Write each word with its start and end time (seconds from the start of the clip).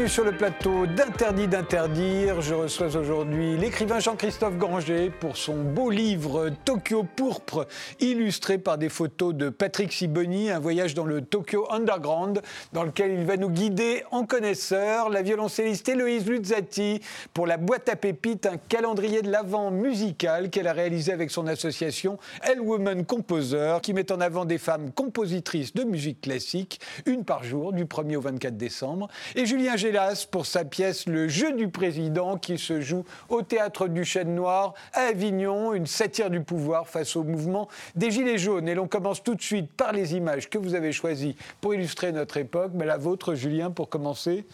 Bienvenue 0.00 0.14
sur 0.14 0.24
le 0.24 0.32
plateau 0.32 0.86
d'Interdit 0.86 1.46
d'interdire. 1.46 2.40
Je 2.40 2.54
reçois 2.54 2.96
aujourd'hui 2.96 3.58
l'écrivain 3.58 4.00
Jean-Christophe 4.00 4.56
Granger 4.56 5.10
pour 5.10 5.36
son 5.36 5.56
beau 5.56 5.90
livre 5.90 6.48
Tokyo 6.64 7.04
pourpre, 7.04 7.66
illustré 8.00 8.56
par 8.56 8.78
des 8.78 8.88
photos 8.88 9.34
de 9.34 9.50
Patrick 9.50 9.92
Siboni, 9.92 10.48
un 10.50 10.58
voyage 10.58 10.94
dans 10.94 11.04
le 11.04 11.20
Tokyo 11.20 11.70
Underground, 11.70 12.40
dans 12.72 12.84
lequel 12.84 13.12
il 13.12 13.26
va 13.26 13.36
nous 13.36 13.50
guider 13.50 14.02
en 14.10 14.24
connaisseur. 14.24 15.10
La 15.10 15.20
violoncelliste 15.20 15.86
Héloïse 15.86 16.26
Luzzati 16.26 17.02
pour 17.34 17.46
la 17.46 17.58
boîte 17.58 17.90
à 17.90 17.96
pépites, 17.96 18.46
un 18.46 18.56
calendrier 18.56 19.20
de 19.20 19.30
l'avant 19.30 19.70
musical 19.70 20.48
qu'elle 20.48 20.68
a 20.68 20.72
réalisé 20.72 21.12
avec 21.12 21.30
son 21.30 21.46
association 21.46 22.16
Elle 22.40 22.62
Woman 22.62 23.04
Composer, 23.04 23.76
qui 23.82 23.92
met 23.92 24.10
en 24.10 24.22
avant 24.22 24.46
des 24.46 24.56
femmes 24.56 24.92
compositrices 24.92 25.74
de 25.74 25.84
musique 25.84 26.22
classique, 26.22 26.80
une 27.04 27.26
par 27.26 27.44
jour, 27.44 27.74
du 27.74 27.84
1er 27.84 28.16
au 28.16 28.22
24 28.22 28.56
décembre. 28.56 29.08
Et 29.36 29.44
Julien 29.44 29.76
Gélas 29.90 30.24
pour 30.30 30.46
sa 30.46 30.64
pièce 30.64 31.06
Le 31.06 31.26
jeu 31.26 31.52
du 31.52 31.68
président 31.68 32.38
qui 32.38 32.58
se 32.58 32.80
joue 32.80 33.04
au 33.28 33.42
théâtre 33.42 33.88
du 33.88 34.04
Chêne 34.04 34.36
Noir 34.36 34.74
à 34.92 35.00
Avignon, 35.00 35.74
une 35.74 35.88
satire 35.88 36.30
du 36.30 36.42
pouvoir 36.42 36.86
face 36.86 37.16
au 37.16 37.24
mouvement 37.24 37.68
des 37.96 38.12
Gilets 38.12 38.38
jaunes. 38.38 38.68
Et 38.68 38.76
l'on 38.76 38.86
commence 38.86 39.20
tout 39.20 39.34
de 39.34 39.42
suite 39.42 39.72
par 39.72 39.92
les 39.92 40.14
images 40.14 40.48
que 40.48 40.58
vous 40.58 40.76
avez 40.76 40.92
choisies 40.92 41.34
pour 41.60 41.74
illustrer 41.74 42.12
notre 42.12 42.36
époque. 42.36 42.70
Mais 42.72 42.86
la 42.86 42.98
vôtre, 42.98 43.34
Julien, 43.34 43.72
pour 43.72 43.88
commencer, 43.88 44.46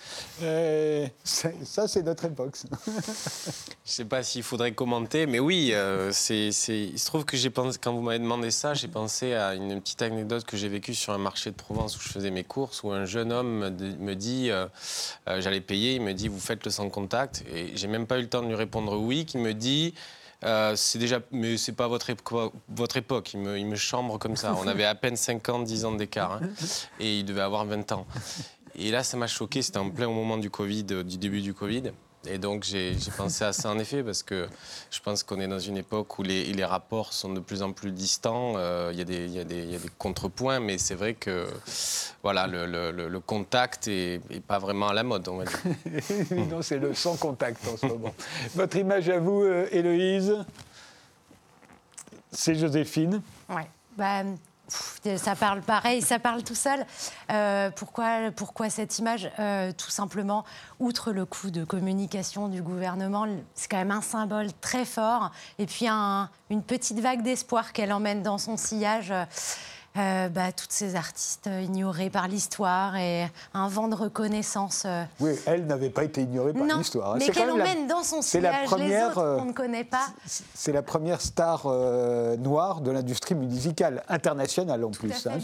euh, 0.42 1.06
ça 1.22 1.86
c'est 1.86 2.02
notre 2.02 2.24
époque. 2.24 2.56
Je 2.66 2.90
ne 2.90 3.52
sais 3.84 4.04
pas 4.06 4.22
s'il 4.22 4.42
faudrait 4.42 4.72
commenter, 4.72 5.26
mais 5.26 5.38
oui, 5.38 5.72
euh, 5.74 6.12
il 6.30 6.52
se 6.52 7.06
trouve 7.06 7.26
que 7.26 7.36
quand 7.76 7.92
vous 7.92 8.00
m'avez 8.00 8.18
demandé 8.18 8.50
ça, 8.50 8.72
j'ai 8.72 8.88
pensé 8.88 9.34
à 9.34 9.54
une 9.54 9.80
petite 9.82 10.00
anecdote 10.00 10.44
que 10.44 10.56
j'ai 10.56 10.68
vécue 10.68 10.94
sur 10.94 11.12
un 11.12 11.18
marché 11.18 11.50
de 11.50 11.56
Provence 11.56 11.96
où 11.98 12.00
je 12.00 12.08
faisais 12.08 12.30
mes 12.30 12.42
courses, 12.42 12.82
où 12.82 12.90
un 12.90 13.04
jeune 13.04 13.32
homme 13.32 13.70
me 14.00 14.14
dit 14.14 14.50
euh, 14.50 14.66
euh, 15.28 15.40
j'allais 15.40 15.60
payer. 15.60 15.94
Il 15.94 16.02
me 16.02 16.12
dit, 16.12 16.28
vous 16.28 16.40
faites 16.40 16.64
le 16.64 16.70
sans 16.70 16.88
contact. 16.88 17.44
Et 17.52 17.76
j'ai 17.76 17.88
même 17.88 18.06
pas 18.06 18.18
eu 18.18 18.22
le 18.22 18.28
temps 18.28 18.42
de 18.42 18.48
lui 18.48 18.54
répondre 18.54 18.96
oui. 18.98 19.24
Qui 19.24 19.38
me 19.38 19.54
dit, 19.54 19.94
euh, 20.44 20.74
c'est 20.76 20.98
déjà, 20.98 21.20
mais 21.32 21.56
c'est 21.56 21.72
pas 21.72 21.88
votre, 21.88 22.10
votre 22.68 22.96
époque. 22.96 23.34
Il 23.34 23.40
me, 23.40 23.58
il 23.58 23.66
me, 23.66 23.76
chambre 23.76 24.18
comme 24.18 24.36
ça. 24.36 24.54
On 24.54 24.66
avait 24.66 24.84
à 24.84 24.94
peine 24.94 25.16
5 25.16 25.48
ans, 25.48 25.58
10 25.60 25.84
ans 25.84 25.92
d'écart. 25.92 26.34
Hein. 26.34 26.48
et 27.00 27.18
il 27.18 27.24
devait 27.24 27.40
avoir 27.40 27.64
20 27.64 27.92
ans. 27.92 28.06
Et 28.78 28.90
là, 28.90 29.02
ça 29.02 29.16
m'a 29.16 29.26
choqué. 29.26 29.62
C'était 29.62 29.78
en 29.78 29.90
plein 29.90 30.08
moment 30.08 30.36
du 30.36 30.50
Covid, 30.50 30.84
du 30.84 31.18
début 31.18 31.40
du 31.40 31.54
Covid. 31.54 31.92
Et 32.28 32.38
donc 32.38 32.64
j'ai 32.64 32.96
pensé 33.16 33.44
à 33.44 33.52
ça 33.52 33.70
en 33.70 33.78
effet, 33.78 34.02
parce 34.02 34.22
que 34.22 34.48
je 34.90 35.00
pense 35.00 35.22
qu'on 35.22 35.40
est 35.40 35.48
dans 35.48 35.58
une 35.58 35.76
époque 35.76 36.18
où 36.18 36.22
les, 36.22 36.44
les, 36.52 36.64
rapports 36.64 37.12
sont 37.12 37.32
de 37.32 37.40
plus 37.40 37.62
en 37.62 37.72
plus 37.72 37.90
distants. 37.90 38.54
Euh, 38.56 38.92
il 38.92 38.98
y, 38.98 39.30
y, 39.32 39.38
a 39.38 39.44
des 39.44 39.78
contrepoints, 39.98 40.60
mais 40.60 40.78
c'est 40.78 40.94
vrai 40.94 41.14
que 41.14 41.46
voilà, 42.22 42.46
le, 42.46 42.66
le, 42.66 42.90
le 42.90 43.20
contact 43.20 43.86
n'est 43.86 44.20
pas 44.46 44.58
vraiment 44.58 44.88
à 44.88 44.94
la 44.94 45.02
mode, 45.02 45.28
on 45.28 45.36
va 45.36 45.44
dire. 45.44 45.60
non, 46.50 46.62
c'est 46.62 46.78
le 46.78 46.94
sans 46.94 47.16
contact 47.16 47.66
en 47.68 47.76
ce 47.76 47.86
moment. 47.86 48.14
Votre 48.54 48.76
image 48.76 49.08
à 49.08 49.18
vous, 49.18 49.42
euh, 49.42 49.68
Héloïse? 49.70 50.36
C'est 52.32 52.54
Joséphine? 52.54 53.22
Oui. 53.48 53.62
Bah, 53.96 54.24
ça 54.68 55.36
parle 55.36 55.60
pareil, 55.60 56.02
ça 56.02 56.18
parle 56.18 56.42
tout 56.42 56.54
seul. 56.54 56.84
Euh, 57.30 57.70
pourquoi, 57.70 58.30
pourquoi 58.34 58.70
cette 58.70 58.98
image 58.98 59.30
euh, 59.38 59.72
Tout 59.72 59.90
simplement, 59.90 60.44
outre 60.80 61.12
le 61.12 61.24
coup 61.24 61.50
de 61.50 61.64
communication 61.64 62.48
du 62.48 62.62
gouvernement, 62.62 63.26
c'est 63.54 63.70
quand 63.70 63.76
même 63.76 63.90
un 63.90 64.02
symbole 64.02 64.48
très 64.60 64.84
fort. 64.84 65.30
Et 65.58 65.66
puis 65.66 65.86
une 65.88 66.62
petite 66.62 67.00
vague 67.00 67.22
d'espoir 67.22 67.72
qu'elle 67.72 67.92
emmène 67.92 68.22
dans 68.22 68.38
son 68.38 68.56
sillage. 68.56 69.12
Euh, 69.98 70.28
bah, 70.28 70.52
toutes 70.52 70.72
ces 70.72 70.94
artistes 70.94 71.48
ignorés 71.62 72.10
par 72.10 72.28
l'histoire 72.28 72.96
et 72.96 73.26
un 73.54 73.68
vent 73.68 73.88
de 73.88 73.94
reconnaissance. 73.94 74.82
Euh. 74.84 75.04
Oui, 75.20 75.32
elle 75.46 75.66
n'avait 75.66 75.90
pas 75.90 76.04
été 76.04 76.22
ignorée 76.22 76.52
par 76.52 76.64
l'histoire. 76.78 77.12
Hein. 77.12 77.16
Mais 77.18 77.28
qu'elle 77.30 77.50
emmène 77.50 77.86
dans 77.86 78.02
son 78.02 78.20
sillage 78.20 78.62
la 78.62 78.66
première, 78.66 78.88
les 78.88 79.04
autres 79.06 79.18
euh, 79.18 79.38
qu'on 79.38 79.44
ne 79.46 79.52
connaît 79.52 79.84
pas. 79.84 80.08
C'est 80.26 80.72
la 80.72 80.82
première 80.82 81.20
star 81.20 81.66
noire 82.38 82.80
de 82.80 82.90
l'industrie 82.90 83.34
musicale 83.34 84.02
internationale 84.08 84.84
en 84.84 84.90
plus. 84.90 85.26
Hein, 85.26 85.38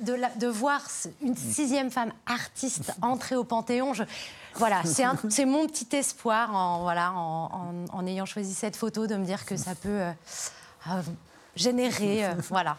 de, 0.00 0.16
de, 0.38 0.46
voir 0.46 0.80
une 1.22 1.36
sixième 1.36 1.90
femme 1.90 2.12
artiste 2.26 2.92
entrer 3.02 3.34
au 3.34 3.44
Panthéon, 3.44 3.92
je, 3.92 4.04
voilà, 4.54 4.82
c'est 4.84 5.44
mon 5.46 5.66
petit 5.66 5.96
espoir 5.96 6.54
en, 6.54 6.82
voilà, 6.82 7.12
en, 7.12 7.84
en, 7.92 8.06
ayant 8.06 8.26
choisi 8.26 8.54
cette 8.54 8.76
photo 8.76 9.06
de 9.06 9.16
me 9.16 9.24
dire 9.24 9.44
que 9.44 9.56
ça 9.56 9.74
peut 9.74 10.02
générer, 11.56 12.30
voilà 12.48 12.76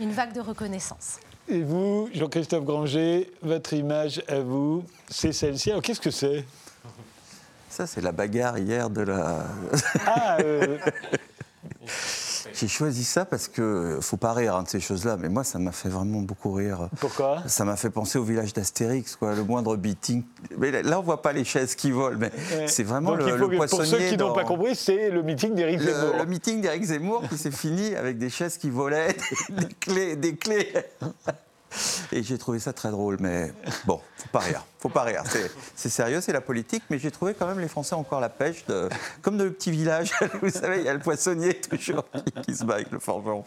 une 0.00 0.10
vague 0.10 0.32
de 0.32 0.40
reconnaissance. 0.40 1.18
Et 1.48 1.62
vous, 1.62 2.08
Jean-Christophe 2.14 2.64
Granger, 2.64 3.30
votre 3.42 3.74
image 3.74 4.22
à 4.28 4.40
vous, 4.40 4.84
c'est 5.08 5.32
celle-ci. 5.32 5.70
Alors 5.70 5.82
qu'est-ce 5.82 6.00
que 6.00 6.10
c'est? 6.10 6.44
Ça, 7.68 7.86
c'est 7.86 8.00
la 8.00 8.12
bagarre 8.12 8.58
hier 8.58 8.88
de 8.88 9.02
la. 9.02 9.44
Ah, 10.06 10.36
euh, 10.40 10.78
J'ai 12.54 12.68
choisi 12.68 13.04
ça 13.04 13.24
parce 13.24 13.48
que 13.48 13.98
faut 14.00 14.16
pas 14.16 14.32
rire 14.32 14.54
hein, 14.54 14.62
de 14.62 14.68
ces 14.68 14.80
choses-là, 14.80 15.16
mais 15.20 15.28
moi 15.28 15.44
ça 15.44 15.58
m'a 15.58 15.72
fait 15.72 15.88
vraiment 15.88 16.20
beaucoup 16.20 16.52
rire. 16.52 16.88
Pourquoi? 17.00 17.42
Ça 17.46 17.64
m'a 17.64 17.76
fait 17.76 17.90
penser 17.90 18.18
au 18.18 18.24
village 18.24 18.52
d'Astérix, 18.52 19.16
quoi. 19.16 19.34
Le 19.34 19.42
moindre 19.42 19.76
beating. 19.76 20.22
Mais 20.56 20.82
là 20.82 21.00
on 21.00 21.02
voit 21.02 21.22
pas 21.22 21.32
les 21.32 21.44
chaises 21.44 21.74
qui 21.74 21.90
volent, 21.90 22.18
mais 22.18 22.30
c'est 22.66 22.84
vraiment 22.84 23.14
le, 23.14 23.36
le, 23.36 23.56
poissonnier. 23.56 23.90
Pour 23.90 24.00
ceux 24.00 24.08
qui 24.08 24.16
n'ont 24.16 24.32
pas 24.32 24.44
compris, 24.44 24.76
c'est 24.76 25.10
le 25.10 25.22
meeting 25.22 25.54
d'Éric 25.54 25.80
Zemmour. 25.80 26.16
Le 26.18 26.26
meeting 26.26 26.60
d'Éric 26.60 26.84
Zemmour 26.84 27.28
qui 27.28 27.38
s'est 27.38 27.50
fini 27.50 27.94
avec 27.96 28.18
des 28.18 28.30
chaises 28.30 28.56
qui 28.56 28.70
volaient, 28.70 29.16
des 29.48 29.68
clés, 29.80 30.16
des 30.16 30.36
clés. 30.36 30.72
Et 32.12 32.22
j'ai 32.22 32.38
trouvé 32.38 32.58
ça 32.58 32.72
très 32.72 32.90
drôle, 32.90 33.16
mais 33.20 33.52
bon, 33.86 34.00
faut 34.16 34.28
pas 34.32 34.40
rire, 34.40 34.64
faut 34.78 34.88
pas 34.88 35.02
rire. 35.02 35.22
C'est 35.74 35.88
sérieux, 35.88 36.20
c'est 36.20 36.32
la 36.32 36.40
politique, 36.40 36.82
mais 36.90 36.98
j'ai 36.98 37.10
trouvé 37.10 37.34
quand 37.34 37.46
même 37.46 37.60
les 37.60 37.68
Français 37.68 37.94
encore 37.94 38.20
la 38.20 38.28
pêche, 38.28 38.64
de, 38.66 38.88
comme 39.22 39.36
de 39.36 39.44
le 39.44 39.52
petit 39.52 39.70
village. 39.70 40.12
Vous 40.42 40.50
savez, 40.50 40.78
il 40.78 40.84
y 40.84 40.88
a 40.88 40.94
le 40.94 41.00
poissonnier 41.00 41.54
toujours 41.54 42.04
qui, 42.10 42.42
qui 42.42 42.56
se 42.56 42.64
bat 42.64 42.74
avec 42.74 42.90
le 42.90 42.98
forgeron. 42.98 43.44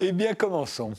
Eh 0.00 0.12
bien, 0.12 0.34
commençons. 0.34 0.92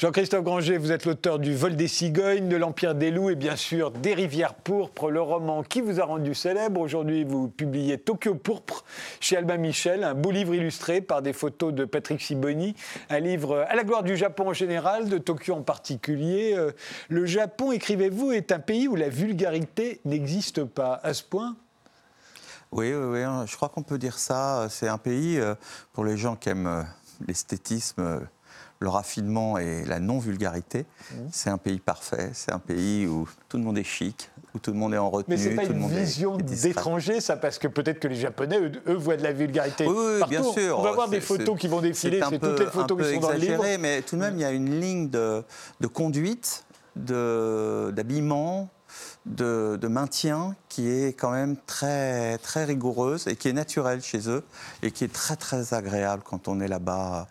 Jean-Christophe 0.00 0.44
Granger, 0.44 0.78
vous 0.78 0.92
êtes 0.92 1.04
l'auteur 1.04 1.38
du 1.38 1.54
Vol 1.54 1.76
des 1.76 1.86
cigognes, 1.86 2.48
de 2.48 2.56
l'Empire 2.56 2.94
des 2.94 3.10
loups 3.10 3.28
et 3.28 3.34
bien 3.34 3.54
sûr 3.54 3.90
des 3.90 4.14
Rivières 4.14 4.54
pourpres, 4.54 5.10
le 5.10 5.20
roman 5.20 5.62
qui 5.62 5.82
vous 5.82 6.00
a 6.00 6.04
rendu 6.06 6.34
célèbre. 6.34 6.80
Aujourd'hui, 6.80 7.22
vous 7.22 7.48
publiez 7.48 7.98
Tokyo 7.98 8.34
pourpre 8.34 8.82
chez 9.20 9.36
Albin 9.36 9.58
Michel, 9.58 10.02
un 10.02 10.14
beau 10.14 10.30
livre 10.30 10.54
illustré 10.54 11.02
par 11.02 11.20
des 11.20 11.34
photos 11.34 11.74
de 11.74 11.84
Patrick 11.84 12.22
Siboni, 12.22 12.74
un 13.10 13.20
livre 13.20 13.66
à 13.68 13.74
la 13.74 13.84
gloire 13.84 14.02
du 14.02 14.16
Japon 14.16 14.48
en 14.48 14.52
général, 14.54 15.10
de 15.10 15.18
Tokyo 15.18 15.52
en 15.52 15.60
particulier. 15.60 16.54
Euh, 16.56 16.72
le 17.10 17.26
Japon, 17.26 17.70
écrivez-vous, 17.70 18.32
est 18.32 18.52
un 18.52 18.58
pays 18.58 18.88
où 18.88 18.96
la 18.96 19.10
vulgarité 19.10 20.00
n'existe 20.06 20.64
pas 20.64 20.98
à 21.02 21.12
ce 21.12 21.24
point? 21.24 21.56
Oui, 22.72 22.94
oui, 22.94 23.04
oui, 23.04 23.22
hein. 23.22 23.44
je 23.46 23.54
crois 23.54 23.68
qu'on 23.68 23.82
peut 23.82 23.98
dire 23.98 24.18
ça. 24.18 24.66
C'est 24.70 24.88
un 24.88 24.96
pays, 24.96 25.38
euh, 25.38 25.54
pour 25.92 26.06
les 26.06 26.16
gens 26.16 26.36
qui 26.36 26.48
aiment 26.48 26.66
euh, 26.66 26.82
l'esthétisme, 27.28 28.22
le 28.80 28.88
raffinement 28.88 29.58
et 29.58 29.84
la 29.84 30.00
non-vulgarité. 30.00 30.80
Mmh. 30.80 31.14
C'est 31.30 31.50
un 31.50 31.58
pays 31.58 31.78
parfait, 31.78 32.30
c'est 32.32 32.50
un 32.50 32.58
pays 32.58 33.06
où 33.06 33.28
tout 33.48 33.58
le 33.58 33.62
monde 33.62 33.76
est 33.76 33.84
chic, 33.84 34.30
où 34.54 34.58
tout 34.58 34.72
le 34.72 34.78
monde 34.78 34.94
est 34.94 34.98
en 34.98 35.10
retenue. 35.10 35.36
Mais 35.36 35.42
c'est 35.42 35.54
pas 35.54 35.64
une 35.64 35.86
vision 35.86 36.38
d'étranger, 36.38 37.20
ça, 37.20 37.36
parce 37.36 37.58
que 37.58 37.68
peut-être 37.68 38.00
que 38.00 38.08
les 38.08 38.16
Japonais, 38.16 38.58
eux, 38.58 38.94
voient 38.94 39.18
de 39.18 39.22
la 39.22 39.32
vulgarité. 39.32 39.86
Oui, 39.86 40.22
bien 40.28 40.42
sûr. 40.42 40.78
On 40.78 40.82
va 40.82 40.92
voir 40.92 41.08
des 41.10 41.20
photos 41.20 41.58
qui 41.58 41.68
vont 41.68 41.82
défiler, 41.82 42.20
c'est 42.26 42.38
toutes 42.38 42.58
les 42.58 42.66
photos 42.66 43.02
qui 43.02 43.14
sont 43.14 43.20
dans 43.20 43.30
le 43.30 43.36
livre. 43.36 43.64
Mais 43.78 44.00
tout 44.00 44.16
de 44.16 44.20
même, 44.20 44.36
il 44.36 44.40
y 44.40 44.46
a 44.46 44.50
une 44.50 44.80
ligne 44.80 45.10
de, 45.10 45.44
de 45.80 45.86
conduite, 45.86 46.64
d'habillement, 46.96 48.70
de, 49.26 49.78
de, 49.80 49.88
maintien 49.88 50.56
qui 50.70 50.88
est 50.88 51.12
quand 51.12 51.30
même 51.30 51.56
très, 51.66 52.38
très 52.38 52.64
rigoureuse 52.64 53.28
et 53.28 53.36
qui 53.36 53.48
est 53.48 53.52
naturelle 53.52 54.02
chez 54.02 54.28
eux 54.28 54.42
et 54.82 54.90
qui 54.90 55.04
est 55.04 55.12
très 55.12 55.36
très 55.36 55.74
agréable 55.74 56.22
quand 56.24 56.48
on 56.48 56.60
est 56.60 56.68
là-bas. 56.68 57.28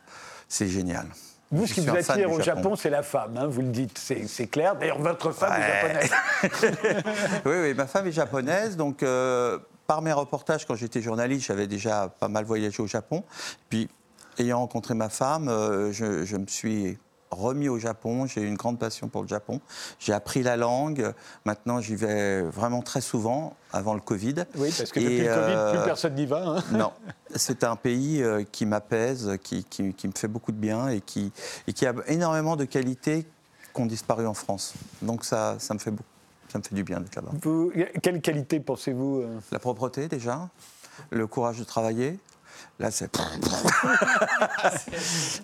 C'est 0.48 0.68
génial. 0.68 1.08
Vous, 1.52 1.66
ce 1.66 1.74
qui 1.74 1.82
vous 1.82 1.96
attire 1.96 2.32
au 2.32 2.42
Japon, 2.42 2.76
c'est 2.76 2.92
la 2.92 3.02
femme, 3.02 3.36
hein, 3.38 3.48
vous 3.48 3.62
le 3.62 3.70
dites, 3.70 3.98
c'est 3.98 4.48
clair. 4.48 4.76
D'ailleurs, 4.76 5.00
votre 5.00 5.32
femme 5.32 5.60
est 5.60 5.82
japonaise. 5.82 6.12
oui, 7.46 7.54
oui, 7.62 7.74
ma 7.74 7.88
femme 7.88 8.08
est 8.08 8.12
japonaise, 8.12 8.78
donc 8.78 9.02
euh, 9.02 9.58
par 9.88 10.04
mes 10.04 10.14
reportages, 10.14 10.68
quand 10.68 10.76
j'étais 10.76 11.02
journaliste, 11.02 11.48
j'avais 11.48 11.66
déjà 11.66 12.14
pas 12.20 12.28
mal 12.28 12.46
voyagé 12.46 12.84
au 12.84 12.88
Japon. 12.88 13.24
Puis, 13.70 13.90
ayant 14.38 14.60
rencontré 14.60 14.94
ma 14.94 15.10
femme, 15.10 15.50
euh, 15.50 15.92
je, 15.92 16.24
je 16.24 16.38
me 16.38 16.46
suis 16.46 17.00
remis 17.32 17.70
au 17.70 17.78
Japon, 17.78 18.26
j'ai 18.26 18.42
une 18.42 18.56
grande 18.56 18.80
passion 18.80 19.08
pour 19.08 19.22
le 19.22 19.28
Japon. 19.28 19.62
J'ai 20.00 20.14
appris 20.14 20.44
la 20.44 20.58
langue, 20.58 21.14
maintenant 21.46 21.82
j'y 21.82 21.96
vais 21.96 22.42
vraiment 22.42 22.82
très 22.82 23.02
souvent, 23.02 23.56
avant 23.72 23.94
le 23.94 24.00
Covid. 24.00 24.36
Oui, 24.56 24.74
parce 24.76 24.92
que 24.92 25.00
depuis 25.00 25.20
le 25.20 25.28
Covid, 25.28 25.72
plus 25.72 25.80
euh, 25.80 25.86
personne 25.86 26.16
n'y 26.16 26.26
va. 26.26 26.44
Hein. 26.48 26.64
Non, 26.72 26.92
c'est 27.36 27.64
un 27.64 27.76
pays 27.76 28.22
euh, 28.24 28.44
qui 28.52 28.66
m'apaise, 28.66 29.38
qui, 29.44 29.64
qui, 29.64 29.84
me 29.84 30.14
fait 30.16 30.28
beaucoup 30.28 30.52
de 30.52 30.58
bien 30.58 30.90
et 30.90 31.02
qui, 31.02 31.32
et 31.68 31.74
qui 31.74 31.86
a 31.86 31.94
énormément 32.08 32.56
de 32.56 32.66
qualités 32.66 33.26
qui 33.74 33.82
ont 33.82 33.86
disparu 33.86 34.26
en 34.26 34.34
France. 34.34 34.74
Donc 35.02 35.24
ça, 35.26 35.56
ça 35.60 35.74
me 35.74 35.80
fait 35.80 35.92
beaucoup. 35.92 36.04
Ça 36.52 36.58
me 36.58 36.64
fait 36.64 36.74
du 36.74 36.84
bien 36.84 37.00
d'être 37.00 37.16
là-bas. 37.16 37.32
Quelle 38.02 38.22
qualité 38.22 38.60
pensez-vous 38.60 39.20
euh? 39.20 39.40
La 39.52 39.60
propreté 39.60 40.08
déjà, 40.08 40.50
le 41.12 41.28
courage 41.28 41.60
de 41.60 41.64
travailler, 41.64 42.18
Là, 42.80 42.92
c'est 42.92 43.10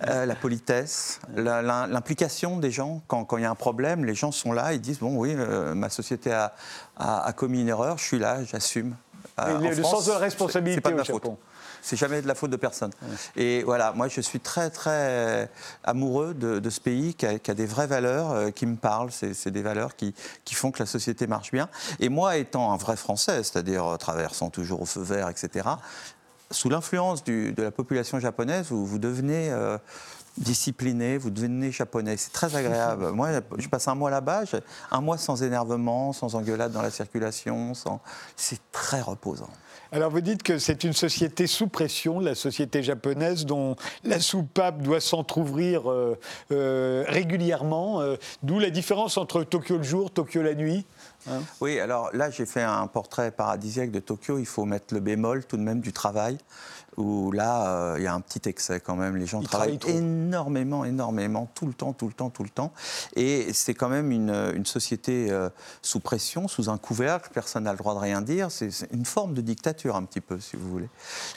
Euh, 0.07 0.25
la 0.25 0.35
politesse, 0.35 1.19
l'implication 1.35 2.57
des 2.59 2.71
gens. 2.71 3.01
Quand 3.07 3.27
il 3.37 3.41
y 3.41 3.45
a 3.45 3.49
un 3.51 3.55
problème, 3.55 4.05
les 4.05 4.15
gens 4.15 4.31
sont 4.31 4.51
là, 4.51 4.73
ils 4.73 4.81
disent 4.81 4.99
bon, 4.99 5.15
oui, 5.17 5.33
euh, 5.37 5.73
ma 5.73 5.89
société 5.89 6.31
a, 6.31 6.53
a- 6.97 7.25
a 7.25 7.33
commis 7.33 7.61
une 7.61 7.69
erreur, 7.69 7.97
je 7.97 8.03
suis 8.03 8.19
là, 8.19 8.43
j'assume. 8.43 8.95
Euh, 9.39 9.59
le- 9.59 9.75
France, 9.75 9.91
sens 9.91 10.05
de 10.07 10.11
la 10.13 10.17
responsabilité 10.19 10.75
c'est 10.77 10.81
pas 10.81 10.91
de 10.91 10.95
ma 10.95 11.03
faute. 11.03 11.23
Japon. 11.23 11.37
C'est 11.81 11.97
jamais 11.97 12.21
de 12.23 12.27
la 12.27 12.33
faute 12.33 12.49
de 12.49 12.55
personne. 12.55 12.89
Et 13.35 13.61
voilà, 13.63 13.91
moi 13.91 14.07
je 14.07 14.19
suis 14.19 14.39
très 14.39 14.71
très 14.71 15.51
amoureux 15.83 16.33
de, 16.33 16.57
de 16.57 16.69
ce 16.71 16.79
pays 16.79 17.13
qui 17.13 17.27
a, 17.27 17.37
qui 17.37 17.51
a 17.51 17.53
des 17.53 17.67
vraies 17.67 17.85
valeurs 17.85 18.51
qui 18.55 18.65
me 18.65 18.75
parlent. 18.75 19.11
C'est 19.11 19.51
des 19.51 19.61
valeurs 19.61 19.95
qui, 19.95 20.15
qui 20.45 20.55
font 20.55 20.71
que 20.71 20.79
la 20.79 20.87
société 20.87 21.27
marche 21.27 21.51
bien. 21.51 21.69
Et 21.99 22.09
moi 22.09 22.37
étant 22.37 22.71
un 22.73 22.77
vrai 22.77 22.95
Français, 22.97 23.43
c'est-à-dire 23.43 23.97
traversant 23.99 24.49
toujours 24.49 24.81
au 24.81 24.85
feu 24.85 25.01
vert, 25.01 25.29
etc., 25.29 25.67
sous 26.51 26.69
l'influence 26.69 27.23
de 27.23 27.53
la 27.57 27.71
population 27.71 28.19
japonaise, 28.19 28.67
vous, 28.69 28.99
devenez 28.99 29.49
euh, 29.51 29.77
discipliné, 30.37 31.17
vous 31.17 31.29
devenez 31.29 31.71
japonais. 31.71 32.17
C'est 32.17 32.31
très 32.31 32.55
agréable. 32.55 33.11
Moi, 33.11 33.29
je 33.57 33.67
passe 33.67 33.87
un 33.87 33.95
mois 33.95 34.09
là-bas, 34.09 34.43
un 34.91 35.01
mois 35.01 35.17
sans 35.17 35.43
énervement, 35.43 36.13
sans 36.13 36.35
engueulade 36.35 36.71
dans 36.71 36.81
la 36.81 36.91
circulation. 36.91 37.73
C'est 38.35 38.59
très 38.71 39.01
reposant. 39.01 39.49
Alors 39.91 40.11
vous 40.11 40.21
dites 40.21 40.43
que 40.43 40.57
c'est 40.57 40.83
une 40.83 40.93
société 40.93 41.47
sous 41.47 41.67
pression, 41.67 42.19
la 42.19 42.35
société 42.35 42.83
japonaise, 42.83 43.45
dont 43.45 43.75
la 44.03 44.19
soupape 44.19 44.81
doit 44.81 44.99
s'entr'ouvrir 44.99 45.89
euh, 45.89 46.17
euh, 46.51 47.05
régulièrement, 47.07 48.01
d'où 48.43 48.59
la 48.59 48.71
différence 48.71 49.17
entre 49.17 49.43
Tokyo 49.43 49.77
le 49.77 49.83
jour, 49.83 50.11
Tokyo 50.11 50.41
la 50.41 50.55
nuit? 50.55 50.85
Hein. 51.29 51.41
Oui, 51.61 51.79
alors 51.79 52.09
là, 52.13 52.29
j'ai 52.29 52.45
fait 52.45 52.63
un 52.63 52.87
portrait 52.87 53.31
paradisiaque 53.31 53.91
de 53.91 53.99
Tokyo. 53.99 54.39
Il 54.39 54.45
faut 54.45 54.65
mettre 54.65 54.93
le 54.93 54.99
bémol 54.99 55.45
tout 55.45 55.57
de 55.57 55.61
même 55.61 55.79
du 55.79 55.93
travail, 55.93 56.37
où 56.97 57.31
là, 57.31 57.67
euh, 57.67 57.95
il 57.97 58.03
y 58.03 58.07
a 58.07 58.13
un 58.13 58.21
petit 58.21 58.47
excès 58.47 58.79
quand 58.79 58.95
même. 58.95 59.15
Les 59.15 59.25
gens 59.25 59.41
Ils 59.41 59.47
travaillent 59.47 59.79
énormément, 59.87 60.85
énormément, 60.85 61.49
tout 61.53 61.67
le 61.67 61.73
temps, 61.73 61.93
tout 61.93 62.07
le 62.07 62.13
temps, 62.13 62.29
tout 62.29 62.43
le 62.43 62.49
temps. 62.49 62.73
Et 63.15 63.53
c'est 63.53 63.73
quand 63.73 63.89
même 63.89 64.11
une, 64.11 64.51
une 64.55 64.65
société 64.65 65.27
euh, 65.29 65.49
sous 65.81 65.99
pression, 65.99 66.47
sous 66.47 66.69
un 66.69 66.77
couvercle. 66.77 67.29
Personne 67.33 67.63
n'a 67.63 67.71
le 67.71 67.77
droit 67.77 67.93
de 67.93 67.99
rien 67.99 68.21
dire. 68.21 68.51
C'est 68.51 68.69
une 68.91 69.05
forme 69.05 69.33
de 69.33 69.41
dictature, 69.41 69.95
un 69.95 70.03
petit 70.03 70.21
peu, 70.21 70.39
si 70.39 70.55
vous 70.55 70.69
voulez. 70.69 70.89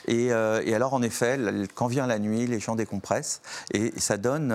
Et, 0.07 0.31
euh, 0.31 0.61
et 0.65 0.73
alors, 0.75 0.93
en 0.93 1.01
effet, 1.01 1.39
quand 1.75 1.87
vient 1.87 2.07
la 2.07 2.19
nuit, 2.19 2.47
les 2.47 2.59
gens 2.59 2.75
décompressent. 2.75 3.41
Et, 3.73 3.93
ça 3.99 4.17
donne. 4.17 4.53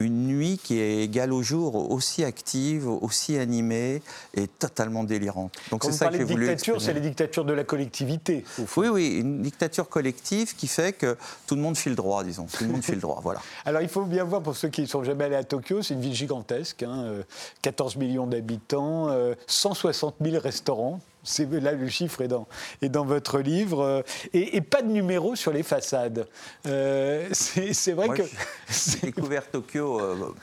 Euh, 0.00 0.04
une 0.04 0.26
nuit 0.26 0.60
qui 0.62 0.78
est 0.78 1.04
égale 1.04 1.32
au 1.32 1.42
jour, 1.42 1.90
aussi 1.90 2.24
active, 2.24 2.88
aussi 2.88 3.38
animée 3.38 4.02
et 4.34 4.48
totalement 4.48 5.04
délirante. 5.04 5.52
Donc 5.70 5.84
c'est 5.84 5.92
ça 5.92 6.08
que 6.08 6.16
j'ai 6.16 6.24
voulu 6.24 6.48
dictature, 6.48 6.80
c'est 6.80 6.92
les 6.92 7.00
dictatures 7.00 7.44
de 7.44 7.52
la 7.52 7.64
collectivité. 7.64 8.44
Oui, 8.76 8.88
oui, 8.88 9.18
une 9.18 9.42
dictature 9.42 9.88
collective 9.88 10.54
qui 10.54 10.66
fait 10.66 10.92
que 10.92 11.16
tout 11.46 11.54
le 11.54 11.60
monde 11.60 11.76
file 11.76 11.94
droit, 11.94 12.24
disons. 12.24 12.46
Tout 12.46 12.64
le 12.64 12.70
monde 12.70 12.84
file 12.84 13.00
droit, 13.00 13.20
voilà. 13.22 13.40
Alors 13.64 13.82
il 13.82 13.88
faut 13.88 14.04
bien 14.04 14.24
voir, 14.24 14.42
pour 14.42 14.56
ceux 14.56 14.68
qui 14.68 14.82
ne 14.82 14.86
sont 14.86 15.04
jamais 15.04 15.24
allés 15.24 15.36
à 15.36 15.44
Tokyo, 15.44 15.82
c'est 15.82 15.94
une 15.94 16.00
ville 16.00 16.14
gigantesque, 16.14 16.82
hein, 16.82 17.02
euh, 17.04 17.22
14 17.62 17.96
millions 17.96 18.26
d'habitants, 18.26 19.08
euh, 19.08 19.34
160 19.46 20.16
000 20.20 20.38
restaurants. 20.40 21.00
C'est 21.22 21.50
là 21.50 21.72
le 21.72 21.88
chiffre 21.88 22.22
est 22.22 22.28
dans, 22.28 22.46
est 22.82 22.88
dans 22.88 23.04
votre 23.04 23.40
livre 23.40 23.80
euh, 23.80 24.02
et, 24.32 24.56
et 24.56 24.60
pas 24.60 24.82
de 24.82 24.88
numéro 24.88 25.36
sur 25.36 25.52
les 25.52 25.62
façades. 25.62 26.26
Euh, 26.66 27.28
c'est 27.32 27.92
vrai 27.92 28.06
Moi, 28.06 28.16
que 28.16 28.22
J'ai 28.68 29.06
découvert 29.06 29.48
Tokyo 29.50 30.00
euh, 30.00 30.34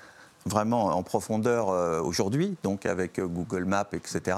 vraiment 0.47 0.85
en 0.85 1.03
profondeur 1.03 1.69
euh, 1.69 2.01
aujourd'hui, 2.01 2.55
donc 2.63 2.85
avec 2.85 3.19
euh, 3.19 3.27
Google 3.27 3.65
Maps, 3.65 3.87
etc. 3.93 4.37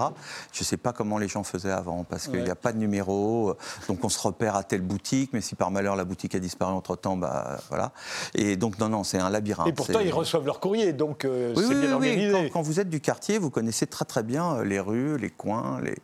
Je 0.51 0.61
ne 0.61 0.65
sais 0.65 0.77
pas 0.77 0.93
comment 0.93 1.17
les 1.17 1.27
gens 1.27 1.43
faisaient 1.43 1.71
avant, 1.71 2.03
parce 2.03 2.25
qu'il 2.27 2.37
n'y 2.39 2.43
Ouais. 2.43 2.49
a 2.49 2.55
pas 2.55 2.71
de 2.73 2.77
numéro, 2.77 3.49
euh, 3.51 3.57
donc 3.87 4.03
on 4.03 4.09
se 4.09 4.19
repère 4.19 4.55
à 4.55 4.63
telle 4.63 4.81
boutique, 4.81 5.31
mais 5.33 5.41
si 5.41 5.55
par 5.55 5.71
malheur 5.71 5.95
la 5.95 6.05
boutique 6.05 6.35
a 6.35 6.39
disparu 6.39 6.73
entre-temps, 6.73 7.17
bah 7.17 7.59
voilà. 7.69 7.91
Et 8.35 8.55
donc 8.55 8.79
non, 8.79 8.89
non, 8.89 9.03
c'est 9.03 9.19
un 9.19 9.29
labyrinthe. 9.29 9.67
et 9.67 9.73
pourtant 9.73 9.99
ils 9.99 10.13
reçoivent 10.13 10.45
leur 10.45 10.59
courrier, 10.59 10.93
donc 10.93 11.25
euh, 11.25 11.53
Oui, 11.55 11.63
c'est 11.67 11.73
oui, 11.75 11.81
bien 11.81 11.89
oui, 11.97 12.09
organisé. 12.09 12.31
Quand, 12.49 12.59
quand 12.59 12.61
vous 12.61 12.79
êtes 12.79 12.89
du 12.89 12.99
quartier, 13.01 13.37
vous 13.37 13.49
connaissez 13.49 13.87
très 13.87 14.05
très 14.05 14.23
bien 14.23 14.63
les 14.63 14.79
rues, 14.79 15.17
les 15.17 15.29
coins. 15.29 15.79
Les... 15.81 15.95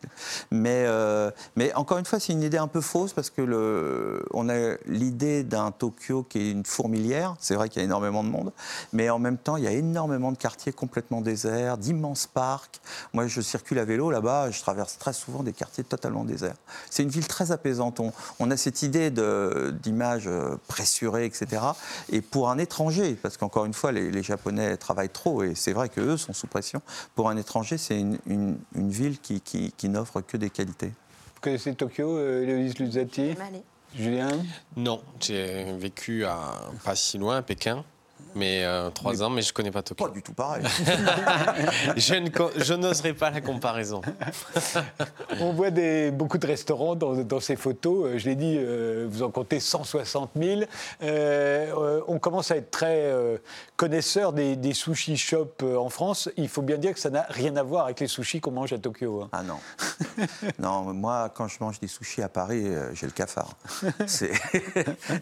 Mais, 0.52 0.84
euh, 0.88 1.32
mais 1.56 1.74
encore 1.76 1.98
une 1.98 2.06
fois, 2.06 2.20
c'est 2.20 2.34
une 2.34 2.44
idée 2.44 2.58
un 2.58 2.68
peu 2.68 2.82
fausse 2.82 3.14
parce 3.14 3.30
que 3.30 3.42
le, 3.42 4.26
on 4.34 4.50
a 4.50 4.76
l'idée 4.86 5.44
d'un 5.44 5.72
Tokyo 5.72 6.24
qui 6.24 6.40
est 6.40 6.52
une 6.52 6.66
fourmilière. 6.66 7.36
C'est 7.40 7.56
vrai 7.56 7.70
qu'il 7.70 7.80
y 7.82 7.84
a 7.84 7.86
énormément 7.86 8.24
de 8.24 8.30
monde, 8.30 8.52
mais 8.94 9.10
en 9.10 9.20
même 9.20 9.38
temps, 9.38 9.58
il 9.58 9.64
y 9.64 9.68
a 9.68 9.72
énormément 9.72 9.95
de 10.00 10.38
quartiers 10.38 10.74
complètement 10.74 11.22
déserts, 11.22 11.78
d'immenses 11.78 12.28
parcs. 12.28 12.82
Moi, 13.14 13.28
je 13.28 13.40
circule 13.42 13.80
à 13.80 13.86
vélo 13.86 14.12
là-bas, 14.12 14.52
je 14.52 14.60
traverse 14.60 14.98
très 14.98 15.14
souvent 15.14 15.42
des 15.42 15.54
quartiers 15.54 15.84
totalement 15.86 16.26
déserts. 16.26 16.56
C'est 16.90 17.04
une 17.04 17.10
ville 17.10 17.28
très 17.28 17.52
apaisante. 17.52 18.00
On, 18.02 18.12
on 18.40 18.52
a 18.52 18.58
cette 18.58 18.82
idée 18.84 19.10
d'image 19.10 20.28
euh, 20.28 20.58
pressurée, 20.68 21.26
etc. 21.26 21.62
Et 22.10 22.22
pour 22.22 22.50
un 22.50 22.58
étranger, 22.58 23.14
parce 23.22 23.38
qu'encore 23.38 23.66
une 23.66 23.74
fois, 23.74 23.92
les, 23.94 24.12
les 24.12 24.24
Japonais 24.24 24.76
travaillent 24.78 25.10
trop, 25.10 25.44
et 25.44 25.56
c'est 25.56 25.74
vrai 25.74 25.88
qu'eux 25.90 26.18
sont 26.18 26.34
sous 26.34 26.48
pression, 26.48 26.82
pour 27.16 27.30
un 27.30 27.38
étranger, 27.38 27.78
c'est 27.78 28.00
une, 28.00 28.18
une- 28.28 28.58
une 28.76 28.90
ville 28.90 29.20
qui, 29.20 29.40
qui- 29.42 29.72
qui 29.78 29.88
n'offre 29.90 30.22
que 30.22 30.36
des 30.38 30.50
qualités. 30.50 30.88
Vous 31.36 31.42
connaissez 31.42 31.74
Tokyo, 31.74 32.18
euh, 32.18 32.44
Héloïse 32.44 32.78
Luzati. 32.80 33.34
Julien? 33.96 34.28
Non, 34.76 35.02
j'ai 35.22 35.72
vécu 35.78 36.26
à 36.26 36.38
pas 36.84 36.96
si 36.96 37.18
loin, 37.18 37.38
à 37.38 37.42
Pékin, 37.42 37.86
mais 38.36 38.64
euh, 38.64 38.90
trois 38.90 39.24
ans, 39.24 39.30
mais 39.30 39.42
je 39.42 39.54
connais 39.54 39.72
pas 39.72 39.82
Tokyo. 39.82 40.06
Pas 40.06 40.12
du 40.14 40.22
tout 40.22 40.34
pareil. 40.34 40.64
Je 41.96 42.16
ne 42.16 42.30
je 42.58 42.74
n'oserais 42.74 43.14
pas 43.14 43.30
la 43.30 43.42
comparaison. 43.42 44.02
On 45.40 45.54
voit 45.54 45.72
des, 45.72 46.12
beaucoup 46.12 46.38
de 46.38 46.46
restaurants 46.48 46.96
dans, 46.96 47.16
dans 47.16 47.40
ces 47.40 47.56
photos. 47.56 48.06
Euh, 48.08 48.18
Je 48.18 48.26
l'ai 48.30 48.36
dit, 48.36 48.56
euh, 48.58 49.08
vous 49.10 49.24
en 49.24 49.32
comptez 49.32 49.60
160 49.60 50.32
000. 50.36 50.62
Euh, 51.04 52.02
on 52.08 52.20
commence 52.20 52.52
à 52.52 52.58
être 52.58 52.72
très 52.72 53.06
euh, 53.06 53.38
connaisseur 53.78 54.34
des, 54.34 54.56
des 54.56 54.74
sushi 54.74 55.18
shops 55.18 55.64
en 55.64 55.90
France. 55.90 56.30
Il 56.38 56.50
faut 56.50 56.62
bien 56.62 56.78
dire 56.78 56.94
que 56.94 57.00
ça 57.00 57.10
n'a 57.10 57.26
rien 57.30 57.56
à 57.56 57.64
voir 57.64 57.86
avec 57.86 58.00
les 58.00 58.08
sushis 58.08 58.42
qu'on 58.42 58.52
mange 58.52 58.74
à 58.74 58.78
Tokyo. 58.78 59.22
hein. 59.24 59.30
Ah 59.32 59.44
non. 59.44 59.58
non, 60.60 60.94
moi, 60.94 61.32
quand 61.34 61.48
je 61.48 61.58
mange 61.60 61.80
des 61.80 61.88
sushis 61.88 62.22
à 62.22 62.30
Paris, 62.30 62.66
j'ai 62.94 63.06
le 63.06 63.12
cafard. 63.14 63.54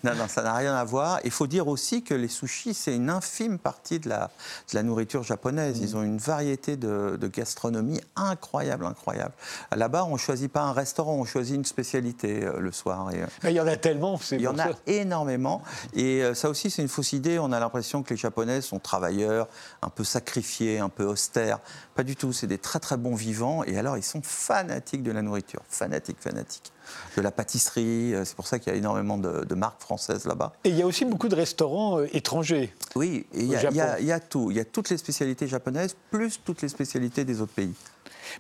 Non, 0.03 0.15
non, 0.15 0.27
ça 0.27 0.41
n'a 0.43 0.53
rien 0.55 0.75
à 0.75 0.84
voir. 0.84 1.20
Il 1.24 1.32
faut 1.32 1.48
dire 1.48 1.67
aussi 1.67 2.03
que 2.03 2.13
les 2.13 2.27
sushis, 2.27 2.74
c'est 2.74 2.96
une 2.96 3.02
infime 3.10 3.60
partie 3.60 4.00
de 4.00 4.10
la, 4.10 4.31
de 4.72 4.75
la 4.75 4.83
nourriture 4.83 5.24
japonaise. 5.24 5.79
Ils 5.79 5.95
ont 5.95 6.03
une 6.03 6.17
variété 6.17 6.75
de, 6.77 7.17
de 7.19 7.27
gastronomie 7.27 8.01
incroyable, 8.15 8.86
incroyable. 8.86 9.33
Là-bas, 9.75 10.05
on 10.05 10.13
ne 10.13 10.17
choisit 10.17 10.51
pas 10.51 10.62
un 10.62 10.74
restaurant, 10.74 11.13
on 11.13 11.25
choisit 11.25 11.55
une 11.55 11.65
spécialité 11.65 12.43
euh, 12.43 12.60
le 12.60 12.72
soir. 12.72 13.12
Et, 13.12 13.22
euh, 13.22 13.27
Mais 13.43 13.51
Il 13.53 13.55
y 13.55 13.62
en 13.62 13.67
a 13.67 13.77
tellement, 13.77 14.17
c'est 14.17 14.36
il 14.36 14.41
y 14.41 14.48
en 14.48 14.60
a 14.60 14.69
énormément. 14.88 15.62
Et 15.93 16.24
euh, 16.24 16.33
ça 16.33 16.50
aussi, 16.50 16.69
c'est 16.69 16.81
une 16.81 16.89
fausse 16.89 17.13
idée. 17.13 17.39
On 17.39 17.51
a 17.51 17.60
l'impression 17.60 18.03
que 18.03 18.10
les 18.12 18.17
Japonais 18.17 18.62
sont 18.62 18.79
travailleurs, 18.79 19.48
un 19.81 19.89
peu 19.89 20.03
sacrifiés, 20.03 20.79
un 20.79 20.89
peu 20.89 21.05
austères. 21.05 21.60
Pas 21.95 22.03
du 22.03 22.15
tout. 22.15 22.33
C'est 22.33 22.48
des 22.48 22.57
très, 22.57 22.79
très 22.79 22.98
bons 22.98 23.15
vivants. 23.15 23.63
Et 23.63 23.77
alors, 23.77 23.98
ils 23.98 24.03
sont 24.03 24.22
fanatiques 24.22 25.03
de 25.03 25.12
la 25.12 25.22
nourriture. 25.22 25.62
Fanatiques, 25.69 26.19
fanatiques. 26.19 26.73
De 27.18 27.22
la 27.22 27.32
pâtisserie. 27.32 28.13
Euh, 28.13 28.25
C'est 28.25 28.36
pour 28.36 28.48
ça 28.48 28.60
qu'il 28.60 28.72
y 28.72 28.75
a 28.75 28.78
énormément 28.78 29.18
de, 29.18 29.46
de 29.46 29.56
marques 29.56 29.82
françaises 29.82 30.25
là-bas. 30.25 30.54
Et 30.63 30.70
il 30.70 30.75
y 30.75 30.82
a 30.82 30.86
aussi 30.88 31.06
beaucoup 31.06 31.30
de 31.30 31.36
restaurants 31.36 32.00
euh, 32.00 32.08
étrangers. 32.16 32.74
Oui, 32.96 33.25
il 33.34 33.46
y, 33.46 33.56
a- 33.56 34.00
y 34.00 34.06
y 34.06 34.20
tout. 34.30 34.52
Il 34.52 34.58
y 34.58 34.60
a 34.60 34.66
toutes 34.66 34.90
les 34.90 34.98
spécialités 34.98 35.48
japonaises, 35.48 35.96
plus 36.12 36.40
toutes 36.44 36.62
les 36.62 36.70
spécialités 36.70 37.25
des 37.25 37.42
autres 37.42 37.54
pays. 37.54 37.74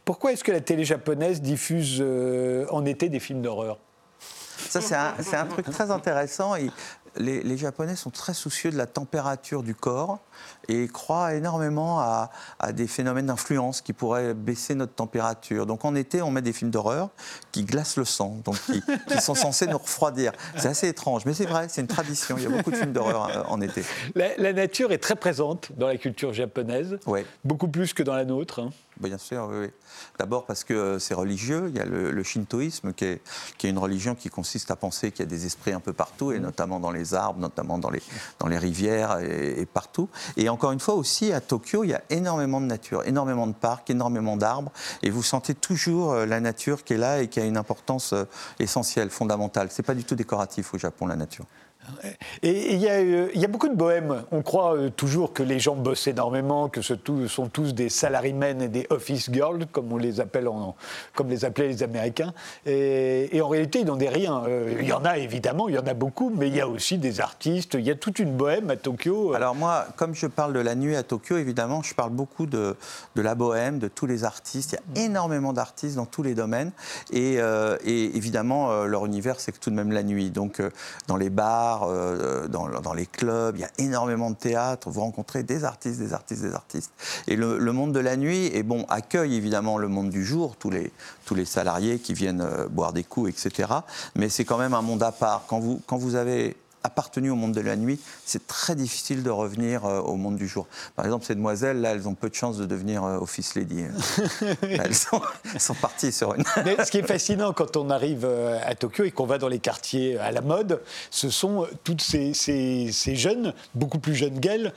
Pourquoi 0.05 0.31
est-ce 0.33 0.43
que 0.43 0.51
la 0.51 0.61
télé 0.61 0.85
japonaise 0.85 1.41
diffuse 1.41 1.97
euh, 1.99 2.65
en 2.69 2.85
été 2.85 3.09
des 3.09 3.19
films 3.19 3.41
d'horreur? 3.41 3.77
Ça, 4.57 4.81
c'est 4.81 5.35
un, 5.35 5.45
truc 5.45 5.65
très 5.69 5.91
intéressant. 5.91 6.55
Et 6.55 6.71
les, 7.15 7.43
les 7.43 7.57
Japonais 7.57 7.95
sont 7.95 8.09
très 8.09 8.33
soucieux 8.33 8.71
de 8.71 8.77
la 8.77 8.85
température 8.87 9.63
du 9.63 9.75
corps 9.75 10.19
et 10.67 10.87
croient 10.87 11.33
énormément 11.33 11.99
à, 11.99 12.31
à 12.59 12.71
des 12.71 12.87
phénomènes 12.87 13.27
d'influence 13.27 13.81
qui 13.81 13.93
pourraient 13.93 14.33
baisser 14.33 14.75
notre 14.75 14.93
température. 14.93 15.65
Donc 15.65 15.85
en 15.85 15.95
été, 15.95 16.21
on 16.21 16.31
met 16.31 16.41
des 16.41 16.53
films 16.53 16.71
d'horreur 16.71 17.09
qui 17.51 17.63
glacent 17.63 17.97
le 17.97 18.05
sang, 18.05 18.39
donc 18.43 18.57
qui, 18.65 18.81
qui 19.07 19.21
sont 19.21 19.35
censés 19.35 19.67
nous 19.67 19.77
refroidir. 19.77 20.31
C'est 20.57 20.67
assez 20.69 20.87
étrange, 20.87 21.25
mais 21.25 21.33
c'est 21.33 21.45
vrai, 21.45 21.67
c'est 21.69 21.81
une 21.81 21.87
tradition. 21.87 22.35
Il 22.37 22.43
y 22.43 22.47
a 22.47 22.49
beaucoup 22.49 22.71
de 22.71 22.75
films 22.77 22.93
d'horreur 22.93 23.29
euh, 23.29 23.43
en 23.47 23.61
été. 23.61 23.83
la, 24.15 24.35
la 24.37 24.53
nature 24.53 24.91
est 24.91 24.97
très 24.97 25.15
présente 25.15 25.71
dans 25.77 25.87
la 25.87 25.97
culture 25.97 26.33
japonaise, 26.33 26.97
Ouais. 27.05 27.25
beaucoup 27.43 27.67
plus 27.67 27.93
que 27.93 28.03
dans 28.03 28.15
la 28.15 28.25
nôtre. 28.25 28.59
hein. 28.59 28.69
Bien 28.99 29.17
sûr, 29.17 29.47
oui. 29.49 29.57
oui. 29.61 29.67
D'abord 30.19 30.45
parce 30.45 30.63
que 30.63 30.73
euh, 30.73 30.99
c'est 30.99 31.13
religieux. 31.13 31.65
Il 31.69 31.75
y 31.75 31.79
a 31.79 31.85
le, 31.85 32.11
le 32.11 32.23
shintoïsme 32.23 32.93
qui 32.93 33.05
est, 33.05 33.21
qui 33.57 33.67
est 33.67 33.69
une 33.69 33.77
religion 33.77 34.15
qui 34.15 34.29
consiste 34.29 34.69
à 34.71 34.75
penser 34.75 35.11
qu'il 35.11 35.21
y 35.21 35.27
a 35.27 35.29
des 35.29 35.45
esprits 35.45 35.73
un 35.73 35.79
peu 35.79 35.93
partout, 35.93 36.31
et 36.31 36.39
notamment 36.39 36.79
dans 36.79 36.91
les 36.91 37.13
arbres, 37.13 37.39
notamment 37.39 37.77
dans 37.77 37.89
les, 37.89 38.01
dans 38.39 38.47
les 38.47 38.57
rivières 38.57 39.19
et, 39.19 39.61
et 39.61 39.65
partout. 39.65 40.09
Et 40.37 40.49
encore 40.49 40.71
une 40.71 40.79
fois 40.79 40.93
aussi, 40.93 41.33
à 41.33 41.41
Tokyo, 41.41 41.83
il 41.83 41.89
y 41.89 41.93
a 41.93 42.03
énormément 42.09 42.61
de 42.61 42.67
nature, 42.67 43.03
énormément 43.05 43.47
de 43.47 43.53
parcs, 43.53 43.89
énormément 43.89 44.37
d'arbres. 44.37 44.71
Et 45.01 45.09
vous 45.09 45.23
sentez 45.23 45.55
toujours 45.55 46.13
euh, 46.13 46.25
la 46.25 46.39
nature 46.39 46.83
qui 46.83 46.93
est 46.93 46.97
là 46.97 47.21
et 47.21 47.27
qui 47.27 47.39
a 47.39 47.45
une 47.45 47.57
importance 47.57 48.13
euh, 48.13 48.25
essentielle, 48.59 49.09
fondamentale. 49.09 49.69
C'est 49.71 49.83
pas 49.83 49.95
du 49.95 50.03
tout 50.03 50.15
décoratif 50.15 50.73
au 50.73 50.77
Japon, 50.77 51.07
la 51.07 51.15
nature. 51.15 51.45
Et 52.41 52.73
il 52.73 52.81
y, 52.81 53.45
a 53.45 53.47
beaucoup 53.47 53.69
de 53.69 53.75
bohèmes. 53.75 54.23
On 54.31 54.41
croit 54.41 54.75
euh, 54.75 54.89
toujours 54.89 55.33
que 55.33 55.43
les 55.43 55.59
gens 55.59 55.75
bossent 55.75 56.07
énormément, 56.07 56.67
que 56.67 56.81
ce 56.81 56.95
sont 57.27 57.47
tous 57.47 57.73
des 57.73 57.89
salarymen 57.89 58.61
et 58.61 58.67
des 58.67 58.85
office 58.89 59.31
girls, 59.31 59.65
comme 59.71 59.91
on 59.91 59.97
les 59.97 60.19
appelle, 60.19 60.49
comme 61.15 61.29
les 61.29 61.45
appelaient 61.45 61.67
les 61.67 61.83
Américains. 61.83 62.33
Et, 62.65 63.39
en 63.41 63.47
réalité, 63.47 63.79
ils 63.79 63.85
n'en 63.85 63.99
est 63.99 64.09
rien. 64.09 64.43
Euh, 64.47 64.77
il 64.79 64.87
y 64.87 64.93
en 64.93 65.05
a 65.05 65.17
évidemment, 65.17 65.69
il 65.69 65.75
y 65.75 65.77
en 65.77 65.87
a 65.87 65.93
beaucoup, 65.93 66.31
mais 66.35 66.47
il 66.47 66.55
y 66.55 66.61
a 66.61 66.67
aussi 66.67 66.97
des 66.97 67.21
artistes. 67.21 67.75
Il 67.75 67.85
y 67.85 67.91
a 67.91 67.95
toute 67.95 68.19
une 68.19 68.35
bohème 68.35 68.69
à 68.69 68.75
Tokyo. 68.75 69.33
Alors 69.33 69.55
moi, 69.55 69.87
comme 69.95 70.13
je 70.13 70.27
parle 70.27 70.53
de 70.53 70.59
la 70.59 70.75
nuit 70.75 70.95
à 70.95 71.03
Tokyo, 71.03 71.37
évidemment, 71.37 71.81
je 71.81 71.93
parle 71.93 72.11
beaucoup 72.11 72.45
de, 72.45 72.75
de 73.15 73.21
la 73.21 73.35
bohème, 73.35 73.79
de 73.79 73.87
tous 73.87 74.05
les 74.05 74.23
artistes. 74.23 74.77
Il 74.95 74.99
y 74.99 75.03
a 75.03 75.05
énormément 75.05 75.53
d'artistes 75.53 75.95
dans 75.95 76.05
tous 76.05 76.23
les 76.23 76.33
domaines. 76.33 76.71
Et, 77.11 77.35
euh, 77.39 77.77
et 77.85 78.15
évidemment, 78.17 78.83
leur 78.83 79.05
univers, 79.05 79.39
c'est 79.39 79.57
tout 79.59 79.69
de 79.69 79.75
même 79.75 79.91
la 79.91 80.03
nuit. 80.03 80.29
Donc, 80.29 80.61
dans 81.07 81.17
les 81.17 81.29
bars, 81.29 81.72
euh, 81.83 82.47
dans, 82.47 82.93
les 82.93 83.05
clubs, 83.05 83.55
il 83.57 83.61
y 83.61 83.63
a 83.63 83.71
énormément 83.77 84.29
de 84.29 84.35
théâtre, 84.35 84.89
vous 84.89 85.01
rencontrez 85.01 85.43
des 85.43 85.63
artistes, 85.63 85.99
des 85.99 86.13
artistes, 86.13 86.41
des 86.41 86.53
artistes. 86.53 86.91
Et 87.27 87.35
le, 87.35 87.57
monde 87.71 87.91
de 87.91 87.99
la 87.99 88.15
nuit, 88.15 88.47
et 88.53 88.63
bon, 88.63 88.85
accueille 88.89 89.35
évidemment 89.35 89.77
le 89.77 89.87
monde 89.87 90.09
du 90.09 90.23
jour, 90.23 90.55
tous 90.57 90.69
les, 90.69 90.91
tous 91.25 91.35
les 91.35 91.45
salariés 91.45 91.99
qui 91.99 92.13
viennent 92.13 92.41
euh, 92.41 92.67
boire 92.67 92.93
des 92.93 93.03
coups, 93.03 93.29
etc. 93.29 93.69
Mais 94.15 94.29
c'est 94.29 94.45
quand 94.45 94.57
même 94.57 94.73
un 94.73 94.81
monde 94.81 95.03
à 95.03 95.11
part. 95.11 95.45
Quand 95.47 95.59
vous, 95.59 95.81
quand 95.87 95.97
vous 95.97 96.15
avez 96.15 96.55
appartenu 96.83 97.29
au 97.29 97.35
monde 97.35 97.53
de 97.53 97.61
la 97.61 97.75
nuit, 97.75 97.99
c'est 98.25 98.45
très 98.47 98.75
difficile 98.75 99.23
de 99.23 99.29
revenir 99.29 99.85
euh, 99.85 99.99
au 100.01 100.15
monde 100.15 100.35
du 100.35 100.47
jour. 100.47 100.67
Par 100.95 101.05
exemple, 101.05 101.25
ces 101.25 101.35
demoiselles, 101.35 101.81
là, 101.81 101.91
elles 101.91 102.07
ont 102.07 102.13
peu 102.13 102.29
de 102.29 102.35
chances 102.35 102.57
de 102.57 102.65
devenir 102.65 103.03
euh, 103.03 103.17
office 103.17 103.55
lady. 103.55 103.83
elles, 104.61 104.95
sont, 104.95 105.21
parties 105.81 106.11
sur 106.11 106.33
une. 106.35 106.43
Mais 106.65 106.83
ce 106.83 106.91
qui 106.91 106.97
est 106.97 107.07
fascinant 107.07 107.53
quand 107.53 107.77
on 107.77 107.89
arrive 107.89 108.25
euh, 108.25 108.59
à 108.63 108.75
Tokyo 108.75 109.05
et 109.05 109.11
qu'on 109.11 109.25
va 109.25 109.37
dans 109.37 109.47
les 109.47 109.59
quartiers 109.59 110.17
à 110.19 110.31
la 110.31 110.41
mode, 110.41 110.81
ce 111.09 111.29
sont 111.29 111.67
toutes 111.83 112.01
ces, 112.01 112.33
ces, 112.33 113.15
jeunes, 113.15 113.53
beaucoup 113.75 113.99
plus 113.99 114.15
jeunes 114.15 114.39
qu'elles, 114.39 114.73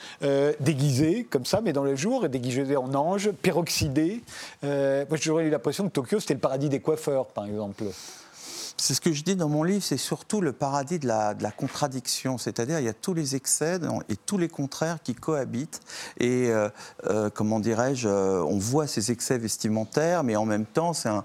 déguisées 0.60 1.26
comme 1.28 1.44
ça, 1.44 1.60
mais 1.62 1.72
dans 1.72 1.84
le 1.84 1.96
jour, 1.96 2.24
et 2.24 2.28
déguisées 2.28 2.76
en 2.76 2.94
anges, 2.94 3.30
peroxydées. 3.30 4.22
moi, 4.62 5.18
j'aurais 5.20 5.44
eu 5.44 5.50
l'impression 5.50 5.84
que 5.84 5.92
Tokyo, 5.92 6.20
c'était 6.20 6.34
le 6.34 6.40
paradis 6.40 6.68
des 6.68 6.80
coiffeurs, 6.80 7.26
par 7.26 7.46
exemple. 7.46 7.84
C'est 8.78 8.92
ce 8.94 9.00
que 9.00 9.12
je 9.12 9.22
dis 9.22 9.36
dans 9.36 9.48
mon 9.48 9.62
livre, 9.62 9.82
c'est 9.82 9.96
surtout 9.96 10.40
le 10.40 10.52
paradis 10.52 10.98
de 10.98 11.06
la, 11.06 11.34
contradiction, 11.56 12.36
c'est-à-dire 12.36 12.78
il 12.78 12.84
y 12.84 12.88
a 12.88 12.94
tous 12.94 13.14
les 13.14 13.34
excès 13.34 13.78
et 14.08 14.16
tous 14.16 14.36
les 14.36 14.48
contraires 14.48 14.98
qui 15.02 15.14
cohabitent. 15.14 15.80
Et 16.18 16.50
euh, 16.50 16.68
euh, 17.06 17.30
comment 17.30 17.58
dirais-je, 17.58 18.08
euh, 18.08 18.42
on 18.42 18.58
voit 18.58 18.86
ces 18.86 19.10
excès 19.10 19.38
vestimentaires, 19.38 20.24
mais 20.24 20.36
en 20.36 20.44
même 20.44 20.66
temps, 20.66 20.92
un, 21.06 21.24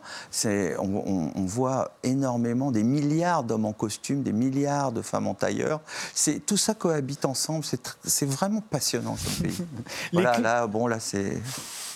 on, 0.79 1.31
on, 1.35 1.45
voit 1.45 1.91
énormément 2.03 2.71
des 2.71 2.83
milliards 2.83 3.43
d'hommes 3.43 3.65
en 3.65 3.73
costume, 3.73 4.23
des 4.23 4.31
milliards 4.31 4.93
de 4.93 5.01
femmes 5.01 5.27
en 5.27 5.33
tailleur. 5.33 5.81
Tout 6.45 6.57
ça 6.57 6.73
cohabite 6.73 7.25
ensemble, 7.25 7.65
c'est 8.03 8.25
vraiment 8.25 8.61
passionnant 8.61 9.17
ce 9.17 9.41
pays. 9.41 9.57
voilà, 10.13 10.39
là, 10.39 10.67
bon, 10.67 10.87
là, 10.87 10.99
c'est. 10.99 11.41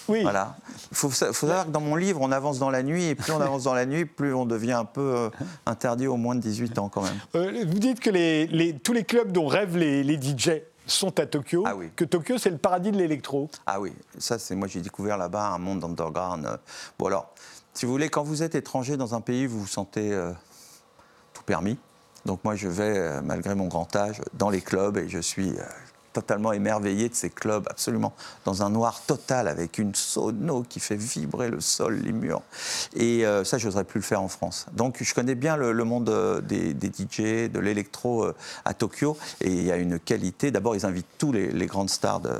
Oui. 0.07 0.21
Voilà. 0.21 0.55
Il 0.91 0.97
faut, 0.97 1.11
savoir 1.11 1.65
que 1.65 1.71
dans 1.71 1.81
mon 1.81 1.95
livre, 1.95 2.19
on 2.21 2.31
avance 2.31 2.59
dans 2.59 2.69
la 2.69 2.83
nuit, 2.83 3.05
et 3.05 3.15
plus 3.15 3.31
on 3.31 3.41
avance 3.41 3.63
dans 3.63 3.73
la 3.73 3.85
nuit, 3.85 4.05
plus 4.05 4.33
on 4.33 4.45
devient 4.45 4.73
un 4.73 4.85
peu 4.85 5.01
euh, 5.01 5.29
interdit 5.65 6.07
aux 6.07 6.17
moins 6.17 6.35
de 6.35 6.41
18 6.41 6.77
ans 6.79 6.89
quand 6.89 7.01
même. 7.01 7.17
Euh, 7.35 7.65
vous 7.67 7.79
dites 7.79 7.99
que 7.99 8.09
les, 8.09 8.77
tous 8.83 8.93
les 8.93 9.03
clubs 9.03 9.31
dont 9.31 9.47
rêvent 9.47 9.77
les, 9.77 10.15
DJ 10.15 10.61
sont 10.87 11.19
à 11.19 11.25
Tokyo, 11.25 11.63
ah 11.65 11.73
que 11.95 12.05
Tokyo 12.05 12.37
c'est 12.37 12.51
le 12.51 12.57
paradis 12.57 12.91
de 12.91 12.97
l'électro. 12.97 13.49
Ah 13.65 13.81
oui, 13.81 13.91
ça 14.19 14.37
c'est 14.37 14.53
moi 14.53 14.67
j'ai 14.67 14.81
découvert 14.81 15.17
là-bas 15.17 15.47
un 15.47 15.57
monde 15.57 15.83
underground. 15.83 16.47
Bon 16.99 17.07
alors, 17.07 17.33
si 17.73 17.85
vous 17.85 17.91
voulez, 17.91 18.09
quand 18.09 18.23
vous 18.23 18.43
êtes 18.43 18.53
étranger 18.53 18.95
dans 18.95 19.15
un 19.15 19.21
pays, 19.21 19.47
vous 19.47 19.61
vous 19.61 19.67
sentez 19.67 20.13
euh, 20.13 20.31
tout 21.33 21.43
permis. 21.43 21.77
Donc 22.25 22.43
moi 22.43 22.55
je 22.55 22.67
vais, 22.67 23.21
malgré 23.21 23.55
mon 23.55 23.67
grand 23.67 23.93
âge, 23.95 24.21
dans 24.33 24.51
les 24.51 24.61
clubs 24.61 24.97
et 24.97 25.09
je 25.09 25.19
suis 25.19 25.53
totalement 26.15 26.53
émerveillé 26.53 27.09
de 27.09 27.13
ces 27.13 27.29
clubs, 27.29 27.67
absolument 27.69 28.13
dans 28.45 28.63
un 28.63 28.69
noir 28.69 29.01
total, 29.05 29.49
avec 29.49 29.77
une 29.77 29.93
sono 29.93 30.63
qui 30.63 30.79
fait 30.79 30.95
vibrer 30.95 31.49
le 31.49 31.59
sol, 31.59 31.99
les 32.01 32.13
murs. 32.13 32.41
Et 32.95 33.25
euh, 33.25 33.43
ça, 33.43 33.57
je 33.57 33.67
n'oserais 33.67 33.83
plus 33.83 33.99
le 33.99 34.05
faire 34.05 34.21
en 34.21 34.29
France. 34.29 34.65
Donc, 34.71 35.03
je 35.03 35.13
connais 35.13 35.35
bien 35.35 35.57
le, 35.57 35.73
monde 35.83 36.07
euh, 36.09 36.39
des, 36.39 36.71
DJ, 36.71 37.51
de 37.51 37.59
l'électro 37.59 38.23
euh, 38.23 38.35
à 38.63 38.73
Tokyo, 38.73 39.17
et 39.41 39.51
il 39.51 39.63
y 39.63 39.71
a 39.73 39.75
une 39.75 39.99
qualité. 39.99 40.51
D'abord, 40.51 40.77
ils 40.77 40.85
invitent 40.85 41.17
tous 41.17 41.33
les, 41.33 41.65
grandes 41.65 41.89
stars 41.89 42.21
de, 42.21 42.31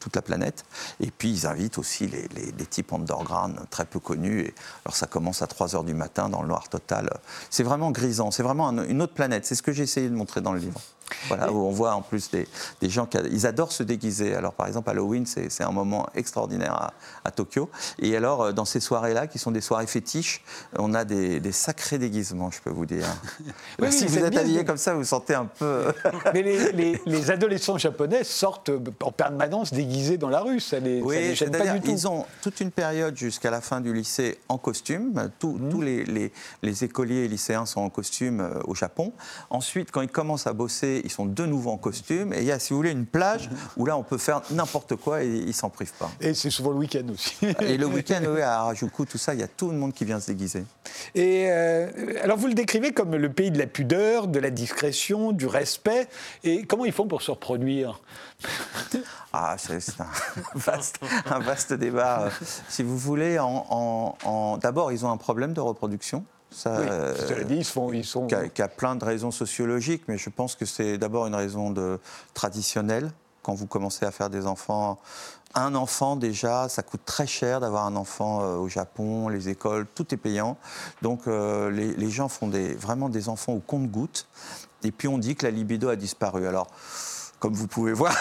toute 0.00 0.16
la 0.16 0.22
planète, 0.22 0.64
et 0.98 1.12
puis 1.12 1.30
ils 1.30 1.46
invitent 1.46 1.78
aussi 1.78 2.08
les, 2.08 2.66
types 2.70 2.92
underground 2.92 3.56
très 3.70 3.84
peu 3.84 4.00
connus. 4.00 4.52
Alors, 4.84 4.96
ça 4.96 5.06
commence 5.06 5.42
à 5.42 5.46
3 5.46 5.68
h 5.68 5.84
du 5.84 5.94
matin 5.94 6.28
dans 6.28 6.42
le 6.42 6.48
noir 6.48 6.68
total. 6.68 7.08
C'est 7.50 7.62
vraiment 7.62 7.92
grisant, 7.92 8.32
c'est 8.32 8.42
vraiment 8.42 8.70
une 8.70 9.00
autre 9.00 9.14
planète. 9.14 9.46
C'est 9.46 9.54
ce 9.54 9.62
que 9.62 9.72
j'ai 9.72 9.84
essayé 9.84 10.08
de 10.08 10.14
montrer 10.14 10.40
dans 10.40 10.52
le 10.52 10.58
livre. 10.58 10.80
Voilà, 11.28 11.52
où 11.52 11.58
on 11.66 11.70
voit 11.70 11.94
en 11.94 12.02
plus 12.02 12.30
des, 12.30 12.46
gens 12.82 13.06
qui 13.06 13.18
ils 13.30 13.46
adorent 13.46 13.72
se 13.72 13.82
déguiser. 13.82 14.34
Alors 14.34 14.52
par 14.52 14.66
exemple, 14.66 14.90
Halloween, 14.90 15.26
c'est 15.26 15.62
un 15.62 15.70
moment 15.70 16.08
extraordinaire 16.14 16.90
à, 17.24 17.30
Tokyo. 17.30 17.70
Et 17.98 18.16
alors, 18.16 18.42
euh, 18.42 18.52
dans 18.52 18.64
ces 18.64 18.80
soirées-là, 18.80 19.26
qui 19.26 19.38
sont 19.38 19.50
des 19.50 19.60
soirées 19.60 19.86
fétiches, 19.86 20.42
on 20.78 20.92
a 20.94 21.04
des, 21.04 21.40
sacrés 21.52 21.98
déguisements, 21.98 22.50
je 22.50 22.60
peux 22.60 22.70
vous 22.70 22.86
dire. 22.86 23.06
si 23.90 24.06
vous 24.06 24.18
êtes 24.18 24.36
habillé 24.36 24.64
comme 24.64 24.76
ça, 24.76 24.94
vous, 24.94 25.04
sentez 25.04 25.34
un 25.34 25.46
peu. 25.46 25.92
Mais 26.34 26.42
les, 26.42 27.30
adolescents 27.30 27.78
japonais 27.78 28.24
sortent 28.24 28.70
en 29.02 29.12
permanence 29.12 29.72
déguisés 29.72 30.18
dans 30.18 30.28
la 30.28 30.40
rue. 30.40 30.60
Ça 30.60 30.78
les, 30.78 31.00
oui, 31.00 31.36
ça 31.36 31.46
pas 31.46 31.66
du 31.74 31.80
tout. 31.80 31.90
Ils 31.90 32.08
ont 32.08 32.26
toute 32.42 32.60
une 32.60 32.70
période 32.70 33.16
jusqu'à 33.16 33.50
la 33.50 33.60
fin 33.60 33.80
du 33.80 33.92
lycée 33.92 34.38
en 34.48 34.58
costume. 34.58 35.12
Mhm. 35.12 35.30
Tous 35.38 35.80
les, 35.80 36.32
les, 36.62 36.84
écoliers 36.84 37.24
et 37.24 37.28
lycéens 37.28 37.66
sont 37.66 37.80
en 37.80 37.90
costume 37.90 38.40
euh, 38.40 38.60
au 38.64 38.74
Japon. 38.74 39.12
Ensuite, 39.50 39.90
quand 39.90 40.00
ils 40.00 40.10
commencent 40.10 40.46
à 40.46 40.52
bosser, 40.52 40.91
ils 41.04 41.10
sont 41.10 41.26
de 41.26 41.46
nouveau 41.46 41.70
en 41.70 41.76
costume. 41.76 42.32
Et 42.32 42.38
il 42.38 42.44
y 42.44 42.52
a, 42.52 42.58
si 42.58 42.72
vous 42.72 42.78
voulez, 42.78 42.90
une 42.90 43.06
plage 43.06 43.48
où 43.76 43.86
là, 43.86 43.96
on 43.96 44.02
peut 44.02 44.18
faire 44.18 44.42
n'importe 44.50 44.96
quoi 44.96 45.22
et 45.22 45.28
ils 45.28 45.54
s'en 45.54 45.70
privent 45.70 45.92
pas. 45.98 46.10
Et 46.20 46.34
c'est 46.34 46.50
souvent 46.50 46.70
le 46.70 46.78
week-end 46.78 47.04
aussi. 47.12 47.36
et 47.60 47.76
le 47.76 47.86
week-end, 47.86 48.20
oui, 48.28 48.40
à 48.40 48.60
Harajuku, 48.60 49.06
tout 49.06 49.18
ça, 49.18 49.34
il 49.34 49.40
y 49.40 49.42
a 49.42 49.48
tout 49.48 49.70
le 49.70 49.76
monde 49.76 49.92
qui 49.92 50.04
vient 50.04 50.20
se 50.20 50.26
déguiser. 50.26 50.64
Et 51.14 51.46
euh, 51.50 51.88
alors, 52.22 52.36
vous 52.36 52.48
le 52.48 52.54
décrivez 52.54 52.92
comme 52.92 53.16
le 53.16 53.32
pays 53.32 53.50
de 53.50 53.58
la 53.58 53.66
pudeur, 53.66 54.28
de 54.28 54.38
la 54.38 54.50
discrétion, 54.50 55.32
du 55.32 55.46
respect. 55.46 56.08
Et 56.44 56.64
comment 56.64 56.84
ils 56.84 56.92
font 56.92 57.06
pour 57.06 57.22
se 57.22 57.30
reproduire? 57.30 58.00
Ah, 59.32 59.56
c'est 59.58 59.74
un 60.00 60.06
vaste, 60.54 60.98
un 61.26 61.38
vaste, 61.38 61.72
débat. 61.72 62.28
Si 62.68 62.82
vous 62.82 62.98
voulez, 62.98 63.38
en, 63.38 64.16
en, 64.24 64.58
d'abord, 64.58 64.92
ils 64.92 65.06
ont 65.06 65.10
un 65.10 65.16
problème 65.16 65.52
de 65.52 65.60
reproduction. 65.60 66.24
Ça, 66.52 66.80
oui, 66.80 67.44
dit, 67.46 67.56
ils, 67.56 67.64
font, 67.64 67.92
ils 67.92 68.04
sont... 68.04 68.26
Qui 68.26 68.62
a, 68.62 68.68
plein 68.68 68.96
de 68.96 69.04
raisons 69.04 69.30
sociologiques, 69.30 70.04
mais 70.08 70.18
je 70.18 70.30
pense 70.30 70.54
que 70.54 70.66
c'est 70.66 70.98
d'abord 70.98 71.26
une 71.26 71.34
raison 71.34 71.70
de, 71.70 71.98
traditionnelle. 72.34 73.10
Quand 73.42 73.54
vous 73.54 73.66
commencez 73.66 74.04
à 74.04 74.10
faire 74.10 74.30
des 74.30 74.46
enfants, 74.46 74.98
un 75.54 75.74
enfant 75.74 76.16
déjà, 76.16 76.68
ça 76.68 76.82
coûte 76.82 77.02
très 77.04 77.26
cher 77.26 77.60
d'avoir 77.60 77.86
un 77.86 77.96
enfant 77.96 78.42
euh, 78.42 78.56
au 78.56 78.68
Japon, 78.68 79.28
les 79.28 79.48
écoles, 79.48 79.86
tout 79.94 80.14
est 80.14 80.18
payant. 80.18 80.56
Donc 81.02 81.26
euh, 81.26 81.70
les, 81.70 81.92
les, 81.94 82.10
gens 82.10 82.28
font 82.28 82.48
des, 82.48 82.74
vraiment 82.74 83.08
des 83.08 83.28
enfants 83.28 83.52
au 83.52 83.60
compte-gouttes. 83.60 84.28
Et 84.84 84.92
puis 84.92 85.08
on 85.08 85.18
dit 85.18 85.36
que 85.36 85.44
la 85.44 85.50
libido 85.50 85.88
a 85.88 85.96
disparu. 85.96 86.46
Alors, 86.46 86.68
comme 87.42 87.54
vous 87.54 87.66
pouvez 87.66 87.92
voir. 87.92 88.14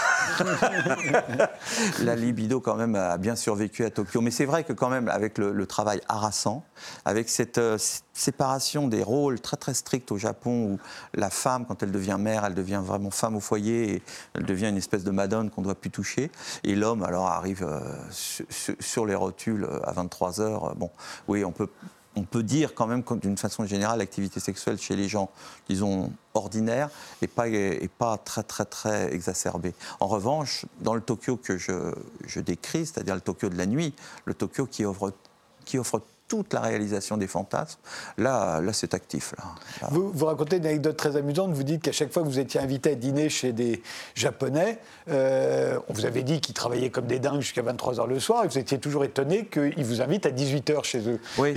la 2.00 2.16
libido, 2.16 2.60
quand 2.60 2.75
même, 2.75 2.96
a 2.96 3.20
bien 3.20 3.36
survécu 3.36 3.86
à 3.86 3.92
Tokyo. 3.92 4.20
Mais 4.20 4.32
c'est 4.32 4.46
vrai 4.46 4.63
que, 4.63 4.74
quand 4.74 4.90
même, 4.90 5.08
avec 5.10 5.38
le, 5.38 5.66
travail 5.68 6.01
harassant, 6.08 6.66
avec 7.06 7.30
cette 7.30 7.60
euh, 7.60 7.78
séparation 8.13 8.88
des 8.88 9.04
rôles 9.04 9.40
très, 9.40 9.58
très 9.58 9.75
stricts 9.75 10.12
au 10.12 10.18
Japon, 10.18 10.72
où 10.72 10.80
la 11.13 11.30
femme, 11.30 11.68
quand 11.68 11.84
elle 11.84 11.92
devient 11.92 12.18
mère, 12.20 12.46
elle 12.46 12.56
devient 12.56 12.82
vraiment 12.84 13.12
femme 13.12 13.36
au 13.36 13.40
foyer, 13.40 13.94
et 13.94 14.04
elle 14.34 14.46
devient 14.46 14.70
une 14.70 14.78
espèce 14.78 15.04
de 15.04 15.12
madone 15.12 15.51
qu'on 15.51 15.62
ne 15.62 15.66
doit 15.68 15.75
plus 15.75 15.92
toucher. 15.92 16.32
Et 16.63 16.74
l'homme, 16.74 17.04
alors, 17.04 17.28
arrive 17.28 17.63
euh, 17.63 17.80
sur, 18.10 19.06
les 19.06 19.13
rotules 19.13 19.66
euh, 19.66 19.80
à 19.84 19.92
23 19.92 20.42
heures. 20.42 20.75
Bon, 20.78 20.90
oui, 21.28 21.46
on 21.46 21.51
peut 21.51 21.70
on 22.15 22.24
peut 22.24 22.44
dire 22.44 22.74
quand 22.74 22.88
même 22.88 23.03
d'une 23.22 23.38
façon 23.38 23.65
générale, 23.65 24.00
l'activité 24.00 24.39
sexuelle 24.39 24.77
chez 24.77 24.96
les 24.96 25.08
gens, 25.08 25.30
disons, 25.70 26.12
ordinaires, 26.34 26.89
n'est 27.22 27.27
pas, 27.27 28.18
très, 28.18 28.44
très, 28.44 28.65
très 28.65 29.13
exacerbée. 29.13 29.74
En 30.00 30.08
revanche, 30.08 30.65
dans 30.82 30.94
le 30.94 31.01
Tokyo 31.01 31.38
que 31.38 31.58
je, 31.58 32.39
décris, 32.39 32.86
c'est-à-dire 32.86 33.15
le 33.15 33.22
Tokyo 33.22 33.50
de 33.50 33.58
la 33.58 33.65
nuit, 33.65 33.94
le 34.25 34.34
Tokyo 34.34 34.68
qui 34.68 34.86
offre 34.86 36.01
toute 36.32 36.54
la 36.54 36.62
réalisation 36.62 37.18
des 37.18 37.28
fantasmes, 37.28 37.78
là, 38.18 38.62
là 38.62 38.72
c'est 38.72 38.94
actif. 38.94 39.34
Là. 39.38 39.90
Vous, 39.90 40.14
vous, 40.14 40.26
racontez 40.26 40.56
une 40.56 40.66
anecdote 40.66 40.96
très 40.96 41.18
amusante. 41.18 41.52
Vous 41.52 41.64
dites 41.64 41.82
qu'à 41.82 41.92
chaque 41.92 42.14
fois 42.14 42.24
que 42.24 42.28
vous 42.30 42.40
étiez 42.40 42.62
invité 42.62 42.92
à 42.92 42.96
dîner 42.96 43.28
chez 43.28 43.52
des 43.52 43.84
Japonais, 44.16 44.80
euh, 45.10 45.78
on 45.90 45.94
vous 45.94 46.06
avait 46.06 46.24
dit 46.24 46.40
qu'ils 46.40 46.56
travaillaient 46.56 46.90
comme 46.90 47.06
des 47.06 47.20
dingues 47.20 47.42
jusqu'à 47.42 47.64
23h 47.64 48.08
le 48.08 48.18
soir, 48.22 48.46
et 48.46 48.48
vous 48.48 48.58
étiez 48.58 48.80
toujours 48.80 49.04
étonné 49.04 49.46
qu'ils 49.46 49.84
vous 49.84 50.00
invitent 50.00 50.26
à 50.26 50.32
18h 50.32 50.86
chez 50.86 51.06
eux. 51.10 51.20
Oui. 51.38 51.54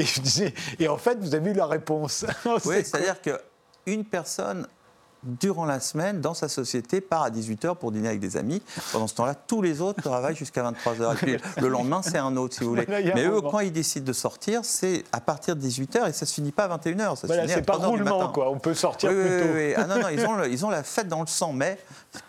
Et, 0.80 0.82
et 0.82 0.88
en 0.88 0.96
fait, 0.96 1.20
vous 1.20 1.36
avez 1.36 1.52
eu 1.52 1.54
la 1.54 1.66
réponse. 1.66 2.26
oui, 2.64 2.74
c'est-à-dire 2.84 3.18
qu'une 3.22 4.04
personne 4.04 4.66
durant 5.24 5.64
la 5.64 5.80
semaine, 5.80 6.20
dans 6.20 6.34
sa 6.34 6.48
société, 6.48 7.00
part 7.00 7.22
à 7.22 7.30
18h 7.30 7.76
pour 7.76 7.92
dîner 7.92 8.08
avec 8.08 8.20
des 8.20 8.36
amis. 8.36 8.62
Pendant 8.92 9.06
ce 9.06 9.14
temps-là, 9.14 9.34
tous 9.34 9.62
les 9.62 9.80
autres 9.80 10.02
travaillent 10.02 10.36
jusqu'à 10.36 10.62
23h. 10.62 11.12
Et 11.12 11.16
puis 11.16 11.36
le 11.62 11.68
lendemain, 11.68 12.02
c'est 12.02 12.18
un 12.18 12.36
autre, 12.36 12.54
si 12.54 12.64
vous 12.64 12.70
voulez. 12.70 12.86
Là, 12.86 13.00
il 13.00 13.06
y 13.06 13.10
a 13.10 13.12
un 13.12 13.16
Mais 13.16 13.24
eux, 13.26 13.30
moment. 13.36 13.50
quand 13.50 13.60
ils 13.60 13.72
décident 13.72 14.06
de 14.06 14.12
sortir, 14.12 14.60
c'est 14.64 15.04
à 15.12 15.20
partir 15.20 15.56
de 15.56 15.60
18h 15.62 16.08
et 16.08 16.12
ça 16.12 16.26
se 16.26 16.34
finit 16.34 16.52
pas 16.52 16.64
à 16.64 16.76
21h. 16.78 17.10
Ça 17.16 17.22
se 17.22 17.26
Voilà, 17.26 17.48
c'est 17.48 17.62
pas 17.62 17.74
3 17.74 17.84
heures 17.86 17.92
du 17.92 18.02
roulement, 18.02 18.28
quoi. 18.32 18.50
On 18.50 18.58
peut 18.58 18.74
sortir 18.74 19.10
Oui, 19.10 19.16
plus 19.20 19.40
tôt. 19.40 19.48
oui. 19.54 19.72
Ah 19.76 19.86
non, 19.86 19.98
non, 20.00 20.08
ils 20.08 20.24
ont, 20.26 20.34
le- 20.34 20.48
ils 20.52 20.64
ont 20.66 20.70
la 20.70 20.82
fête 20.82 21.08
dans 21.08 21.20
le 21.20 21.26
sang, 21.26 21.52
mais 21.52 21.78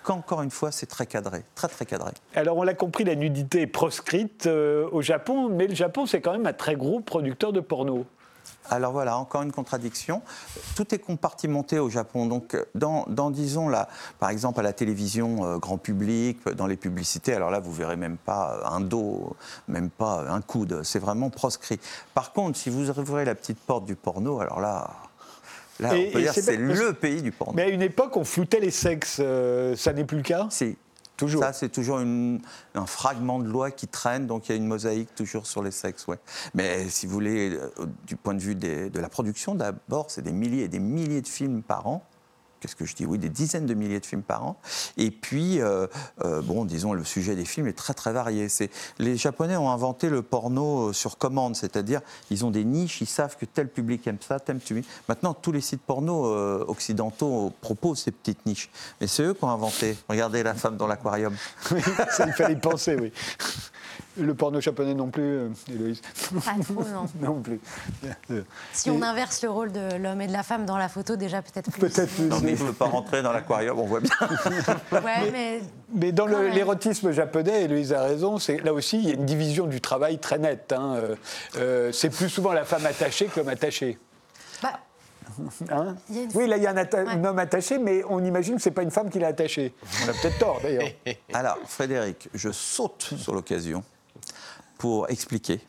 qu'encore 0.04 0.42
une 0.42 0.52
fois, 0.52 0.72
c'est 0.72 0.86
très 0.88 1.06
cadré, 1.06 1.44
très 1.56 1.68
très 1.68 1.86
cadré. 1.86 2.12
Alors, 2.36 2.58
on 2.58 2.64
l'a 2.64 2.74
compris, 2.74 3.04
la 3.04 3.16
nudité 3.16 3.62
est 3.62 3.68
proscrite 3.68 4.48
euh, 4.48 4.88
au 4.92 5.02
Japon, 5.02 5.50
mais 5.50 5.68
le 5.68 5.76
Japon, 5.76 6.06
c'est 6.06 6.22
quand 6.22 6.32
même 6.32 6.46
un 6.48 6.54
très 6.54 6.76
gros 6.76 7.00
producteur 7.02 7.52
de 7.54 7.60
porno. 7.60 8.06
Alors 8.70 8.92
voilà, 8.92 9.18
encore 9.18 9.42
une 9.44 9.52
contradiction. 9.52 10.22
Tout 10.76 10.94
est 10.94 11.00
compartimenté 11.00 11.80
au 11.80 11.90
Japon. 11.90 12.26
Donc, 12.26 12.58
dans, 12.74 13.06
dans, 13.08 13.30
disons, 13.32 13.70
là, 13.70 13.88
par 14.20 14.30
exemple, 14.30 14.60
à 14.60 14.64
la 14.64 14.74
télévision 14.74 15.46
euh, 15.46 15.58
grand 15.58 15.78
public, 15.78 16.40
dans 16.56 16.68
les 16.68 16.76
publicités, 16.78 17.34
alors 17.34 17.52
là, 17.52 17.60
vous 17.60 17.72
verrez 17.74 17.96
même 17.96 18.18
pas 18.18 18.62
un 18.66 18.82
dos, 18.82 19.36
même 19.68 19.90
pas 19.90 20.26
un 20.30 20.42
coude. 20.42 20.82
C'est 20.84 21.00
vraiment 21.00 21.30
proscrit. 21.30 21.80
Par 22.14 22.34
contre, 22.34 22.58
si 22.58 22.70
vous 22.70 22.90
ouvrez 22.90 23.26
la 23.26 23.36
petite 23.36 23.60
porte 23.60 23.86
du 23.86 23.96
porno, 23.96 24.40
alors 24.40 24.60
là, 24.60 24.90
là 25.80 25.96
Et- 25.96 26.08
on 26.10 26.12
peut 26.14 26.22
dire 26.22 26.34
c'est 26.34 26.58
le 26.58 26.94
pays 26.94 27.22
du 27.22 27.32
porno. 27.32 27.54
Mais 27.56 27.64
à 27.64 27.70
une 27.70 27.82
époque, 27.82 28.18
on 28.18 28.24
floutait 28.24 28.60
les 28.60 28.72
sexes. 28.72 29.18
euh, 29.20 29.76
ça 29.76 29.94
n'est 29.94 30.06
plus 30.06 30.18
le 30.18 30.24
cas? 30.24 30.48
Si. 30.50 30.78
Ça, 31.18 31.54
c'est 31.54 31.70
toujours 31.70 32.00
un 32.00 32.86
fragment 32.86 33.40
de 33.40 33.48
loi 33.48 33.72
qui 33.72 33.88
traîne, 33.88 34.28
donc 34.28 34.48
il 34.48 34.52
y 34.52 34.56
a 34.56 34.58
une 34.58 34.68
mosaïque 34.68 35.14
toujours 35.16 35.48
sur 35.48 35.64
les 35.64 35.72
sexes. 35.72 36.06
Mais 36.54 36.90
si 36.90 37.06
vous 37.06 37.14
voulez, 37.14 37.52
euh, 37.52 37.70
du 38.06 38.16
point 38.16 38.34
de 38.34 38.42
vue 38.42 38.56
de 38.56 39.00
la 39.00 39.10
production, 39.10 39.56
d'abord, 39.56 40.12
c'est 40.12 40.22
des 40.22 40.34
milliers 40.34 40.64
et 40.64 40.68
des 40.68 40.80
milliers 40.80 41.22
de 41.22 41.28
films 41.28 41.62
par 41.64 41.88
an. 41.88 42.06
Qu'est-ce 42.60 42.76
que 42.76 42.86
je 42.86 42.96
dis 42.96 43.06
Oui, 43.06 43.18
des 43.18 43.30
dizaines 43.30 43.66
de 43.66 43.74
milliers 43.74 44.00
de 44.00 44.06
films 44.06 44.24
par 44.24 44.46
an. 44.46 44.60
Et 44.98 45.12
puis, 45.12 45.62
euh, 45.62 45.88
euh, 46.24 46.42
bon, 46.42 46.66
disons, 46.66 46.94
le 46.94 47.04
sujet 47.04 47.36
des 47.36 47.46
films 47.46 47.68
est 47.68 47.74
très 47.74 47.94
très 47.94 48.12
varié. 48.12 48.50
C'est 48.50 48.70
les 49.00 49.18
Japonais 49.18 49.58
ont 49.58 49.70
inventé 49.70 50.10
le 50.10 50.22
porno 50.22 50.90
euh, 50.90 50.94
sur 50.94 51.18
commande, 51.18 51.56
c'est-à-dire 51.56 52.02
ils 52.32 52.46
ont 52.46 52.52
des 52.52 52.64
niches, 52.64 53.02
ils 53.02 53.08
savent 53.08 53.38
que 53.38 53.46
tel 53.46 53.70
public 53.70 54.08
aime 54.08 54.18
ça, 54.20 54.40
tel 54.40 54.60
public. 54.60 54.86
Maintenant, 55.08 55.34
tous 55.34 55.52
les 55.52 55.62
sites 55.62 55.82
porno 55.82 56.28
euh, 56.28 56.66
occidentaux 56.68 57.54
proposent 57.62 58.00
ces 58.00 58.12
petites 58.12 58.46
niches, 58.46 58.70
mais 59.00 59.08
c'est 59.08 59.24
eux 59.24 59.34
qui 59.34 59.44
ont 59.44 59.50
inventé. 59.50 59.98
Regardez 60.10 60.44
la 60.44 60.54
femme 60.54 60.78
dans 60.78 60.88
l'aquarium. 60.88 61.36
Oui, 61.72 61.82
ça, 62.12 62.26
il 62.28 62.34
fallait 62.34 62.54
y 62.54 62.58
penser, 62.58 62.96
oui. 62.96 63.12
Le 64.18 64.34
porno 64.34 64.62
japonais 64.62 64.94
non 64.94 65.10
plus, 65.10 65.24
euh, 65.24 65.50
Héloïse 65.70 66.02
Pas 66.34 66.54
trop, 66.64 66.84
non. 66.84 67.06
Non 67.22 67.42
plus. 67.42 67.60
Si 68.72 68.90
on 68.90 69.02
inverse 69.02 69.42
le 69.44 69.50
rôle 69.50 69.72
de 69.72 69.98
l'homme 69.98 70.22
et 70.22 70.28
de 70.28 70.32
la 70.34 70.44
femme 70.44 70.66
dans 70.66 70.78
la 70.78 70.88
photo, 70.90 71.16
déjà 71.18 71.42
peut-être 71.42 71.70
plus. 71.72 71.82
Peut-être 71.82 72.14
plus. 72.16 72.26
Non, 72.26 72.40
mais 72.42 72.54
il 72.54 72.60
ne 72.62 72.68
veut 72.68 72.74
pas 72.74 72.86
rentrer 72.86 73.22
dans 73.22 73.34
l'aquarium, 73.34 73.78
on 73.80 73.86
voit 73.86 74.00
bien. 74.00 74.12
Ouais, 74.92 75.32
mais 75.32 75.62
Mais 75.94 76.12
dans 76.12 76.26
Quand 76.26 76.32
le- 76.32 76.44
même. 76.46 76.54
l'érotisme 76.54 77.12
japonais, 77.12 77.64
Héloïse 77.64 77.92
a 77.94 78.04
raison, 78.04 78.38
c'est 78.40 78.58
là 78.64 78.74
aussi, 78.74 79.00
il 79.00 79.08
y 79.10 79.12
a 79.12 79.16
une 79.16 79.26
division 79.26 79.68
du 79.68 79.82
travail 79.82 80.18
très 80.20 80.38
nette. 80.40 80.72
hein. 80.72 80.96
Euh, 80.96 81.16
euh, 81.58 81.92
c'est 81.92 82.10
plus 82.10 82.30
souvent 82.30 82.54
la 82.54 82.64
femme 82.66 82.86
attachée 82.86 83.26
que 83.26 83.40
l'homme 83.40 83.50
attaché. 83.50 83.98
bah, 84.64 84.80
Hein 85.70 85.96
une- 86.10 86.30
oui, 86.36 86.48
là, 86.48 86.56
il 86.56 86.64
y 86.64 86.68
a 86.68 86.72
un, 86.72 86.76
atta- 86.78 87.04
Ouais. 87.04 87.12
un 87.12 87.26
homme 87.26 87.40
attaché, 87.40 87.78
mais 87.78 88.04
on 88.10 88.24
imagine 88.24 88.56
que 88.56 88.62
ce 88.62 88.70
n'est 88.70 88.74
pas 88.76 88.84
une 88.84 88.92
femme 88.92 89.10
qui 89.10 89.20
l'a 89.20 89.28
attaché. 89.28 89.74
On 90.06 90.10
a 90.10 90.14
peut-être 90.14 90.38
tort, 90.40 90.60
d'ailleurs. 90.64 90.88
Alors, 91.34 91.58
Frédéric, 91.68 92.30
je 92.34 92.52
saute 92.52 93.14
sur 93.18 93.34
l'occasion 93.34 93.84
pour 94.78 95.10
expliquer 95.10 95.62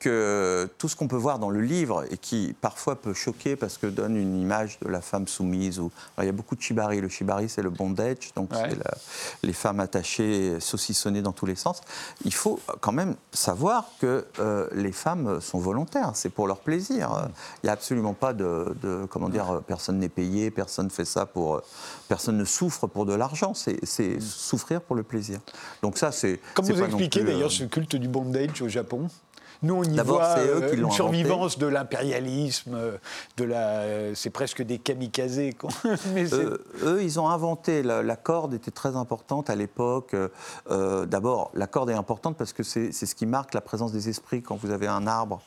que 0.00 0.68
tout 0.78 0.88
ce 0.88 0.96
qu'on 0.96 1.06
peut 1.08 1.16
voir 1.16 1.38
dans 1.38 1.50
le 1.50 1.60
livre 1.60 2.04
et 2.10 2.16
qui 2.16 2.54
parfois 2.60 2.96
peut 2.96 3.12
choquer 3.14 3.54
parce 3.54 3.76
que 3.78 3.86
donne 3.86 4.16
une 4.16 4.40
image 4.40 4.78
de 4.80 4.88
la 4.88 5.00
femme 5.02 5.28
soumise. 5.28 5.78
Ou... 5.78 5.92
Alors, 6.16 6.24
il 6.24 6.26
y 6.26 6.30
a 6.30 6.32
beaucoup 6.32 6.56
de 6.56 6.62
shibari. 6.62 7.00
Le 7.00 7.08
shibari, 7.08 7.48
c'est 7.48 7.62
le 7.62 7.70
bondage, 7.70 8.32
donc 8.34 8.50
Ouais. 8.52 8.70
c'est 8.70 8.78
la- 8.78 8.94
les 9.42 9.52
femmes 9.52 9.78
attachées, 9.78 10.58
saucissonnées 10.58 11.20
dans 11.22 11.32
tous 11.32 11.46
les 11.46 11.54
sens. 11.54 11.82
Il 12.24 12.32
faut 12.34 12.58
quand 12.80 12.92
même 12.92 13.14
savoir 13.32 13.84
que 14.00 14.24
euh, 14.38 14.68
les 14.72 14.92
femmes 14.92 15.40
sont 15.40 15.58
volontaires, 15.58 16.12
c'est 16.14 16.30
pour 16.30 16.46
leur 16.48 16.60
plaisir. 16.60 17.28
Il 17.62 17.66
n'y 17.66 17.70
a 17.70 17.74
absolument 17.74 18.14
pas 18.14 18.32
de, 18.32 18.74
de- 18.82 19.06
comment 19.10 19.28
dire, 19.28 19.60
personne 19.66 19.98
n'est 19.98 20.08
payé, 20.08 20.50
personne 20.50 20.88
fait 20.90 21.04
ça 21.04 21.26
pour, 21.26 21.60
personne 22.08 22.38
ne 22.38 22.44
souffre 22.46 22.86
pour 22.86 23.04
de 23.06 23.12
l'argent. 23.14 23.52
C'est 23.54 23.78
c'est 23.84 24.18
souffrir 24.20 24.80
pour 24.80 24.96
le 24.96 25.02
plaisir. 25.02 25.40
Donc 25.82 25.98
ça, 25.98 26.10
c'est 26.10 26.40
Comme 26.54 26.64
vous 26.64 26.82
expliquez 26.82 27.20
plus, 27.20 27.28
euh, 27.28 27.32
d'ailleurs 27.34 27.52
ce 27.52 27.64
culte 27.64 27.96
du 27.96 28.08
bondage 28.08 28.62
au 28.62 28.68
Japon 28.68 29.08
nous, 29.62 29.74
on 29.74 29.82
y 29.82 29.98
voit 30.00 30.38
eux 30.38 30.62
euh, 30.62 30.68
qui 30.70 30.74
une 30.74 30.80
inventé. 30.80 30.94
survivance 30.96 31.58
de 31.58 31.66
l'impérialisme, 31.66 32.74
euh, 32.74 32.96
de 33.36 33.44
la, 33.44 33.68
euh, 33.80 34.12
c'est 34.14 34.30
presque 34.30 34.62
des 34.62 34.78
kamikazes. 34.78 35.38
Mais 36.14 36.32
Euh, 36.32 36.58
eux, 36.82 37.02
ils 37.02 37.20
ont 37.20 37.28
inventé, 37.28 37.82
la, 37.82 38.02
la 38.02 38.16
corde 38.16 38.54
était 38.54 38.70
très 38.70 38.96
importante 38.96 39.50
à 39.50 39.54
l'époque. 39.56 40.14
Euh, 40.70 41.06
D'abord, 41.06 41.50
la 41.54 41.66
corde 41.66 41.90
est 41.90 41.94
importante 41.94 42.36
parce 42.36 42.52
que 42.52 42.62
c'est 42.62 42.92
ce 42.92 43.14
qui 43.14 43.26
marque 43.26 43.54
la 43.54 43.60
présence 43.60 43.92
des 43.92 44.08
esprits. 44.08 44.42
Quand 44.42 44.56
vous 44.56 44.70
avez 44.70 44.86
un 44.86 45.06
arbre 45.06 45.40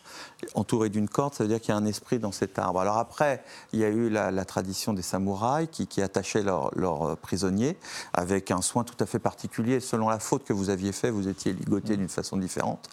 entouré 0.55 0.89
d'une 0.89 1.09
corde, 1.09 1.33
ça 1.33 1.43
veut 1.43 1.49
dire 1.49 1.59
qu'il 1.59 1.69
y 1.69 1.71
a 1.73 1.77
un 1.77 1.85
esprit 1.85 2.19
dans 2.19 2.31
cet 2.31 2.59
arbre. 2.59 2.79
Alors 2.79 2.97
après, 2.97 3.43
il 3.71 3.79
y 3.79 3.83
a 3.83 3.89
eu 3.89 4.09
la, 4.09 4.31
la 4.31 4.45
tradition 4.45 4.93
des 4.93 5.01
samouraïs 5.01 5.69
qui, 5.71 5.87
qui 5.87 6.01
attachaient 6.01 6.43
leurs 6.43 7.17
prisonniers 7.17 7.77
avec 8.13 8.51
un 8.51 8.61
soin 8.61 8.83
tout 8.83 8.95
à 8.99 9.05
fait 9.05 9.19
particulier. 9.19 9.79
Selon 9.79 10.09
la 10.09 10.19
faute 10.19 10.43
que 10.43 10.53
vous 10.53 10.69
aviez 10.69 10.91
fait, 10.91 11.09
vous 11.09 11.27
étiez 11.27 11.53
ligoté 11.53 11.97
d'une 11.97 12.09
façon 12.09 12.37
différente. 12.37 12.89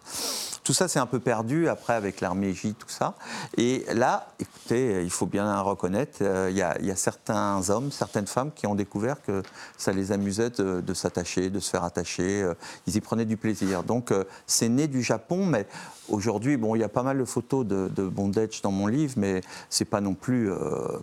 Tout 0.64 0.72
ça, 0.74 0.88
c'est 0.88 0.98
un 0.98 1.06
peu 1.10 1.20
perdu 1.20 1.68
après 1.68 1.94
avec 1.94 2.20
l'armée 2.20 2.52
J, 2.54 2.74
tout 2.74 2.88
ça. 2.88 3.14
Et 3.56 3.84
là, 3.92 4.28
écoutez, 4.38 5.02
il 5.02 5.10
faut 5.10 5.26
bien 5.26 5.60
reconnaître, 5.60 6.18
euh, 6.22 6.48
il 6.50 6.56
y, 6.56 6.62
a- 6.62 6.96
certains 6.96 7.68
hommes, 7.70 7.90
certaines 7.90 8.26
femmes 8.26 8.50
qui 8.54 8.66
ont 8.66 8.74
découvert 8.74 9.22
que 9.22 9.42
ça 9.76 9.92
les 9.92 10.12
amusait 10.12 10.50
de, 10.50 10.80
de 10.80 10.94
s'attacher, 10.94 11.50
de 11.50 11.60
se 11.60 11.70
faire 11.70 11.84
attacher. 11.84 12.42
euh, 12.42 12.54
Ils 12.86 12.96
y 12.96 13.00
prenaient 13.00 13.24
du 13.24 13.36
plaisir. 13.36 13.82
Donc, 13.82 14.10
euh, 14.12 14.24
c'est 14.46 14.68
né 14.68 14.86
du 14.86 15.02
Japon, 15.02 15.44
mais 15.46 15.66
aujourd'hui, 16.10 16.56
bon, 16.56 16.74
il 16.74 16.80
y 16.80 16.84
a 16.84 16.88
pas 16.88 17.02
mal 17.02 17.18
de 17.18 17.24
photos 17.24 17.64
de, 17.66 17.88
de 17.88 18.02
bondage 18.04 18.60
dans 18.62 18.70
mon 18.70 18.86
livre, 18.86 19.14
mais 19.16 19.40
c'est 19.68 19.84
pas 19.84 20.00
non 20.00 20.14
plus, 20.14 20.50
euh, 20.50 20.56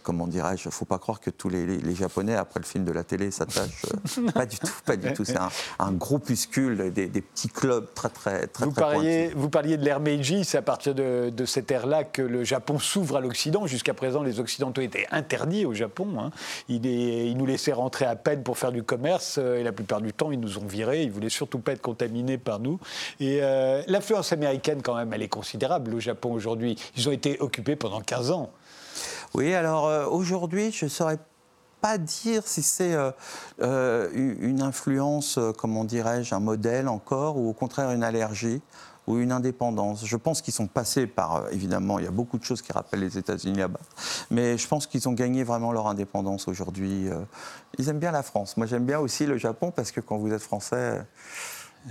comment 0.03 0.27
dirais-je, 0.27 0.69
faut 0.69 0.85
pas 0.85 0.99
croire 0.99 1.19
que 1.19 1.29
tous 1.29 1.49
les, 1.49 1.65
les- 1.65 1.77
les 1.77 1.95
Japonais, 1.95 2.35
après 2.35 2.59
le 2.59 2.65
film 2.65 2.83
de 2.85 2.91
la 2.91 3.03
télé, 3.03 3.31
s'attachent. 3.31 3.85
euh, 4.17 4.31
pas 4.31 4.45
du 4.45 4.57
tout, 4.57 4.67
pas 4.85 4.95
du 4.97 5.13
tout. 5.13 5.25
C'est 5.25 5.37
un, 5.37 5.49
un 5.79 5.91
groupuscule, 5.91 6.91
des, 6.93 7.07
des 7.07 7.21
petits 7.21 7.47
clubs 7.49 7.87
très, 7.93 8.09
très, 8.09 8.47
très, 8.47 8.65
vous, 8.65 8.71
très 8.71 8.81
parliez, 8.81 9.31
vous 9.35 9.49
parliez 9.49 9.77
de 9.77 9.83
l'ère 9.85 9.99
Meiji, 9.99 10.43
c'est 10.45 10.57
à 10.57 10.61
partir 10.61 10.93
de, 10.95 11.29
de 11.29 11.45
cette 11.45 11.71
ère-là 11.71 12.03
que 12.03 12.21
le 12.21 12.43
Japon 12.43 12.79
s'ouvre 12.79 13.17
à 13.17 13.21
l'Occident. 13.21 13.65
Jusqu'à 13.67 13.93
présent, 13.93 14.23
les 14.23 14.39
Occidentaux 14.39 14.81
étaient 14.81 15.07
interdits 15.11 15.65
au 15.65 15.73
Japon. 15.73 16.07
hein. 16.19 16.31
Ils, 16.69 16.85
ils 16.85 17.37
nous 17.37 17.45
laissaient 17.45 17.73
rentrer 17.73 18.05
à 18.05 18.15
peine 18.15 18.43
pour 18.43 18.57
faire 18.57 18.71
du 18.71 18.83
commerce 18.83 19.37
euh, 19.39 19.59
et 19.59 19.63
la 19.63 19.71
plupart 19.71 20.01
du 20.01 20.13
temps, 20.13 20.31
ils 20.31 20.39
nous 20.39 20.57
ont 20.57 20.65
virés. 20.65 21.03
Ils 21.03 21.11
voulaient 21.11 21.29
surtout 21.29 21.59
pas 21.59 21.71
être 21.73 21.81
contaminés 21.81 22.37
par 22.37 22.59
nous. 22.59 22.79
Et 23.19 23.39
euh, 23.41 23.81
l'influence 23.87 24.33
américaine, 24.33 24.81
quand 24.81 24.95
même, 24.97 25.13
elle 25.13 25.21
est 25.21 25.29
considérable 25.29 25.93
au 25.93 25.99
Japon 25.99 26.33
aujourd'hui. 26.33 26.77
Ils 26.95 27.07
ont 27.07 27.11
été 27.11 27.39
occupés 27.39 27.75
pendant 27.75 28.01
15 28.01 28.31
ans. 28.31 28.51
Oui, 29.33 29.53
alors 29.53 29.87
euh, 29.87 30.05
aujourd'hui, 30.05 30.71
je 30.71 30.85
ne 30.85 30.89
saurais 30.89 31.19
pas 31.81 31.97
dire 31.97 32.43
si 32.45 32.63
c'est 32.63 32.93
euh, 32.93 33.11
euh, 33.61 34.09
une 34.13 34.61
influence, 34.61 35.39
comment 35.57 35.83
dirais-je, 35.83 36.33
un 36.33 36.39
modèle 36.39 36.87
encore, 36.87 37.37
ou 37.37 37.49
au 37.49 37.53
contraire 37.53 37.91
une 37.91 38.03
allergie 38.03 38.61
ou 39.05 39.19
une 39.19 39.31
indépendance. 39.31 40.05
Je 40.05 40.17
pense 40.17 40.41
qu'ils 40.41 40.53
sont 40.53 40.67
passés 40.67 41.07
par, 41.07 41.45
évidemment, 41.51 41.97
il 41.97 42.03
y 42.03 42.07
a 42.07 42.11
beaucoup 42.11 42.37
de 42.37 42.43
choses 42.43 42.61
qui 42.61 42.73
rappellent 42.73 42.99
les 42.99 43.17
États-Unis 43.17 43.57
là-bas, 43.57 43.79
mais 44.31 44.57
je 44.57 44.67
pense 44.67 44.85
qu'ils 44.85 45.07
ont 45.07 45.13
gagné 45.13 45.45
vraiment 45.45 45.71
leur 45.71 45.87
indépendance 45.87 46.49
aujourd'hui. 46.49 47.05
Ils 47.77 47.87
aiment 47.87 47.99
bien 47.99 48.11
la 48.11 48.23
France. 48.23 48.57
Moi, 48.57 48.65
j'aime 48.67 48.83
bien 48.83 48.99
aussi 48.99 49.25
le 49.25 49.37
Japon 49.37 49.71
parce 49.71 49.91
que 49.91 50.01
quand 50.01 50.17
vous 50.17 50.33
êtes 50.33 50.41
français, 50.41 51.05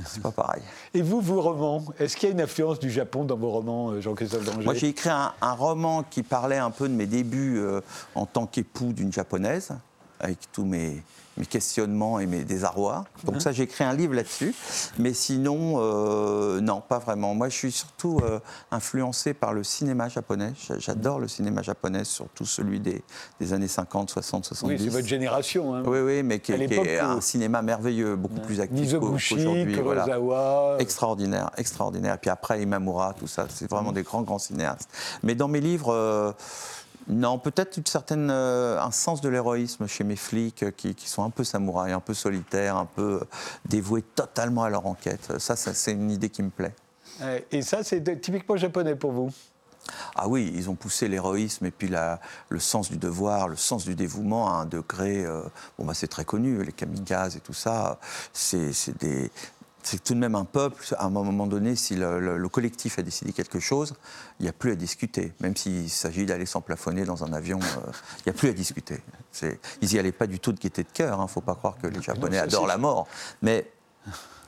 c'est 0.04 0.22
pas 0.22 0.30
pareil. 0.30 0.62
Et 0.94 1.02
vous, 1.02 1.20
vos 1.20 1.40
romans, 1.40 1.84
est-ce 1.98 2.16
qu'il 2.16 2.28
y 2.28 2.32
a 2.32 2.34
une 2.34 2.40
influence 2.40 2.78
du 2.78 2.90
Japon 2.90 3.24
dans 3.24 3.36
vos 3.36 3.50
romans, 3.50 3.90
euh, 3.90 4.00
Jean-Christophe 4.00 4.44
Danger 4.44 4.64
Moi, 4.64 4.74
j'ai 4.74 4.88
écrit 4.88 5.10
un, 5.10 5.32
un 5.40 5.52
roman 5.52 6.02
qui 6.02 6.22
parlait 6.22 6.58
un 6.58 6.70
peu 6.70 6.88
de 6.88 6.94
mes 6.94 7.06
débuts 7.06 7.58
euh, 7.58 7.80
en 8.14 8.26
tant 8.26 8.46
qu'époux 8.46 8.92
d'une 8.92 9.12
japonaise, 9.12 9.72
avec 10.20 10.38
tous 10.52 10.64
mes, 10.64 11.02
mes 11.36 11.44
questionnements 11.46 12.18
et 12.18 12.26
mes 12.26 12.44
désarrois. 12.44 13.04
Donc 13.24 13.42
ça, 13.42 13.52
j'ai 13.52 13.64
écrit 13.64 13.84
un 13.84 13.92
livre 13.92 14.14
là-dessus. 14.14 14.54
Mais 14.98 15.12
sinon, 15.12 15.74
euh, 15.78 16.60
non, 16.60 16.80
pas 16.80 16.98
vraiment. 16.98 17.34
Moi, 17.34 17.48
je 17.50 17.56
suis 17.56 17.72
surtout 17.72 18.20
euh, 18.24 18.38
influencé 18.70 19.34
par 19.34 19.52
le 19.52 19.62
cinéma 19.62 20.08
japonais. 20.08 20.52
J'a- 20.66 20.78
J'adore 20.78 21.18
le 21.18 21.28
cinéma 21.28 21.60
japonais, 21.62 22.04
surtout 22.04 22.46
celui 22.46 22.80
des, 22.80 23.02
des 23.40 23.52
années 23.52 23.68
50, 23.68 24.08
60, 24.10 24.44
70. 24.46 24.72
Oui, 24.74 24.84
c'est 24.84 24.96
votre 24.96 25.06
génération. 25.08 25.74
hein. 25.74 25.82
Oui, 25.86 25.98
oui, 26.00 26.22
mais 26.22 26.38
qui, 26.40 26.54
qui 26.54 26.74
est 26.74 26.98
un 26.98 27.20
cinéma 27.20 27.60
merveilleux, 27.62 28.16
beaucoup 28.16 28.40
plus 28.40 28.60
actif 28.60 28.92
qu'aujourd'hui. 28.98 29.74
voilà. 29.82 30.04
Kurosawa. 30.04 30.76
Extraordinaire, 30.78 31.50
extraordinaire. 31.58 32.14
Et 32.14 32.18
puis 32.18 32.30
après, 32.30 32.62
Imamura, 32.62 33.12
tout 33.18 33.26
ça, 33.26 33.46
c'est 33.54 33.68
vraiment 33.70 33.92
des 33.92 34.02
grands, 34.02 34.22
grands 34.22 34.38
cinéastes. 34.38 34.88
Mais 35.22 35.34
dans 35.34 35.48
mes 35.48 35.60
livres, 35.60 35.92
euh, 35.92 36.32
non, 37.08 37.38
peut-être 37.38 37.76
une 37.76 37.86
certaine, 37.86 38.30
euh, 38.30 38.80
un 38.80 38.90
sens 38.90 39.20
de 39.20 39.28
l'héroïsme 39.28 39.86
chez 39.86 40.04
mes 40.04 40.16
flics 40.16 40.62
euh, 40.62 40.70
qui, 40.70 40.94
qui 40.94 41.08
sont 41.08 41.22
un 41.22 41.30
peu 41.30 41.44
samouraïs, 41.44 41.94
un 41.94 42.00
peu 42.00 42.14
solitaires, 42.14 42.76
un 42.76 42.86
peu 42.86 43.20
euh, 43.20 43.24
dévoués 43.64 44.02
totalement 44.02 44.64
à 44.64 44.70
leur 44.70 44.86
enquête. 44.86 45.38
Ça, 45.38 45.56
ça 45.56 45.72
c'est 45.74 45.92
une 45.92 46.10
idée 46.10 46.30
qui 46.30 46.42
me 46.42 46.50
plaît. 46.50 46.74
Et 47.50 47.62
ça, 47.62 47.82
c'est 47.82 48.20
typiquement 48.20 48.56
japonais 48.56 48.94
pour 48.94 49.12
vous? 49.12 49.30
Ah 50.14 50.28
oui, 50.28 50.52
ils 50.54 50.68
ont 50.68 50.74
poussé 50.74 51.08
l'héroïsme 51.08 51.64
et 51.66 51.70
puis 51.70 51.88
la, 51.88 52.20
le 52.48 52.58
sens 52.58 52.90
du 52.90 52.96
devoir, 52.96 53.48
le 53.48 53.56
sens 53.56 53.84
du 53.84 53.94
dévouement 53.94 54.48
à 54.48 54.62
un 54.62 54.66
degré. 54.66 55.24
euh, 55.24 55.42
bon, 55.78 55.84
bah, 55.84 55.94
c'est 55.94 56.08
très 56.08 56.24
connu, 56.24 56.62
les 56.62 56.72
kamikazes 56.72 57.36
et 57.36 57.40
tout 57.40 57.54
ça. 57.54 57.98
C'est 58.32 58.98
des. 58.98 59.30
C'est 59.88 60.02
tout 60.02 60.14
de 60.14 60.18
même 60.18 60.34
un 60.34 60.44
peuple, 60.44 60.84
à 60.98 61.04
un 61.06 61.10
moment 61.10 61.46
donné, 61.46 61.76
si 61.76 61.94
le, 61.94 62.18
le- 62.18 62.38
le 62.38 62.48
collectif 62.48 62.98
a 62.98 63.02
décidé 63.02 63.32
quelque 63.32 63.60
chose, 63.60 63.94
il 64.40 64.42
n'y 64.42 64.48
a 64.48 64.52
plus 64.52 64.72
à 64.72 64.74
discuter. 64.74 65.32
Même 65.40 65.54
s'il 65.56 65.88
s'agit 65.88 66.26
d'aller 66.26 66.44
s'emplafonner 66.44 67.04
dans 67.04 67.22
un 67.22 67.32
avion, 67.32 67.60
euh, 67.60 67.90
il 68.18 68.22
n'y 68.26 68.30
a 68.30 68.32
plus 68.32 68.48
à 68.48 68.52
discuter. 68.52 69.00
Ils 69.42 69.88
n'y 69.92 69.98
allaient 70.00 70.10
pas 70.10 70.26
du 70.26 70.40
tout 70.40 70.50
de 70.52 70.58
gaieté 70.58 70.82
de 70.82 70.88
cœur, 70.92 71.16
il 71.20 71.22
ne 71.22 71.28
faut 71.28 71.40
pas 71.40 71.54
croire 71.54 71.76
que 71.80 71.86
les 71.86 72.02
Japonais 72.02 72.38
ça, 72.38 72.42
adorent 72.44 72.66
la 72.66 72.78
mort. 72.78 73.06
Mais 73.42 73.70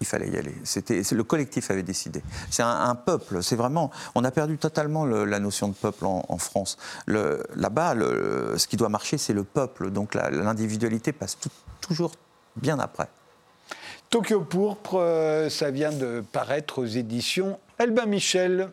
il 0.01 0.07
fallait 0.09 0.29
y 0.29 0.37
aller. 0.37 0.57
C'était 0.64 1.03
le 1.11 1.22
collectif 1.24 1.70
avait 1.70 1.85
décidé. 1.85 2.20
C'est 2.51 2.64
un, 2.64 2.81
un 2.90 2.94
peuple. 2.96 3.40
C'est 3.42 3.57
vraiment. 3.57 3.92
On 4.16 4.24
a 4.24 4.33
perdu 4.33 4.59
totalement 4.59 5.05
le- 5.05 5.24
la 5.24 5.38
notion 5.38 5.68
de 5.68 5.74
peuple 5.74 6.05
en, 6.07 6.24
en 6.29 6.38
France. 6.38 6.79
Là-bas, 7.07 7.94
ce 7.94 8.66
qui 8.66 8.77
doit 8.77 8.88
marcher, 8.88 9.18
c'est 9.18 9.35
le 9.35 9.44
peuple. 9.44 9.90
Donc 9.92 10.14
l'individualité 10.14 11.12
passe 11.12 11.38
tout- 11.38 11.51
toujours 11.81 12.12
bien 12.57 12.79
après. 12.81 13.09
Tokyo 14.11 14.40
Pourpre, 14.40 14.94
euh, 14.94 15.51
ça 15.51 15.71
vient 15.71 15.92
de 15.92 16.25
paraître 16.33 16.79
aux 16.79 16.87
éditions 16.87 17.59
Albin 17.79 18.07
Michel. 18.07 18.71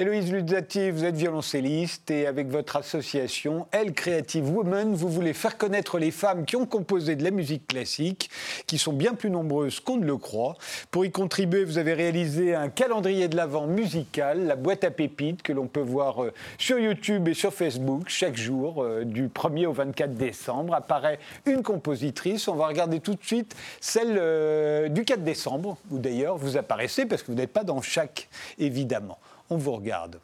Héloïse 0.00 0.32
Luzzati, 0.32 0.90
vous 0.90 1.04
êtes 1.04 1.16
violoncelliste 1.16 2.10
et 2.10 2.26
avec 2.26 2.48
votre 2.48 2.76
association 2.76 3.66
Elle 3.70 3.92
Creative 3.92 4.48
Women, 4.48 4.94
vous 4.94 5.10
voulez 5.10 5.34
faire 5.34 5.58
connaître 5.58 5.98
les 5.98 6.10
femmes 6.10 6.46
qui 6.46 6.56
ont 6.56 6.64
composé 6.64 7.16
de 7.16 7.22
la 7.22 7.30
musique 7.30 7.66
classique, 7.66 8.30
qui 8.66 8.78
sont 8.78 8.94
bien 8.94 9.12
plus 9.12 9.28
nombreuses 9.28 9.78
qu'on 9.78 9.98
ne 9.98 10.06
le 10.06 10.16
croit. 10.16 10.56
Pour 10.90 11.04
y 11.04 11.10
contribuer, 11.10 11.64
vous 11.64 11.76
avez 11.76 11.92
réalisé 11.92 12.54
un 12.54 12.70
calendrier 12.70 13.28
de 13.28 13.36
l'Avent 13.36 13.66
musical, 13.66 14.46
la 14.46 14.56
boîte 14.56 14.84
à 14.84 14.90
pépites, 14.90 15.42
que 15.42 15.52
l'on 15.52 15.66
peut 15.66 15.82
voir 15.82 16.24
euh, 16.24 16.32
sur 16.56 16.78
YouTube 16.78 17.28
et 17.28 17.34
sur 17.34 17.52
Facebook 17.52 18.04
chaque 18.06 18.38
jour, 18.38 18.82
euh, 18.82 19.04
du 19.04 19.28
1er 19.28 19.66
au 19.66 19.74
24 19.74 20.14
décembre. 20.14 20.72
Apparaît 20.72 21.18
une 21.44 21.62
compositrice. 21.62 22.48
On 22.48 22.54
va 22.54 22.68
regarder 22.68 23.00
tout 23.00 23.16
de 23.16 23.22
suite 23.22 23.54
celle 23.82 24.16
euh, 24.18 24.88
du 24.88 25.04
4 25.04 25.22
décembre, 25.22 25.76
où 25.90 25.98
d'ailleurs 25.98 26.38
vous 26.38 26.56
apparaissez, 26.56 27.04
parce 27.04 27.22
que 27.22 27.32
vous 27.32 27.36
n'êtes 27.36 27.52
pas 27.52 27.64
dans 27.64 27.82
chaque, 27.82 28.30
évidemment. 28.58 29.18
On 29.50 29.56
vous 29.56 29.72
regarde. 29.72 30.20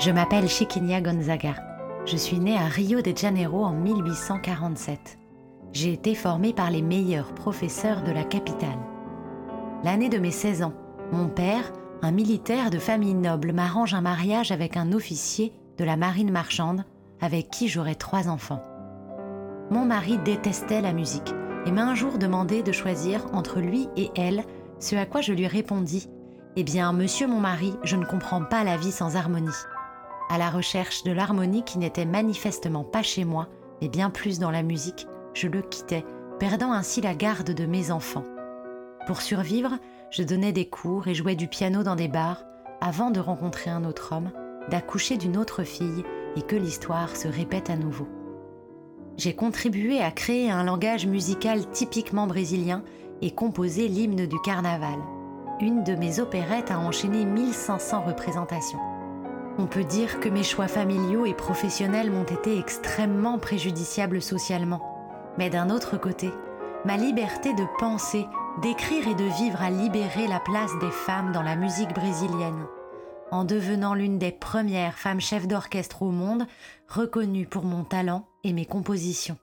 Je 0.00 0.10
m'appelle 0.10 0.48
Chiquinia 0.48 1.02
Gonzaga. 1.02 1.54
Je 2.06 2.16
suis 2.16 2.38
née 2.38 2.56
à 2.56 2.66
Rio 2.66 3.02
de 3.02 3.14
Janeiro 3.14 3.64
en 3.64 3.74
1847. 3.74 5.19
J'ai 5.72 5.92
été 5.92 6.14
formée 6.14 6.52
par 6.52 6.70
les 6.70 6.82
meilleurs 6.82 7.34
professeurs 7.34 8.02
de 8.02 8.10
la 8.10 8.24
capitale. 8.24 8.78
L'année 9.84 10.08
de 10.08 10.18
mes 10.18 10.30
16 10.30 10.62
ans, 10.62 10.72
mon 11.12 11.28
père, 11.28 11.72
un 12.02 12.10
militaire 12.10 12.70
de 12.70 12.78
famille 12.78 13.14
noble, 13.14 13.52
m'arrange 13.52 13.94
un 13.94 14.00
mariage 14.00 14.52
avec 14.52 14.76
un 14.76 14.92
officier 14.92 15.52
de 15.78 15.84
la 15.84 15.96
marine 15.96 16.30
marchande 16.30 16.84
avec 17.20 17.50
qui 17.50 17.68
j'aurai 17.68 17.94
trois 17.94 18.28
enfants. 18.28 18.62
Mon 19.70 19.84
mari 19.84 20.18
détestait 20.18 20.80
la 20.80 20.92
musique 20.92 21.34
et 21.66 21.72
m'a 21.72 21.84
un 21.84 21.94
jour 21.94 22.18
demandé 22.18 22.62
de 22.62 22.72
choisir 22.72 23.26
entre 23.32 23.60
lui 23.60 23.88
et 23.96 24.10
elle, 24.16 24.44
ce 24.78 24.96
à 24.96 25.06
quoi 25.06 25.20
je 25.20 25.32
lui 25.32 25.46
répondis 25.46 26.08
Eh 26.56 26.64
bien, 26.64 26.92
monsieur 26.92 27.26
mon 27.26 27.40
mari, 27.40 27.74
je 27.84 27.96
ne 27.96 28.04
comprends 28.04 28.44
pas 28.44 28.64
la 28.64 28.76
vie 28.76 28.92
sans 28.92 29.16
harmonie 29.16 29.50
à 30.30 30.38
la 30.38 30.48
recherche 30.48 31.02
de 31.02 31.10
l'harmonie 31.10 31.64
qui 31.64 31.78
n'était 31.78 32.06
manifestement 32.06 32.84
pas 32.84 33.02
chez 33.02 33.24
moi, 33.24 33.48
mais 33.82 33.88
bien 33.88 34.10
plus 34.10 34.38
dans 34.38 34.52
la 34.52 34.62
musique, 34.62 35.08
je 35.34 35.48
le 35.48 35.62
quittais, 35.62 36.04
perdant 36.38 36.72
ainsi 36.72 37.00
la 37.00 37.14
garde 37.14 37.50
de 37.50 37.66
mes 37.66 37.90
enfants. 37.90 38.24
Pour 39.06 39.22
survivre, 39.22 39.78
je 40.10 40.22
donnais 40.22 40.52
des 40.52 40.68
cours 40.68 41.08
et 41.08 41.14
jouais 41.14 41.36
du 41.36 41.48
piano 41.48 41.82
dans 41.82 41.96
des 41.96 42.08
bars, 42.08 42.44
avant 42.80 43.10
de 43.10 43.20
rencontrer 43.20 43.70
un 43.70 43.84
autre 43.84 44.12
homme, 44.14 44.30
d'accoucher 44.70 45.16
d'une 45.16 45.36
autre 45.36 45.64
fille 45.64 46.04
et 46.36 46.42
que 46.42 46.56
l'histoire 46.56 47.16
se 47.16 47.28
répète 47.28 47.70
à 47.70 47.76
nouveau. 47.76 48.08
J'ai 49.16 49.34
contribué 49.34 50.00
à 50.00 50.10
créer 50.10 50.50
un 50.50 50.64
langage 50.64 51.06
musical 51.06 51.68
typiquement 51.70 52.26
brésilien 52.26 52.82
et 53.20 53.32
composé 53.32 53.88
l'hymne 53.88 54.26
du 54.26 54.40
carnaval. 54.40 54.98
Une 55.60 55.84
de 55.84 55.94
mes 55.94 56.20
opérettes 56.20 56.70
a 56.70 56.78
enchaîné 56.78 57.26
1500 57.26 58.02
représentations. 58.02 58.78
On 59.58 59.66
peut 59.66 59.84
dire 59.84 60.20
que 60.20 60.30
mes 60.30 60.42
choix 60.42 60.68
familiaux 60.68 61.26
et 61.26 61.34
professionnels 61.34 62.10
m'ont 62.10 62.24
été 62.24 62.58
extrêmement 62.58 63.38
préjudiciables 63.38 64.22
socialement. 64.22 64.99
Mais 65.38 65.50
d'un 65.50 65.70
autre 65.70 65.96
côté, 65.96 66.30
ma 66.84 66.96
liberté 66.96 67.54
de 67.54 67.64
penser, 67.78 68.26
d'écrire 68.62 69.08
et 69.08 69.14
de 69.14 69.24
vivre 69.24 69.62
a 69.62 69.70
libéré 69.70 70.26
la 70.26 70.40
place 70.40 70.72
des 70.80 70.90
femmes 70.90 71.32
dans 71.32 71.42
la 71.42 71.56
musique 71.56 71.94
brésilienne, 71.94 72.66
en 73.30 73.44
devenant 73.44 73.94
l'une 73.94 74.18
des 74.18 74.32
premières 74.32 74.98
femmes 74.98 75.20
chefs 75.20 75.46
d'orchestre 75.46 76.02
au 76.02 76.10
monde, 76.10 76.46
reconnue 76.88 77.46
pour 77.46 77.64
mon 77.64 77.84
talent 77.84 78.26
et 78.44 78.52
mes 78.52 78.66
compositions. 78.66 79.38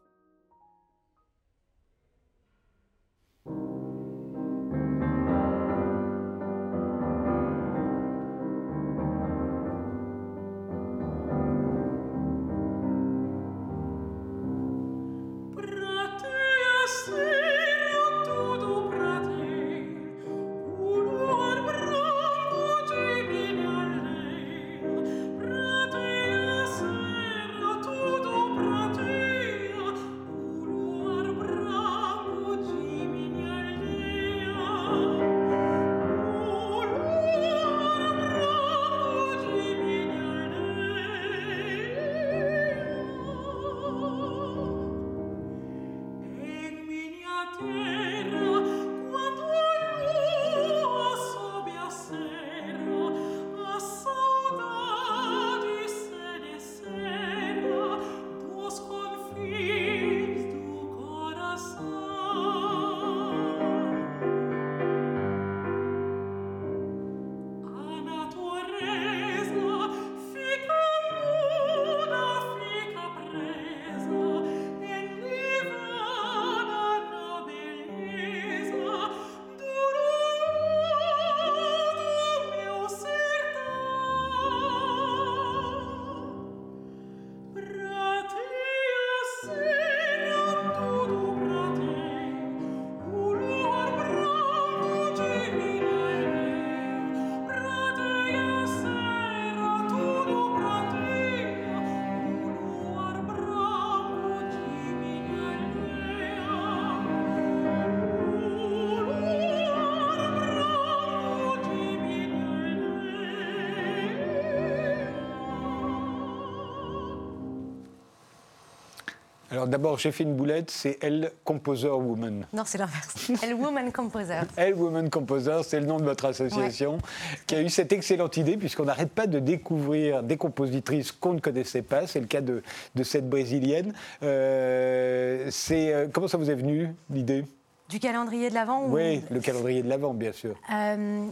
Alors 119.57 119.67
d'abord, 119.67 119.97
j'ai 119.97 120.11
fait 120.11 120.23
une 120.23 120.35
boulette, 120.35 120.69
c'est 120.69 120.99
Elle 121.01 121.31
Composer 121.43 121.87
Woman. 121.89 122.45
Non, 122.53 122.61
c'est 122.63 122.77
l'inverse. 122.77 123.31
Elle 123.43 123.55
Woman 123.55 123.91
Composer. 123.91 124.41
Elle 124.55 124.75
Woman 124.75 125.09
Composer, 125.09 125.61
c'est 125.63 125.79
le 125.79 125.87
nom 125.87 125.97
de 125.97 126.03
votre 126.03 126.25
association, 126.25 126.99
qui 127.47 127.55
a 127.55 127.61
eu 127.63 127.69
cette 127.69 127.91
excellente 127.91 128.37
idée, 128.37 128.55
puisqu'on 128.55 128.85
n'arrête 128.85 129.09
pas 129.09 129.25
de 129.25 129.39
découvrir 129.39 130.21
des 130.21 130.37
compositrices 130.37 131.11
qu'on 131.11 131.33
ne 131.33 131.39
connaissait 131.39 131.81
pas. 131.81 132.05
C'est 132.05 132.19
le 132.19 132.27
cas 132.27 132.41
de, 132.41 132.61
de 132.93 133.03
cette 133.03 133.27
brésilienne. 133.27 133.95
Euh, 134.21 135.47
c'est, 135.49 135.91
euh, 135.91 136.07
comment 136.13 136.27
ça 136.27 136.37
vous 136.37 136.51
est 136.51 136.55
venu, 136.55 136.93
l'idée? 137.09 137.43
Du 137.89 137.99
calendrier 137.99 138.49
de 138.51 138.53
l'Avent 138.53 138.83
ou- 138.85 138.93
Oui, 138.93 139.23
le 139.31 139.39
calendrier 139.39 139.81
de 139.81 139.89
l'Avent, 139.89 140.13
bien 140.13 140.33
sûr. 140.33 140.53
Euh, 140.71 141.25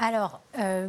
alors, 0.00 0.40
euh, 0.58 0.88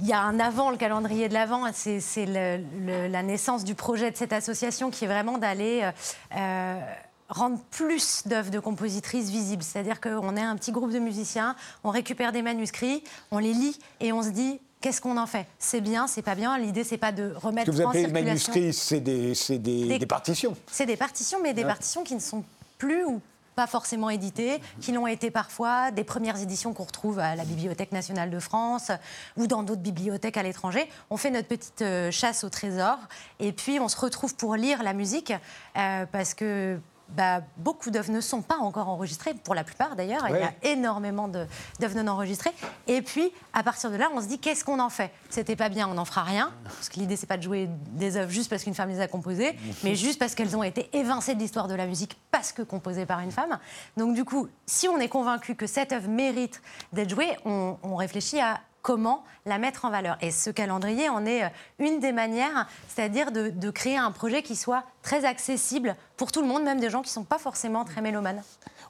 il 0.00 0.06
y 0.06 0.12
a 0.12 0.20
un 0.20 0.38
avant 0.40 0.70
le 0.70 0.76
calendrier 0.76 1.28
de 1.28 1.34
l'avant, 1.34 1.64
c'est 1.72 2.26
la 2.26 3.22
naissance 3.22 3.64
du 3.64 3.74
projet 3.74 4.10
de 4.10 4.16
cette 4.16 4.32
association 4.32 4.90
qui 4.90 5.04
est 5.04 5.08
vraiment 5.08 5.38
d'aller 5.38 5.82
euh, 5.82 5.90
euh, 6.36 6.80
rendre 7.28 7.58
plus 7.70 8.22
d'œuvres 8.26 8.50
de 8.50 8.58
compositrices 8.58 9.30
visibles. 9.30 9.62
C'est-à-dire 9.62 10.00
qu'on 10.00 10.36
est 10.36 10.42
un 10.42 10.56
petit 10.56 10.72
groupe 10.72 10.92
de 10.92 10.98
musiciens, 10.98 11.56
on 11.84 11.90
récupère 11.90 12.32
des 12.32 12.42
manuscrits, 12.42 13.02
on 13.30 13.38
les 13.38 13.52
lit 13.52 13.78
et 14.00 14.12
on 14.12 14.22
se 14.22 14.28
dit 14.30 14.60
qu'est-ce 14.80 15.00
qu'on 15.00 15.16
en 15.16 15.26
fait? 15.26 15.46
C'est 15.58 15.80
bien, 15.80 16.06
c'est 16.06 16.22
pas 16.22 16.34
bien. 16.34 16.56
L'idée 16.58 16.84
c'est 16.84 16.98
pas 16.98 17.12
de 17.12 17.32
Ce 17.34 17.46
remettre 17.46 17.66
que 17.66 17.70
vous 17.76 17.82
en 17.82 17.88
appelez 17.88 18.02
le 18.04 18.08
circulation. 18.08 18.52
manuscrit, 18.52 18.72
c'est 18.72 19.00
des, 19.00 19.34
c'est 19.34 19.58
des- 19.58 19.86
Des- 19.88 19.98
des 19.98 20.06
partitions. 20.06 20.56
C'est 20.70 20.86
des 20.86 20.96
partitions, 20.96 21.38
mais 21.42 21.52
des 21.54 21.62
Ouais. 21.62 21.68
partitions 21.68 22.02
qui 22.04 22.14
ne 22.14 22.20
sont 22.20 22.44
plus 22.78 23.04
ou 23.04 23.20
pas 23.56 23.66
forcément 23.66 24.10
éditées, 24.10 24.60
qui 24.82 24.92
l'ont 24.92 25.06
été 25.06 25.30
parfois, 25.30 25.90
des 25.90 26.04
premières 26.04 26.40
éditions 26.40 26.74
qu'on 26.74 26.84
retrouve 26.84 27.18
à 27.18 27.34
la 27.34 27.44
Bibliothèque 27.44 27.90
nationale 27.90 28.30
de 28.30 28.38
France 28.38 28.92
ou 29.38 29.46
dans 29.46 29.62
d'autres 29.62 29.80
bibliothèques 29.80 30.36
à 30.36 30.42
l'étranger. 30.42 30.86
On 31.08 31.16
fait 31.16 31.30
notre 31.30 31.48
petite 31.48 31.80
euh, 31.80 32.10
chasse 32.10 32.44
au 32.44 32.50
trésor 32.50 32.98
et 33.40 33.52
puis 33.52 33.80
on 33.80 33.88
se 33.88 33.98
retrouve 33.98 34.36
pour 34.36 34.56
lire 34.56 34.82
la 34.82 34.92
musique 34.92 35.32
euh, 35.78 36.04
parce 36.12 36.34
que 36.34 36.78
bah, 37.10 37.40
beaucoup 37.56 37.90
d'œuvres 37.90 38.10
ne 38.10 38.20
sont 38.20 38.42
pas 38.42 38.56
encore 38.56 38.88
enregistrées, 38.88 39.34
pour 39.34 39.54
la 39.54 39.64
plupart 39.64 39.96
d'ailleurs. 39.96 40.26
Il 40.28 40.36
y 40.36 40.42
a 40.42 40.52
énormément 40.62 41.28
d'œuvres 41.28 41.96
non 41.96 42.08
enregistrées. 42.12 42.52
Et 42.86 43.02
puis, 43.02 43.32
à 43.52 43.62
partir 43.62 43.90
de 43.90 43.96
là, 43.96 44.08
on 44.14 44.20
se 44.20 44.26
dit 44.26 44.38
qu'est-ce 44.38 44.64
qu'on 44.64 44.80
en 44.80 44.90
fait? 44.90 45.10
C'était 45.30 45.56
pas 45.56 45.68
bien, 45.68 45.88
on 45.88 45.94
n'en 45.94 46.04
fera 46.04 46.22
rien. 46.22 46.52
Parce 46.64 46.88
que 46.88 46.98
l'idée, 47.00 47.16
c'est 47.16 47.26
pas 47.26 47.36
de 47.36 47.42
jouer 47.42 47.68
des 47.92 48.16
œuvres 48.16 48.30
juste 48.30 48.50
parce 48.50 48.64
qu'une 48.64 48.74
femme 48.74 48.88
les 48.88 49.00
a 49.00 49.08
composées, 49.08 49.56
mais 49.84 49.94
juste 49.94 50.18
parce 50.18 50.34
qu'elles 50.34 50.56
ont 50.56 50.62
été 50.62 50.88
évincées 50.96 51.34
de 51.34 51.40
l'histoire 51.40 51.68
de 51.68 51.74
la 51.74 51.86
musique 51.86 52.18
parce 52.30 52.52
que 52.52 52.62
composées 52.62 53.06
par 53.06 53.20
une 53.20 53.32
femme. 53.32 53.58
Donc, 53.96 54.14
du 54.14 54.24
coup, 54.24 54.48
si 54.66 54.88
on 54.88 54.98
est 54.98 55.08
convaincu 55.08 55.54
que 55.54 55.66
cette 55.66 55.92
œuvre 55.92 56.08
mérite 56.08 56.60
d'être 56.92 57.10
jouée, 57.10 57.36
on, 57.44 57.76
on 57.82 57.96
réfléchit 57.96 58.40
à 58.40 58.60
comment 58.86 59.24
la 59.46 59.58
mettre 59.58 59.84
en 59.84 59.90
valeur. 59.90 60.16
Et 60.20 60.30
ce 60.30 60.48
calendrier 60.48 61.08
en 61.08 61.26
est 61.26 61.42
euh, 61.42 61.48
une 61.80 61.98
des 61.98 62.12
manières, 62.12 62.68
c'est-à-dire 62.86 63.32
de, 63.32 63.50
de 63.50 63.70
créer 63.72 63.96
un 63.96 64.12
projet 64.12 64.44
qui 64.44 64.54
soit 64.54 64.84
très 65.02 65.24
accessible 65.24 65.96
pour 66.16 66.30
tout 66.30 66.40
le 66.40 66.46
monde, 66.46 66.62
même 66.62 66.78
des 66.78 66.88
gens 66.88 67.02
qui 67.02 67.08
ne 67.08 67.14
sont 67.14 67.24
pas 67.24 67.38
forcément 67.38 67.84
très 67.84 68.00
mélomanes. 68.00 68.44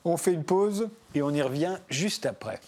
On 0.04 0.18
fait 0.18 0.34
une 0.34 0.44
pause 0.44 0.90
et 1.14 1.22
on 1.22 1.30
y 1.30 1.40
revient 1.40 1.78
juste 1.88 2.26
après. 2.26 2.60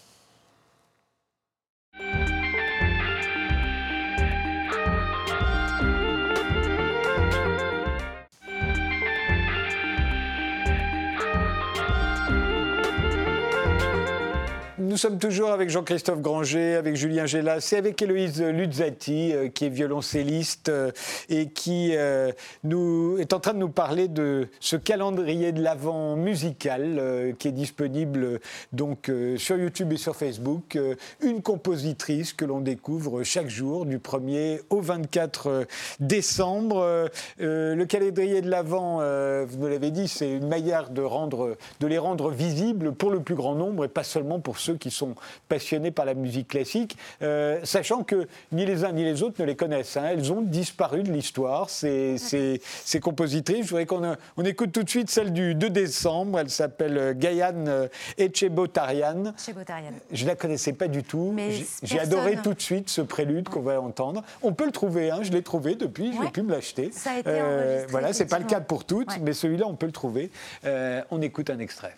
Sommes 14.99 15.17
toujours 15.17 15.51
avec 15.51 15.69
Jean-Christophe 15.69 16.19
Granger, 16.19 16.75
avec 16.75 16.97
Julien 16.97 17.25
Gélas 17.25 17.69
et 17.71 17.77
avec 17.77 18.01
Héloïse 18.01 18.41
Luzzati, 18.41 19.31
euh, 19.33 19.47
qui 19.47 19.65
est 19.65 19.69
violoncelliste 19.69 20.67
euh, 20.67 20.91
et 21.29 21.47
qui 21.47 21.95
euh, 21.95 22.33
nous, 22.65 23.17
est 23.17 23.31
en 23.31 23.39
train 23.39 23.53
de 23.53 23.59
nous 23.59 23.69
parler 23.69 24.09
de 24.09 24.49
ce 24.59 24.75
calendrier 24.75 25.53
de 25.53 25.61
l'Avent 25.61 26.17
musical 26.17 27.33
qui 27.39 27.47
est 27.47 27.53
disponible 27.53 28.41
donc 28.73 29.11
sur 29.37 29.57
YouTube 29.57 29.93
et 29.93 29.97
sur 29.97 30.15
Facebook. 30.15 30.77
Une 31.21 31.41
compositrice 31.41 32.33
que 32.33 32.43
l'on 32.43 32.59
découvre 32.59 33.23
chaque 33.23 33.49
jour, 33.49 33.85
du 33.85 33.99
1er 33.99 34.61
au 34.69 34.81
24 34.81 35.47
euh, 35.47 35.65
décembre. 35.99 37.09
Le 37.37 37.83
calendrier 37.85 38.41
de 38.41 38.49
l'Avent, 38.49 38.99
euh, 39.01 39.45
vous 39.47 39.57
nous 39.57 39.67
l'avez 39.67 39.91
dit, 39.91 40.07
c'est 40.07 40.31
une 40.31 40.47
manière 40.47 40.89
de 40.89 41.87
les 41.87 41.97
rendre 41.97 42.31
visibles 42.31 42.93
pour 42.93 43.11
le 43.11 43.19
plus 43.21 43.35
grand 43.35 43.55
nombre 43.55 43.85
et 43.85 43.87
pas 43.87 44.03
seulement 44.03 44.39
pour 44.39 44.59
ceux 44.59 44.75
qui 44.75 44.88
sont 44.91 45.15
passionnés 45.47 45.91
par 45.91 46.05
la 46.05 46.13
musique 46.13 46.47
classique, 46.49 46.97
euh, 47.21 47.59
sachant 47.63 48.03
que 48.03 48.27
ni 48.51 48.65
les 48.65 48.83
uns 48.85 48.91
ni 48.91 49.03
les 49.03 49.23
autres 49.23 49.39
ne 49.41 49.45
les 49.45 49.55
connaissent. 49.55 49.97
hein. 49.97 50.03
Elles 50.11 50.31
ont 50.31 50.41
disparu 50.41 51.03
de 51.03 51.11
l'histoire, 51.11 51.69
ces, 51.69 52.17
ces- 52.17 52.61
ces 52.63 52.99
compositrices. 52.99 53.65
Je 53.65 53.69
voudrais 53.69 53.85
qu'on 53.85 54.03
euh, 54.03 54.15
on 54.37 54.45
écoute 54.45 54.71
tout 54.71 54.83
de 54.83 54.89
suite 54.89 55.09
celle 55.09 55.33
du 55.33 55.55
2 55.55 55.69
décembre. 55.69 56.39
Elle 56.39 56.49
s'appelle 56.49 56.97
euh, 56.97 57.13
Gayane 57.13 57.67
euh, 57.67 57.87
Echebotarian. 58.17 59.33
Chez 59.37 59.53
Botarian. 59.53 59.91
Je 60.11 60.23
ne 60.23 60.29
la 60.29 60.35
connaissais 60.35 60.73
pas 60.73 60.87
du 60.87 61.03
tout. 61.03 61.31
Mais 61.33 61.51
J'ai- 61.83 61.99
adoré 61.99 62.37
tout 62.41 62.53
de 62.53 62.61
suite 62.61 62.89
ce 62.89 63.01
prélude 63.01 63.49
qu'on 63.49 63.61
va 63.61 63.81
entendre. 63.81 64.23
On 64.41 64.53
peut 64.53 64.65
le 64.65 64.71
trouver, 64.71 65.11
hein, 65.11 65.19
je 65.21 65.31
l'ai 65.31 65.41
trouvé 65.43 65.75
depuis, 65.75 66.13
je 66.13 66.19
Ouais. 66.19 66.29
pu 66.31 66.41
me 66.41 66.51
l'acheter. 66.51 66.91
Enregistré, 67.05 67.85
Voilà, 67.89 68.13
c'est 68.13 68.25
pas 68.25 68.39
le 68.39 68.45
cas 68.45 68.61
pour 68.61 68.85
toutes, 68.85 69.09
Ouais. 69.11 69.19
mais 69.21 69.33
celui-là, 69.33 69.65
on 69.67 69.75
peut 69.75 69.85
le 69.85 69.91
trouver. 69.91 70.31
Euh, 70.65 71.01
on 71.11 71.21
écoute 71.21 71.49
un 71.49 71.59
extrait. 71.59 71.93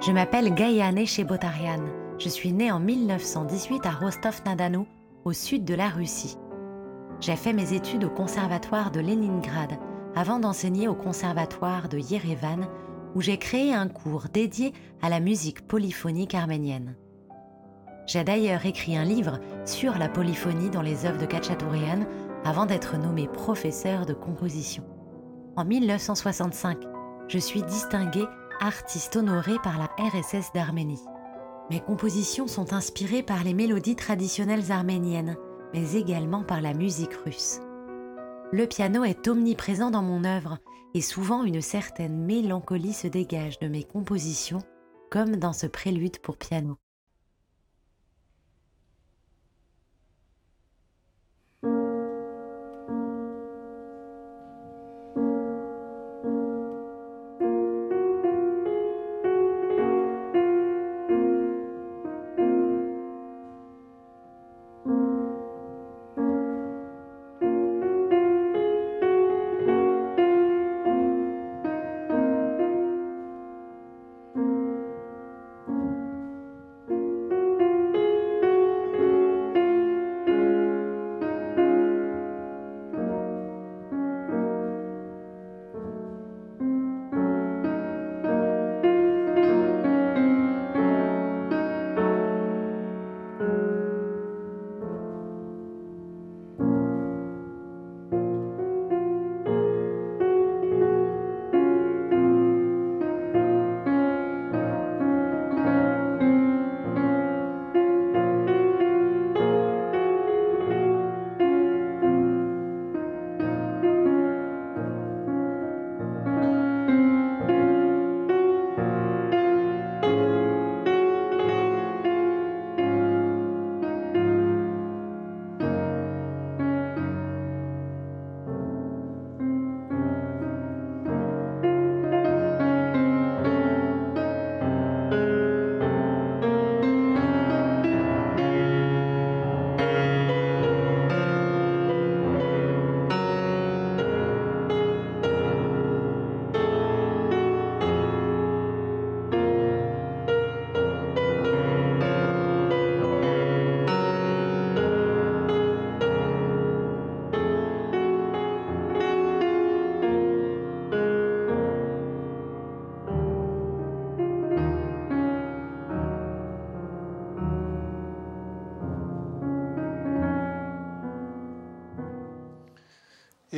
Je 0.00 0.12
m'appelle 0.12 0.54
Gayane 0.54 1.04
Chebotarian. 1.04 1.84
Je 2.18 2.30
suis 2.30 2.54
née 2.54 2.72
en 2.72 2.80
1918 2.80 3.84
à 3.84 3.90
Rostov-na-Donou, 3.90 4.86
au 5.26 5.34
sud 5.34 5.66
de 5.66 5.74
la 5.74 5.90
Russie. 5.90 6.38
J'ai 7.20 7.36
fait 7.36 7.52
mes 7.52 7.74
études 7.74 8.04
au 8.04 8.08
conservatoire 8.08 8.92
de 8.92 9.00
Leningrad 9.00 9.78
avant 10.16 10.38
d'enseigner 10.38 10.88
au 10.88 10.94
conservatoire 10.94 11.90
de 11.90 11.98
Yerevan 11.98 12.66
où 13.14 13.20
j'ai 13.20 13.36
créé 13.36 13.74
un 13.74 13.88
cours 13.88 14.28
dédié 14.32 14.72
à 15.02 15.10
la 15.10 15.20
musique 15.20 15.68
polyphonique 15.68 16.34
arménienne. 16.34 16.96
J'ai 18.06 18.24
d'ailleurs 18.24 18.64
écrit 18.64 18.96
un 18.96 19.04
livre 19.04 19.38
sur 19.66 19.98
la 19.98 20.08
polyphonie 20.08 20.70
dans 20.70 20.80
les 20.80 21.04
œuvres 21.04 21.20
de 21.20 21.26
Khatchatourian 21.26 22.06
avant 22.46 22.64
d'être 22.64 22.96
nommé 22.96 23.28
professeur 23.28 24.06
de 24.06 24.14
composition. 24.14 24.82
En 25.56 25.66
1965, 25.66 26.78
je 27.28 27.38
suis 27.38 27.62
distingué 27.64 28.24
artiste 28.60 29.16
honoré 29.16 29.54
par 29.62 29.78
la 29.78 29.88
RSS 29.98 30.52
d'Arménie. 30.52 31.02
Mes 31.70 31.80
compositions 31.80 32.46
sont 32.46 32.74
inspirées 32.74 33.22
par 33.22 33.42
les 33.42 33.54
mélodies 33.54 33.96
traditionnelles 33.96 34.70
arméniennes, 34.70 35.36
mais 35.72 35.94
également 35.94 36.44
par 36.44 36.60
la 36.60 36.74
musique 36.74 37.14
russe. 37.24 37.60
Le 38.52 38.66
piano 38.66 39.04
est 39.04 39.28
omniprésent 39.28 39.90
dans 39.90 40.02
mon 40.02 40.24
œuvre 40.24 40.58
et 40.92 41.00
souvent 41.00 41.44
une 41.44 41.62
certaine 41.62 42.24
mélancolie 42.24 42.92
se 42.92 43.06
dégage 43.06 43.58
de 43.60 43.68
mes 43.68 43.84
compositions, 43.84 44.62
comme 45.10 45.36
dans 45.36 45.54
ce 45.54 45.66
prélude 45.66 46.18
pour 46.18 46.36
piano. 46.36 46.76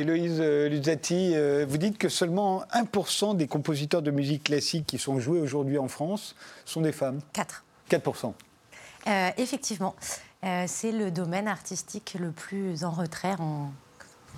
Héloïse 0.03 0.37
euh, 0.41 0.67
Luzzati, 0.67 1.31
euh, 1.33 1.65
vous 1.67 1.77
dites 1.77 1.97
que 1.97 2.09
seulement 2.09 2.63
1% 2.73 3.37
des 3.37 3.47
compositeurs 3.47 4.01
de 4.01 4.11
musique 4.11 4.43
classique 4.43 4.85
qui 4.85 4.97
sont 4.97 5.17
joués 5.21 5.39
aujourd'hui 5.39 5.77
en 5.77 5.87
France 5.87 6.35
sont 6.65 6.81
des 6.81 6.91
femmes. 6.91 7.21
4. 7.31 7.63
4%. 7.89 8.33
Euh, 9.07 9.29
effectivement, 9.37 9.95
euh, 10.43 10.65
c'est 10.67 10.91
le 10.91 11.09
domaine 11.09 11.47
artistique 11.47 12.17
le 12.19 12.31
plus 12.31 12.83
en 12.83 12.91
retrait 12.91 13.35
en- 13.39 13.71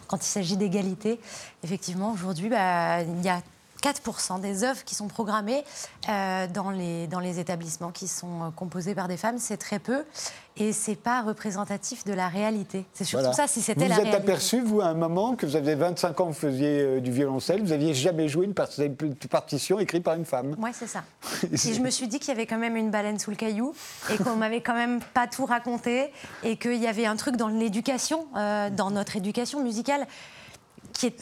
quand 0.08 0.18
il 0.18 0.28
s'agit 0.30 0.56
d'égalité. 0.56 1.20
Effectivement, 1.64 2.12
aujourd'hui, 2.12 2.48
bah, 2.50 3.02
il 3.02 3.24
y 3.26 3.30
a 3.30 3.42
4% 3.84 4.40
des 4.42 4.64
œuvres 4.64 4.84
qui 4.84 4.96
sont 4.96 5.08
programmées 5.08 5.64
euh, 6.10 6.48
dans, 6.48 6.70
les, 6.72 7.08
dans 7.08 7.20
les 7.20 7.40
établissements 7.40 7.92
qui 7.92 8.08
sont 8.08 8.44
euh, 8.44 8.50
composés 8.56 8.96
par 8.96 9.08
des 9.08 9.18
femmes. 9.18 9.38
C'est 9.38 9.58
très 9.58 9.80
peu 9.80 10.04
et 10.58 10.72
c'est 10.74 10.96
pas 10.96 11.22
représentatif 11.22 12.06
de 12.06 12.14
la 12.14 12.28
réalité. 12.30 12.86
C'est 12.94 13.04
surtout 13.04 13.26
Voilà. 13.26 13.36
ça, 13.36 13.48
si 13.48 13.62
c'était 13.62 13.84
vous 13.84 13.90
la 13.90 13.96
vous 13.96 14.02
êtes 14.02 14.08
réalité. 14.08 14.32
aperçu, 14.32 14.62
vous, 14.62 14.80
à 14.82 14.86
un 14.86 14.94
moment, 14.94 15.36
que 15.36 15.46
vous 15.46 15.56
aviez 15.58 15.76
25 15.76 16.20
ans, 16.22 16.26
vous 16.28 16.34
faisiez 16.34 16.80
euh, 16.82 17.00
du 17.02 17.12
violoncelle, 17.12 17.62
vous 17.62 17.70
n'aviez 17.70 17.94
jamais 17.94 18.30
joué 18.30 18.46
une 18.46 18.54
part- 18.54 18.70
une 18.80 18.96
partition 19.30 19.80
écrite 19.80 20.04
par 20.04 20.16
une 20.16 20.26
femme. 20.26 20.56
Oui, 20.58 20.72
c'est 20.74 20.88
ça. 20.88 21.04
Et 21.52 21.74
je 21.74 21.82
me 21.82 21.90
suis 21.90 22.08
dit 22.08 22.20
qu'il 22.20 22.30
y 22.30 22.32
avait 22.32 22.46
quand 22.48 22.58
même 22.58 22.78
une 22.78 22.90
baleine 22.92 23.20
sous 23.20 23.30
le 23.32 23.36
caillou 23.36 23.74
et 24.14 24.18
qu'on 24.18 24.36
m'avait 24.36 24.62
quand 24.62 24.74
même 24.76 25.00
pas 25.14 25.28
tout 25.28 25.46
raconté 25.46 26.12
et 26.44 26.56
qu'il 26.58 26.78
y 26.82 26.88
avait 26.88 27.06
un 27.06 27.16
truc 27.18 27.36
dans 27.36 27.50
l'éducation, 27.50 28.26
euh, 28.38 28.70
dans 28.70 28.92
notre 28.92 29.16
éducation 29.18 29.62
musicale. 29.62 30.08
Qui, 30.98 31.14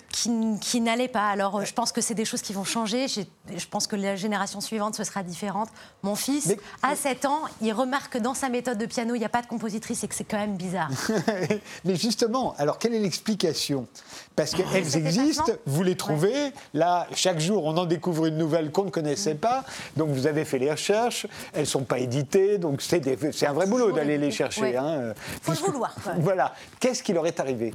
qui 0.61 0.81
n'allait 0.81 1.07
pas. 1.07 1.29
Alors, 1.29 1.57
euh, 1.57 1.65
je 1.65 1.73
pense 1.73 1.91
que 1.91 1.99
c'est 1.99 2.13
des 2.13 2.25
choses 2.25 2.43
qui 2.43 2.53
vont 2.53 2.63
changer. 2.63 3.07
Je 3.07 3.65
pense 3.71 3.87
que 3.87 3.95
la 3.95 4.15
génération 4.15 4.61
suivante, 4.61 4.93
ce 4.93 5.03
sera 5.03 5.23
différente. 5.23 5.69
Mon 6.03 6.13
fils, 6.15 6.45
Mais- 6.45 6.59
à 6.83 6.95
7 6.95 7.25
ans, 7.25 7.41
il 7.59 7.73
remarque 7.73 8.13
que 8.13 8.17
dans 8.19 8.35
sa 8.35 8.49
méthode 8.49 8.77
de 8.77 8.85
piano, 8.85 9.15
il 9.15 9.19
n'y 9.19 9.25
a 9.25 9.29
pas 9.29 9.41
de 9.41 9.47
compositrice 9.47 10.03
et 10.03 10.07
que 10.07 10.13
c'est 10.13 10.25
quand 10.25 10.37
même 10.37 10.57
bizarre. 10.57 10.89
Mais 11.85 11.95
justement, 11.95 12.53
alors 12.59 12.77
quelle 12.77 12.93
est 12.93 12.99
l'explication? 12.99 13.87
Parce 14.35 14.51
qu'elles 14.51 14.95
existent, 14.95 15.51
vous 15.65 15.81
les 15.81 15.97
trouvez. 15.97 16.51
Là, 16.75 17.07
chaque 17.15 17.39
jour, 17.39 17.65
on 17.65 17.75
en 17.75 17.85
découvre 17.85 18.27
une 18.27 18.37
nouvelle 18.37 18.71
qu'on 18.71 18.83
ne 18.85 18.91
connaissait 18.91 19.35
pas. 19.35 19.63
Donc, 19.97 20.09
vous 20.09 20.27
avez 20.27 20.45
fait 20.45 20.59
les 20.59 20.69
recherches. 20.71 21.25
Elles 21.53 21.61
ne 21.61 21.65
sont 21.65 21.83
pas 21.83 21.97
éditées. 21.97 22.59
Donc, 22.59 22.81
c'est 22.83 22.99
des- 22.99 23.17
un 23.47 23.53
vrai 23.53 23.65
boulot 23.65 23.91
d'aller 23.91 24.19
les 24.19 24.29
chercher. 24.31 24.61
Ouais. 24.61 24.77
hein, 24.77 25.13
Faut 25.41 25.51
le 25.53 25.57
vouloir, 25.57 25.95
quoi. 26.03 26.13
Voilà. 26.19 26.53
Qu'est-ce 26.79 27.01
qui 27.01 27.11
leur 27.13 27.25
est 27.25 27.39
arrivé? 27.39 27.73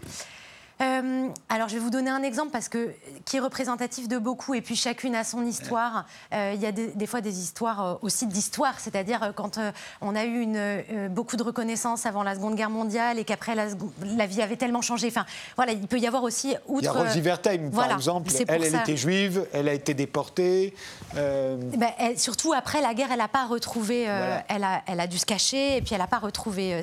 Euh, 0.81 1.29
alors, 1.49 1.69
je 1.69 1.75
vais 1.75 1.81
vous 1.81 1.91
donner 1.91 2.11
un 2.11 2.23
exemple 2.23 2.51
parce 2.53 2.69
que 2.69 2.91
qui 3.25 3.37
est 3.37 3.41
représentatif 3.41 4.07
de 4.07 4.19
beaucoup 4.19 4.55
et 4.55 4.61
puis 4.61 4.77
chacune 4.77 5.15
a 5.17 5.25
son 5.25 5.45
histoire. 5.45 6.05
Euh, 6.33 6.53
Il 6.55 6.61
y 6.61 6.67
a 6.67 6.73
des, 6.73 6.89
des 6.89 7.07
fois 7.07 7.21
des 7.21 7.41
histoires 7.41 7.85
euh, 7.85 7.95
aussi 8.03 8.27
d'histoire, 8.27 8.79
c'est-à-dire 8.79 9.33
quand 9.35 9.59
euh, 9.59 9.73
on 10.01 10.15
a 10.15 10.25
eu 10.25 10.41
une, 10.41 11.09
beaucoup 11.11 11.37
de 11.37 11.43
reconnaissance 11.43 12.07
avant 12.07 12.23
la 12.23 12.35
Seconde 12.37 12.55
Guerre 12.55 12.71
mondiale 12.71 13.19
et 13.19 13.25
qu'après 13.25 13.55
la, 13.57 14.27
vie 14.27 14.41
avait 14.43 14.57
tellement 14.57 14.83
changé. 14.83 15.09
Enfin, 15.09 15.27
voilà, 15.57 15.73
il 15.73 15.87
peut 15.89 15.99
y 15.99 16.07
avoir 16.07 16.23
aussi 16.23 16.55
outre. 16.69 16.83
Il 16.83 16.85
y 16.85 16.89
a 16.89 16.93
Rosie 16.93 17.21
Wertheim, 17.21 17.71
par 17.71 17.91
exemple. 17.93 18.31
Elle, 18.47 18.65
elle 18.65 18.71
ça. 18.71 18.81
était 18.83 18.97
juive, 18.97 19.47
elle 19.53 19.69
a 19.69 19.73
été 19.73 19.95
déportée. 19.95 20.75
euh, 21.17 21.57
Ben, 21.77 21.91
elle- 21.99 22.19
surtout 22.19 22.53
après 22.53 22.81
la 22.81 22.95
guerre, 22.95 23.09
elle 23.11 23.19
n'a 23.19 23.29
pas 23.29 23.47
retrouvé. 23.47 24.05
Voilà. 24.05 24.45
elle, 24.49 24.65
a, 24.65 24.83
elle 24.87 25.01
a 25.01 25.07
dû 25.07 25.19
se 25.19 25.27
cacher 25.27 25.77
et 25.79 25.83
puis 25.83 25.95
elle 25.95 26.01
n'a 26.01 26.07
pas 26.07 26.19
retrouvé 26.19 26.81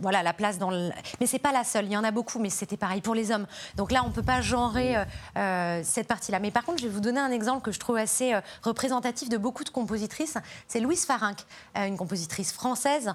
voilà, 0.00 0.22
la 0.22 0.32
place 0.32 0.58
dans 0.58 0.70
le. 0.70 0.90
Mais 1.20 1.26
c'est 1.26 1.38
pas 1.38 1.52
la 1.52 1.64
seule. 1.64 1.84
Il 1.86 1.92
y 1.92 1.96
en 1.96 2.04
a 2.04 2.10
beaucoup, 2.10 2.38
mais 2.38 2.50
c'était 2.50 2.76
pareil 2.76 3.00
pour 3.02 3.14
les 3.14 3.30
hommes. 3.30 3.33
Donc 3.76 3.92
là, 3.92 4.02
on 4.04 4.10
peut 4.10 4.22
pas 4.22 4.40
genrer 4.40 4.96
euh, 4.96 5.04
euh, 5.36 5.80
cette 5.84 6.08
partie-là. 6.08 6.38
Mais 6.40 6.50
par 6.50 6.64
contre, 6.64 6.78
je 6.78 6.88
vais 6.88 6.92
vous 6.92 7.00
donner 7.00 7.20
un 7.20 7.30
exemple 7.30 7.62
que 7.62 7.72
je 7.72 7.80
trouve 7.80 7.96
assez 7.96 8.34
euh, 8.34 8.40
représentatif 8.62 9.28
de 9.28 9.36
beaucoup 9.36 9.64
de 9.64 9.70
compositrices. 9.70 10.38
C'est 10.68 10.80
Louise 10.80 11.04
Farinck, 11.04 11.38
une 11.76 11.96
compositrice 11.96 12.52
française. 12.52 13.12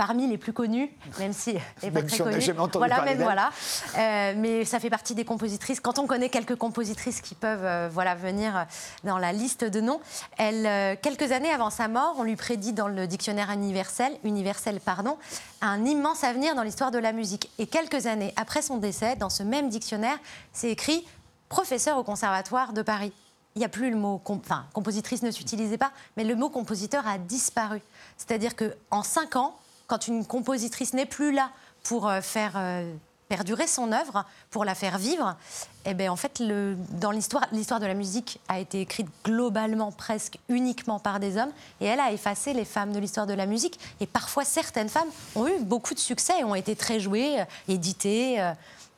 Parmi 0.00 0.26
les 0.26 0.38
plus 0.38 0.54
connues, 0.54 0.90
même 1.18 1.34
si 1.34 1.50
elle 1.50 1.60
n'est 1.82 1.90
pas 1.90 2.00
très 2.00 2.16
si 2.16 2.22
connue. 2.22 2.68
voilà, 2.72 3.02
même 3.02 3.18
voilà. 3.18 3.50
Euh, 3.98 4.32
mais 4.34 4.64
ça 4.64 4.80
fait 4.80 4.88
partie 4.88 5.14
des 5.14 5.26
compositrices. 5.26 5.78
Quand 5.78 5.98
on 5.98 6.06
connaît 6.06 6.30
quelques 6.30 6.56
compositrices 6.56 7.20
qui 7.20 7.34
peuvent 7.34 7.66
euh, 7.66 7.90
voilà, 7.92 8.14
venir 8.14 8.64
dans 9.04 9.18
la 9.18 9.32
liste 9.32 9.62
de 9.62 9.78
noms, 9.82 10.00
elle, 10.38 10.66
euh, 10.66 10.96
quelques 11.02 11.32
années 11.32 11.50
avant 11.50 11.68
sa 11.68 11.86
mort, 11.86 12.14
on 12.16 12.22
lui 12.22 12.36
prédit 12.36 12.72
dans 12.72 12.88
le 12.88 13.06
dictionnaire 13.06 13.50
universel, 13.50 14.10
universel 14.24 14.80
pardon, 14.80 15.18
un 15.60 15.84
immense 15.84 16.24
avenir 16.24 16.54
dans 16.54 16.62
l'histoire 16.62 16.90
de 16.90 16.98
la 16.98 17.12
musique. 17.12 17.50
Et 17.58 17.66
quelques 17.66 18.06
années 18.06 18.32
après 18.36 18.62
son 18.62 18.78
décès, 18.78 19.16
dans 19.16 19.28
ce 19.28 19.42
même 19.42 19.68
dictionnaire, 19.68 20.16
c'est 20.54 20.70
écrit 20.70 21.06
professeur 21.50 21.98
au 21.98 22.04
Conservatoire 22.04 22.72
de 22.72 22.80
Paris. 22.80 23.12
Il 23.54 23.58
n'y 23.58 23.66
a 23.66 23.68
plus 23.68 23.90
le 23.90 23.96
mot, 23.96 24.22
enfin, 24.24 24.64
compositrice 24.72 25.20
ne 25.20 25.30
s'utilisait 25.30 25.76
pas, 25.76 25.92
mais 26.16 26.24
le 26.24 26.36
mot 26.36 26.48
compositeur 26.48 27.06
a 27.06 27.18
disparu. 27.18 27.82
C'est-à-dire 28.16 28.52
qu'en 28.56 29.02
cinq 29.02 29.36
ans, 29.36 29.56
quand 29.90 30.06
une 30.06 30.24
compositrice 30.24 30.94
n'est 30.94 31.04
plus 31.04 31.32
là 31.32 31.50
pour 31.82 32.08
euh, 32.08 32.20
faire 32.20 32.52
euh, 32.54 32.94
perdurer 33.28 33.66
son 33.66 33.90
œuvre, 33.90 34.24
pour 34.50 34.64
la 34.64 34.76
faire 34.76 34.98
vivre, 34.98 35.36
eh 35.84 35.94
ben, 35.94 36.10
en 36.10 36.14
fait, 36.16 36.38
le- 36.38 36.76
dans 36.92 37.10
l'histoire, 37.10 37.44
l'histoire 37.50 37.80
de 37.80 37.86
la 37.86 37.94
musique 37.94 38.38
a 38.48 38.60
été 38.60 38.80
écrite 38.82 39.08
globalement, 39.24 39.90
presque 39.90 40.38
uniquement 40.48 41.00
par 41.00 41.18
des 41.18 41.36
hommes, 41.38 41.50
et 41.80 41.86
elle 41.86 41.98
a 41.98 42.12
effacé 42.12 42.52
les 42.52 42.64
femmes 42.64 42.92
de 42.92 43.00
l'histoire 43.00 43.26
de 43.26 43.34
la 43.34 43.46
musique. 43.46 43.80
Et 44.00 44.06
parfois, 44.06 44.44
certaines 44.44 44.88
femmes 44.88 45.08
ont 45.34 45.48
eu 45.48 45.58
beaucoup 45.60 45.94
de 45.94 45.98
succès 45.98 46.44
ont 46.44 46.54
été 46.54 46.76
très 46.76 47.00
jouées, 47.00 47.40
euh, 47.40 47.44
éditées. 47.66 48.52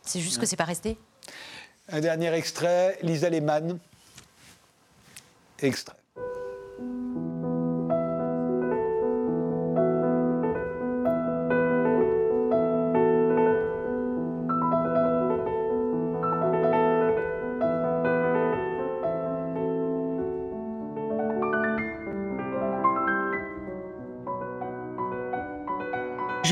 c'est 0.05 0.21
juste 0.21 0.39
que 0.39 0.45
c'est 0.47 0.57
pas 0.57 0.65
resté. 0.65 0.99
Un 1.89 2.01
dernier 2.01 2.35
extrait, 2.35 2.99
Lisa 3.03 3.31
Lehmann. 3.31 3.79
Extrait. 5.59 5.97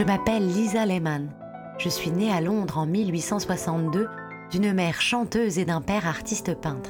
Je 0.00 0.04
m'appelle 0.06 0.46
Lisa 0.46 0.86
Lehman. 0.86 1.28
Je 1.76 1.90
suis 1.90 2.10
née 2.10 2.32
à 2.32 2.40
Londres 2.40 2.78
en 2.78 2.86
1862 2.86 4.08
d'une 4.50 4.72
mère 4.72 5.02
chanteuse 5.02 5.58
et 5.58 5.66
d'un 5.66 5.82
père 5.82 6.06
artiste 6.06 6.54
peintre. 6.58 6.88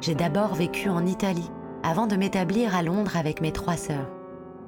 J'ai 0.00 0.16
d'abord 0.16 0.56
vécu 0.56 0.88
en 0.88 1.06
Italie 1.06 1.48
avant 1.84 2.08
de 2.08 2.16
m'établir 2.16 2.74
à 2.74 2.82
Londres 2.82 3.16
avec 3.16 3.42
mes 3.42 3.52
trois 3.52 3.76
sœurs. 3.76 4.10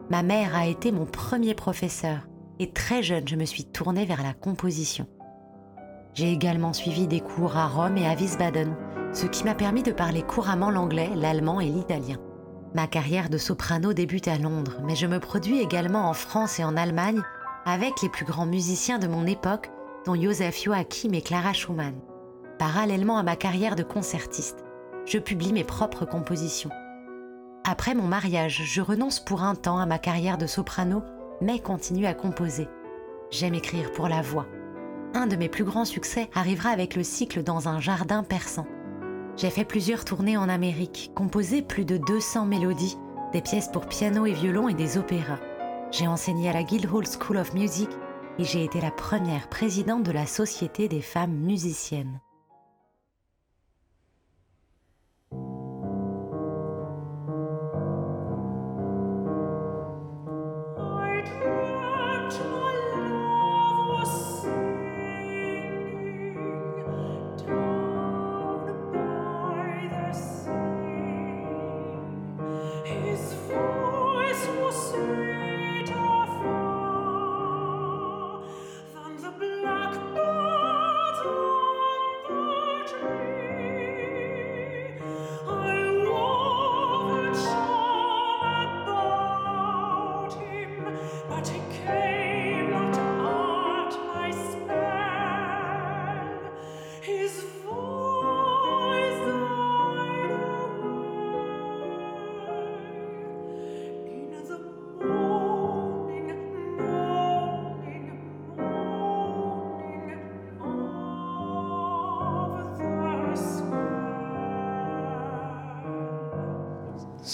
Ma 0.08 0.22
mère 0.22 0.54
a 0.54 0.68
été 0.68 0.92
mon 0.92 1.04
premier 1.04 1.54
professeur 1.54 2.28
et 2.60 2.70
très 2.70 3.02
jeune 3.02 3.26
je 3.26 3.34
me 3.34 3.44
suis 3.44 3.64
tournée 3.64 4.04
vers 4.04 4.22
la 4.22 4.34
composition. 4.34 5.08
J'ai 6.12 6.30
également 6.30 6.74
suivi 6.74 7.08
des 7.08 7.18
cours 7.18 7.56
à 7.56 7.66
Rome 7.66 7.96
et 7.96 8.06
à 8.06 8.14
Wiesbaden, 8.14 8.76
ce 9.12 9.26
qui 9.26 9.42
m'a 9.42 9.56
permis 9.56 9.82
de 9.82 9.90
parler 9.90 10.22
couramment 10.22 10.70
l'anglais, 10.70 11.10
l'allemand 11.16 11.58
et 11.58 11.70
l'italien. 11.70 12.18
Ma 12.72 12.86
carrière 12.86 13.30
de 13.30 13.38
soprano 13.38 13.92
débute 13.92 14.28
à 14.28 14.38
Londres, 14.38 14.80
mais 14.84 14.94
je 14.94 15.08
me 15.08 15.18
produis 15.18 15.58
également 15.58 16.08
en 16.08 16.14
France 16.14 16.60
et 16.60 16.64
en 16.64 16.76
Allemagne 16.76 17.24
avec 17.64 18.02
les 18.02 18.08
plus 18.08 18.24
grands 18.24 18.46
musiciens 18.46 18.98
de 18.98 19.06
mon 19.06 19.26
époque, 19.26 19.70
dont 20.04 20.14
Joseph 20.14 20.62
Joachim 20.62 21.12
et 21.12 21.22
Clara 21.22 21.52
Schumann. 21.52 21.94
Parallèlement 22.58 23.18
à 23.18 23.22
ma 23.22 23.36
carrière 23.36 23.74
de 23.74 23.82
concertiste, 23.82 24.64
je 25.06 25.18
publie 25.18 25.52
mes 25.52 25.64
propres 25.64 26.04
compositions. 26.04 26.70
Après 27.64 27.94
mon 27.94 28.06
mariage, 28.06 28.62
je 28.64 28.82
renonce 28.82 29.20
pour 29.20 29.42
un 29.42 29.54
temps 29.54 29.78
à 29.78 29.86
ma 29.86 29.98
carrière 29.98 30.38
de 30.38 30.46
soprano, 30.46 31.02
mais 31.40 31.58
continue 31.58 32.06
à 32.06 32.14
composer. 32.14 32.68
J'aime 33.30 33.54
écrire 33.54 33.92
pour 33.92 34.08
la 34.08 34.20
voix. 34.20 34.46
Un 35.14 35.26
de 35.26 35.36
mes 35.36 35.48
plus 35.48 35.64
grands 35.64 35.84
succès 35.84 36.28
arrivera 36.34 36.70
avec 36.70 36.94
le 36.94 37.02
cycle 37.02 37.42
Dans 37.42 37.68
un 37.68 37.80
jardin 37.80 38.22
persan. 38.22 38.66
J'ai 39.36 39.50
fait 39.50 39.64
plusieurs 39.64 40.04
tournées 40.04 40.36
en 40.36 40.48
Amérique, 40.48 41.12
composé 41.14 41.62
plus 41.62 41.84
de 41.84 41.96
200 41.96 42.46
mélodies, 42.46 42.98
des 43.32 43.40
pièces 43.40 43.68
pour 43.68 43.86
piano 43.86 44.26
et 44.26 44.32
violon 44.32 44.68
et 44.68 44.74
des 44.74 44.98
opéras. 44.98 45.38
J'ai 45.96 46.08
enseigné 46.08 46.48
à 46.48 46.52
la 46.52 46.64
Guildhall 46.64 47.04
School 47.06 47.36
of 47.36 47.54
Music 47.54 47.88
et 48.40 48.44
j'ai 48.44 48.64
été 48.64 48.80
la 48.80 48.90
première 48.90 49.48
présidente 49.48 50.02
de 50.02 50.10
la 50.10 50.26
Société 50.26 50.88
des 50.88 51.00
femmes 51.00 51.36
musiciennes. 51.36 52.20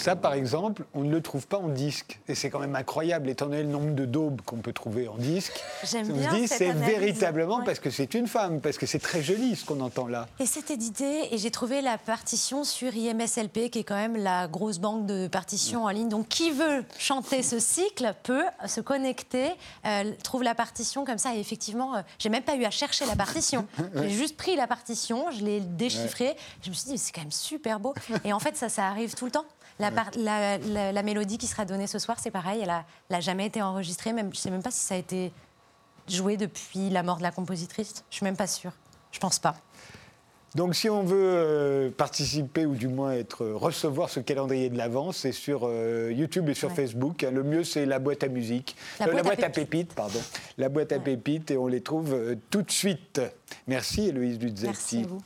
Ça, 0.01 0.15
par 0.15 0.33
exemple, 0.33 0.83
on 0.93 1.01
ne 1.01 1.11
le 1.11 1.21
trouve 1.21 1.45
pas 1.47 1.57
en 1.57 1.67
disque. 1.67 2.19
Et 2.27 2.35
c'est 2.35 2.49
quand 2.49 2.59
même 2.59 2.75
incroyable, 2.75 3.29
étant 3.29 3.45
donné 3.45 3.63
le 3.63 3.69
nombre 3.69 3.93
de 3.93 4.05
daubes 4.05 4.41
qu'on 4.45 4.57
peut 4.57 4.73
trouver 4.73 5.07
en 5.07 5.15
disque. 5.15 5.61
J'aime 5.89 6.09
On 6.11 6.17
bien 6.17 6.31
se 6.31 6.35
dit, 6.35 6.47
cette 6.47 6.57
c'est 6.57 6.69
analyse. 6.69 6.87
véritablement 6.89 7.57
Ouais. 7.59 7.65
parce 7.65 7.79
que 7.79 7.89
c'est 7.89 8.13
une 8.13 8.27
femme, 8.27 8.61
parce 8.61 8.77
que 8.77 8.85
c'est 8.85 8.99
très 8.99 9.21
joli 9.21 9.55
ce 9.55 9.65
qu'on 9.65 9.79
entend 9.81 10.07
là. 10.07 10.27
Et 10.39 10.45
c'est 10.45 10.71
édité, 10.71 11.33
et 11.33 11.37
j'ai 11.37 11.51
trouvé 11.51 11.81
la 11.81 11.97
partition 11.97 12.63
sur 12.63 12.95
IMSLP, 12.95 13.69
qui 13.69 13.79
est 13.79 13.83
quand 13.83 13.95
même 13.95 14.15
la 14.15 14.47
grosse 14.47 14.79
banque 14.79 15.05
de 15.05 15.27
partitions 15.27 15.83
en 15.85 15.89
ligne. 15.89 16.09
Donc, 16.09 16.27
qui 16.29 16.51
veut 16.51 16.83
chanter 16.97 17.43
ce 17.43 17.59
cycle 17.59 18.13
peut 18.23 18.43
se 18.65 18.81
connecter, 18.81 19.49
euh, 19.85 20.11
trouve 20.23 20.43
la 20.43 20.55
partition 20.55 21.05
comme 21.05 21.17
ça. 21.19 21.35
Et 21.35 21.39
effectivement, 21.39 21.95
euh, 21.95 22.01
j'ai 22.19 22.29
même 22.29 22.43
pas 22.43 22.55
eu 22.55 22.65
à 22.65 22.71
chercher 22.71 23.05
la 23.05 23.15
partition. 23.15 23.67
J'ai 23.95 24.09
juste 24.09 24.37
pris 24.37 24.55
la 24.55 24.67
partition, 24.67 25.29
je 25.31 25.43
l'ai 25.43 25.59
déchiffrée. 25.59 26.35
Je 26.63 26.69
me 26.69 26.73
suis 26.73 26.89
dit, 26.91 26.97
c'est 26.97 27.11
quand 27.11 27.21
même 27.21 27.31
super 27.31 27.79
beau. 27.79 27.93
Et 28.25 28.33
en 28.33 28.39
fait, 28.39 28.55
ça, 28.57 28.69
ça 28.69 28.87
arrive 28.87 29.13
tout 29.15 29.25
le 29.25 29.31
temps. 29.31 29.45
La, 29.81 29.91
par- 29.91 30.11
la, 30.17 30.57
la- 30.57 30.91
la 30.91 31.03
mélodie 31.03 31.37
qui 31.37 31.47
sera 31.47 31.65
donnée 31.65 31.87
ce 31.87 31.99
soir, 31.99 32.17
c'est 32.19 32.31
pareil, 32.31 32.61
elle 32.63 32.69
a, 32.69 32.85
elle 33.09 33.15
a 33.17 33.19
jamais 33.19 33.47
été 33.47 33.61
enregistrée. 33.61 34.13
Même, 34.13 34.33
je 34.33 34.39
sais 34.39 34.51
même 34.51 34.63
pas 34.63 34.71
si 34.71 34.79
ça 34.79 34.95
a 34.95 34.97
été 34.97 35.31
joué 36.07 36.37
depuis 36.37 36.89
la 36.89 37.03
mort 37.03 37.17
de 37.17 37.23
la 37.23 37.31
compositrice. 37.31 38.03
Je 38.09 38.15
suis 38.17 38.23
même 38.23 38.37
pas 38.37 38.47
sûre. 38.47 38.73
Je 39.11 39.19
pense 39.19 39.39
pas. 39.39 39.55
Donc 40.53 40.75
si 40.75 40.89
on 40.89 41.03
veut 41.03 41.15
euh, 41.17 41.91
participer 41.91 42.65
ou 42.65 42.75
du 42.75 42.89
moins 42.89 43.13
être 43.13 43.45
recevoir 43.45 44.09
ce 44.09 44.19
calendrier 44.19 44.69
de 44.69 44.77
l'avance, 44.77 45.17
c'est 45.19 45.31
sur 45.31 45.61
euh, 45.63 46.11
YouTube 46.13 46.49
et 46.49 46.53
sur 46.53 46.67
Ouais. 46.69 46.75
Facebook. 46.75 47.21
Le 47.21 47.41
mieux 47.43 47.63
c'est 47.63 47.85
la 47.85 47.99
boîte 47.99 48.23
à 48.25 48.27
musique, 48.27 48.75
La 48.99 49.07
Euh, 49.07 49.23
boîte 49.23 49.41
à 49.43 49.45
à 49.45 49.49
pépites, 49.49 49.93
pardon. 49.95 50.19
La 50.57 50.67
boîte 50.67 50.91
à 50.91 50.99
pépites 50.99 51.51
et 51.51 51.57
on 51.57 51.67
les 51.67 51.79
trouve 51.79 52.13
euh, 52.13 52.35
tout 52.49 52.63
de 52.63 52.71
suite. 52.71 53.21
Merci 53.67 54.09
Héloïse 54.09 54.39
Luzzetti. 54.39 54.65
Merci 54.65 54.97
à 55.03 55.07
vous. 55.07 55.21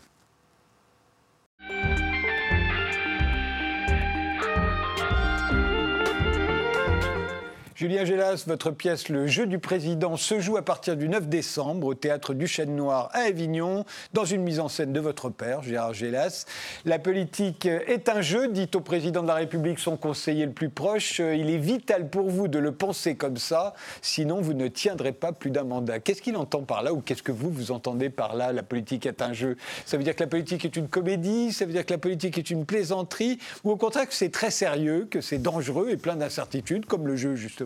Julien 7.76 8.06
Gélas, 8.06 8.46
votre 8.48 8.72
pièce 8.72 9.10
Le 9.10 9.28
jeu 9.28 9.48
du 9.48 9.60
président 9.60 10.16
se 10.16 10.40
joue 10.40 10.56
à 10.56 10.62
partir 10.62 10.96
du 10.96 11.10
9 11.10 11.28
décembre 11.28 11.88
au 11.88 11.94
théâtre 11.94 12.34
du 12.34 12.48
Chêne 12.48 12.74
Noir 12.74 13.10
à 13.12 13.24
Avignon, 13.24 13.84
dans 14.14 14.24
une 14.24 14.44
mise 14.44 14.62
en 14.62 14.70
scène 14.70 14.94
de 14.94 15.02
votre 15.02 15.30
père, 15.30 15.62
Gérard 15.62 15.94
Gélas. 15.94 16.46
La 16.86 17.00
politique 17.00 17.66
est 17.66 18.08
un 18.08 18.22
jeu, 18.22 18.48
dit 18.48 18.70
au 18.76 18.80
président 18.80 19.24
de 19.24 19.28
la 19.28 19.34
République 19.34 19.80
son 19.80 19.98
conseiller 19.98 20.46
le 20.46 20.54
plus 20.54 20.70
proche. 20.70 21.20
Il 21.20 21.50
est 21.50 21.58
vital 21.58 22.10
pour 22.10 22.30
vous 22.30 22.48
de 22.48 22.60
le 22.60 22.72
penser 22.72 23.16
comme 23.16 23.36
ça, 23.36 23.74
sinon 24.02 24.40
vous 24.40 24.54
ne 24.54 24.70
tiendrez 24.70 25.12
pas 25.12 25.34
plus 25.34 25.52
d'un 25.52 25.66
mandat. 25.66 26.00
Qu'est-ce 26.00 26.22
qu'il 26.22 26.38
entend 26.38 26.62
par 26.62 26.82
là 26.82 26.94
ou 26.94 27.02
qu'est-ce 27.02 27.24
que 27.24 27.34
vous, 27.34 27.50
vous 27.50 27.72
entendez 27.72 28.10
par 28.10 28.38
là 28.38 28.54
La 28.54 28.64
politique 28.64 29.06
est 29.06 29.22
un 29.22 29.34
jeu? 29.34 29.58
Ça 29.86 29.98
veut 29.98 30.06
dire 30.06 30.16
que 30.16 30.24
la 30.24 30.30
politique 30.30 30.64
est 30.64 30.78
une 30.78 30.88
comédie 30.88 31.52
Ça 31.52 31.66
veut 31.66 31.74
dire 31.74 31.86
que 31.86 31.92
la 31.92 32.00
politique 32.00 32.38
est 32.38 32.52
une 32.52 32.66
plaisanterie 32.66 33.38
Ou 33.66 33.72
au 33.72 33.76
contraire 33.76 34.08
que 34.08 34.14
c'est 34.14 34.32
très 34.32 34.50
sérieux, 34.50 35.10
que 35.12 35.20
c'est 35.20 35.40
dangereux 35.40 35.90
et 35.90 35.98
plein 35.98 36.16
d'incertitudes, 36.16 36.86
comme 36.86 37.06
le 37.06 37.18
jeu 37.18 37.36
justement 37.36 37.65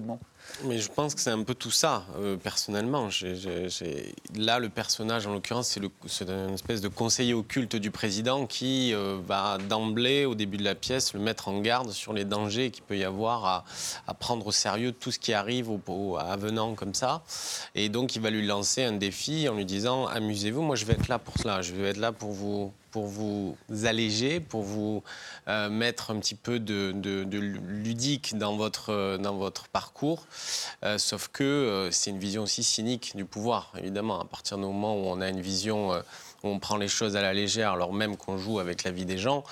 Mais 0.65 0.79
je 0.79 0.89
pense 0.89 1.15
que 1.15 1.21
c'est 1.21 1.29
un 1.29 1.43
peu 1.43 1.53
tout 1.53 1.71
ça, 1.71 2.05
euh, 2.17 2.35
personnellement. 2.35 3.09
Là, 4.35 4.59
le 4.59 4.69
personnage, 4.69 5.27
en 5.27 5.33
l'occurrence, 5.33 5.77
c'est 6.07 6.29
une 6.29 6.53
espèce 6.53 6.81
de 6.81 6.87
conseiller 6.87 7.33
occulte 7.33 7.75
du 7.75 7.91
président 7.91 8.45
qui 8.45 8.93
euh, 8.93 9.19
va 9.25 9.57
d'emblée, 9.57 10.25
au 10.25 10.35
début 10.35 10.57
de 10.57 10.63
la 10.63 10.75
pièce, 10.75 11.13
le 11.13 11.19
mettre 11.19 11.47
en 11.47 11.59
garde 11.59 11.91
sur 11.91 12.13
les 12.13 12.25
dangers 12.25 12.71
qu'il 12.71 12.83
peut 12.83 12.97
y 12.97 13.03
avoir 13.03 13.45
à, 14.07 14.13
prendre 14.15 14.47
au 14.47 14.51
sérieux 14.51 14.91
tout 14.91 15.11
ce 15.11 15.19
qui 15.19 15.33
arrive 15.33 15.69
à 16.17 16.31
avenant 16.31 16.73
comme 16.73 16.93
ça. 16.93 17.23
Et 17.75 17.89
donc, 17.89 18.15
il 18.15 18.21
va 18.21 18.29
lui 18.29 18.45
lancer 18.45 18.83
un 18.83 18.93
défi 18.93 19.47
en 19.47 19.55
lui 19.55 19.65
disant 19.65 20.07
Amusez-vous, 20.07 20.61
moi 20.61 20.75
je 20.75 20.85
vais 20.85 20.93
être 20.93 21.07
là 21.07 21.19
pour 21.19 21.37
cela, 21.37 21.61
je 21.61 21.73
vais 21.73 21.89
être 21.89 21.97
là 21.97 22.11
pour 22.11 22.31
vous 22.31 22.73
pour 22.91 23.07
vous 23.07 23.55
alléger, 23.83 24.39
pour 24.39 24.63
vous 24.63 25.03
euh, 25.47 25.69
mettre 25.69 26.11
un 26.11 26.19
petit 26.19 26.35
peu 26.35 26.59
de, 26.59 26.93
ludique 27.67 28.37
dans 28.37 28.55
votre, 28.55 29.17
dans 29.17 29.35
votre 29.35 29.67
parcours. 29.67 30.25
Euh, 30.83 30.97
sauf 30.97 31.29
que 31.31 31.43
euh, 31.43 31.91
c'est 31.91 32.09
une 32.09 32.19
vision 32.19 32.43
aussi 32.43 32.63
cynique 32.63 33.13
du 33.15 33.25
pouvoir, 33.25 33.73
évidemment. 33.77 34.19
À 34.19 34.25
partir 34.25 34.57
du 34.57 34.63
moment 34.63 34.95
où 34.95 35.05
on 35.05 35.21
a 35.21 35.29
une 35.29 35.41
vision 35.41 36.01
où 36.43 36.49
on 36.49 36.59
prend 36.59 36.77
les 36.77 36.87
choses 36.87 37.15
à 37.15 37.21
la 37.21 37.33
légère, 37.33 37.71
alors 37.71 37.93
même 37.93 38.17
qu'on 38.17 38.37
joue 38.37 38.59
avec 38.59 38.83
la 38.83 38.91
vie 38.91 39.05
des 39.05 39.17
gens, 39.17 39.43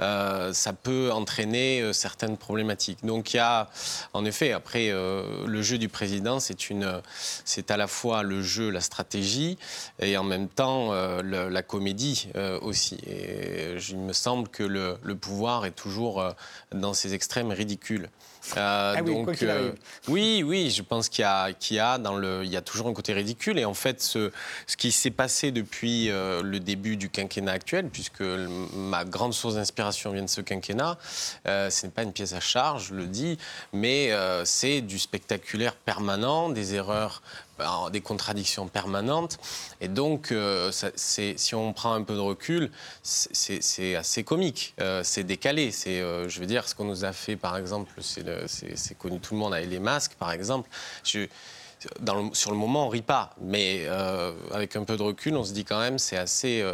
euh, 0.00 0.52
ça 0.52 0.72
peut 0.72 1.10
entraîner 1.12 1.80
euh, 1.80 1.92
certaines 1.92 2.36
problématiques. 2.36 3.04
Donc 3.04 3.34
il 3.34 3.38
y 3.38 3.40
a, 3.40 3.68
en 4.12 4.24
effet, 4.24 4.52
après, 4.52 4.90
euh, 4.90 5.46
le 5.46 5.62
jeu 5.62 5.78
du 5.78 5.88
président, 5.88 6.40
c'est 6.40 6.70
une, 6.70 7.00
c'est 7.44 7.70
à 7.70 7.76
la 7.76 7.86
fois 7.86 8.22
le 8.22 8.42
jeu, 8.42 8.70
la 8.70 8.80
stratégie, 8.80 9.58
et 9.98 10.16
en 10.16 10.24
même 10.24 10.48
temps 10.48 10.92
la 11.22 11.62
comédie 11.62 12.28
aussi. 12.62 12.96
Et 13.06 13.76
il 13.88 13.98
me 13.98 14.12
semble 14.12 14.48
que 14.48 14.62
le, 14.62 14.98
pouvoir 15.16 15.66
est 15.66 15.72
toujours 15.72 16.22
dans 16.72 16.94
ses 16.94 17.14
extrêmes 17.14 17.50
ridicules. 17.50 18.08
Euh, 18.56 18.94
Ah 18.96 19.02
oui, 19.02 19.36
qu'il 19.36 19.50
arrive. 19.50 19.74
oui, 20.08 20.42
oui, 20.44 20.70
je 20.70 20.82
pense 20.82 21.08
qu'il 21.08 21.22
y 21.22 21.24
a, 21.24 21.52
qu'il 21.52 21.76
y 21.76 21.80
a 21.80 21.98
dans 21.98 22.16
le, 22.16 22.42
il 22.44 22.50
y 22.50 22.56
a 22.56 22.60
toujours 22.62 22.86
un 22.86 22.92
côté 22.92 23.12
ridicule. 23.12 23.58
Et 23.58 23.64
en 23.64 23.74
fait, 23.74 24.00
ce, 24.02 24.30
ce 24.66 24.76
qui 24.76 24.92
s'est 24.92 25.10
passé 25.10 25.50
depuis 25.50 26.10
euh, 26.10 26.42
le 26.42 26.60
début 26.60 26.96
du 26.96 27.10
quinquennat 27.10 27.52
actuel, 27.52 27.88
puisque 27.88 28.20
le- 28.20 28.48
ma 28.74 29.04
grande 29.04 29.34
source 29.34 29.54
d'inspiration 29.56 30.12
vient 30.12 30.22
de 30.22 30.28
ce 30.28 30.40
quinquennat, 30.40 30.96
euh, 31.48 31.70
ce 31.70 31.86
n'est 31.86 31.92
pas 31.92 32.02
une 32.04 32.12
pièce 32.12 32.32
à 32.34 32.40
charge, 32.40 32.88
je 32.90 32.94
le 32.94 33.06
dis, 33.06 33.38
mais 33.72 34.12
euh, 34.12 34.44
c'est 34.44 34.80
du 34.80 34.98
spectaculaire 34.98 35.74
permanent, 35.74 36.48
des 36.48 36.74
erreurs 36.74 37.22
des 37.90 38.00
contradictions 38.00 38.68
permanentes. 38.68 39.38
Et 39.80 39.88
donc, 39.88 40.32
euh, 40.32 40.70
si 40.96 41.54
on 41.54 41.72
prend 41.72 41.94
un 41.94 42.02
peu 42.02 42.14
de 42.14 42.20
recul, 42.20 42.70
c'est- 43.02 43.96
assez 43.96 44.24
comique, 44.24 44.74
euh, 44.80 45.02
c'est 45.04 45.24
décalé. 45.24 45.70
Euh, 45.86 46.28
je 46.28 46.40
veux 46.40 46.46
dire, 46.46 46.68
ce 46.68 46.74
qu'on 46.74 46.84
nous 46.84 47.04
a 47.04 47.12
fait, 47.12 47.36
par 47.36 47.56
exemple, 47.56 47.92
c'est 48.00 48.98
connu 48.98 49.20
tout 49.20 49.34
le 49.34 49.40
monde 49.40 49.54
avec 49.54 49.68
les 49.70 49.78
masques, 49.78 50.14
par 50.18 50.32
exemple. 50.32 50.68
Sur 51.04 52.50
le 52.50 52.56
moment, 52.56 52.86
on 52.86 52.88
rit 52.88 53.02
pas, 53.02 53.34
mais 53.40 53.86
avec 54.52 54.76
un 54.76 54.84
peu 54.84 54.96
de 54.96 55.02
recul, 55.02 55.36
on 55.36 55.44
se 55.44 55.52
dit 55.52 55.64
quand 55.64 55.78
même, 55.78 55.98
c'est 55.98 56.16
assez, 56.16 56.64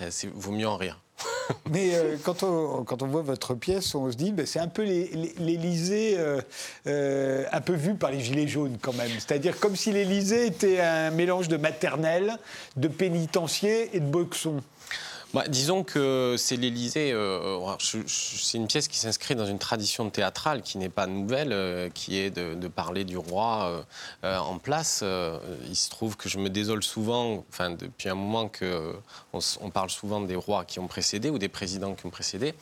assez, 0.00 0.28
vaut 0.34 0.52
mieux 0.52 0.68
en 0.68 0.76
rire. 0.76 0.98
Mais 1.70 1.94
euh, 1.94 2.16
quand, 2.22 2.42
on, 2.42 3.06
voit 3.06 3.22
votre 3.22 3.54
pièce, 3.54 3.94
on 3.94 4.10
se 4.10 4.16
dit 4.16 4.32
ben, 4.32 4.46
c'est 4.46 4.60
un 4.60 4.68
peu 4.68 4.82
l'Élysée 4.82 6.14
euh, 6.18 6.40
euh, 6.86 7.44
un 7.52 7.60
peu 7.60 7.74
vu 7.74 7.94
par 7.94 8.10
les 8.10 8.20
Gilets 8.20 8.48
jaunes 8.48 8.78
quand 8.80 8.94
même. 8.94 9.10
C'est-à-dire 9.10 9.58
comme 9.58 9.76
si 9.76 9.92
l'Élysée 9.92 10.46
était 10.46 10.80
un 10.80 11.10
mélange 11.10 11.48
de 11.48 11.56
maternelle, 11.56 12.36
de 12.76 12.88
pénitencier 12.88 13.90
et 13.94 14.00
de 14.00 14.06
boxon. 14.06 14.62
Bah, 15.34 15.42
disons 15.48 15.82
que 15.82 16.36
c'est 16.38 16.56
l'Élysée. 16.56 17.10
euh, 17.12 17.58
c'est 18.06 18.56
une 18.56 18.68
pièce 18.68 18.86
qui 18.88 18.98
s'inscrit 18.98 19.34
dans 19.34 19.46
une 19.46 19.58
tradition 19.58 20.08
théâtrale 20.08 20.62
qui 20.62 20.78
n'est 20.78 20.88
pas 20.88 21.06
nouvelle, 21.08 21.52
euh, 21.52 21.88
qui 21.92 22.18
est 22.18 22.30
de, 22.30 22.54
de 22.54 22.68
parler 22.68 23.04
du 23.04 23.16
roi 23.18 23.84
euh, 24.24 24.38
en 24.38 24.58
place. 24.58 25.02
Il 25.68 25.74
se 25.76 25.90
trouve 25.90 26.16
que 26.16 26.28
je 26.28 26.38
me 26.38 26.48
désole 26.48 26.82
souvent, 26.84 27.44
enfin 27.50 27.70
depuis 27.70 28.08
un 28.08 28.14
moment 28.14 28.48
que 28.48 28.92
on, 29.32 29.70
parle 29.70 29.90
souvent 29.90 30.20
des 30.20 30.36
rois 30.36 30.64
qui 30.64 30.78
ont 30.78 30.86
précédé 30.86 31.30
ou 31.30 31.38
des 31.38 31.48
présidents 31.48 31.94
qui 31.94 32.06
ont 32.06 32.10
précédé. 32.10 32.54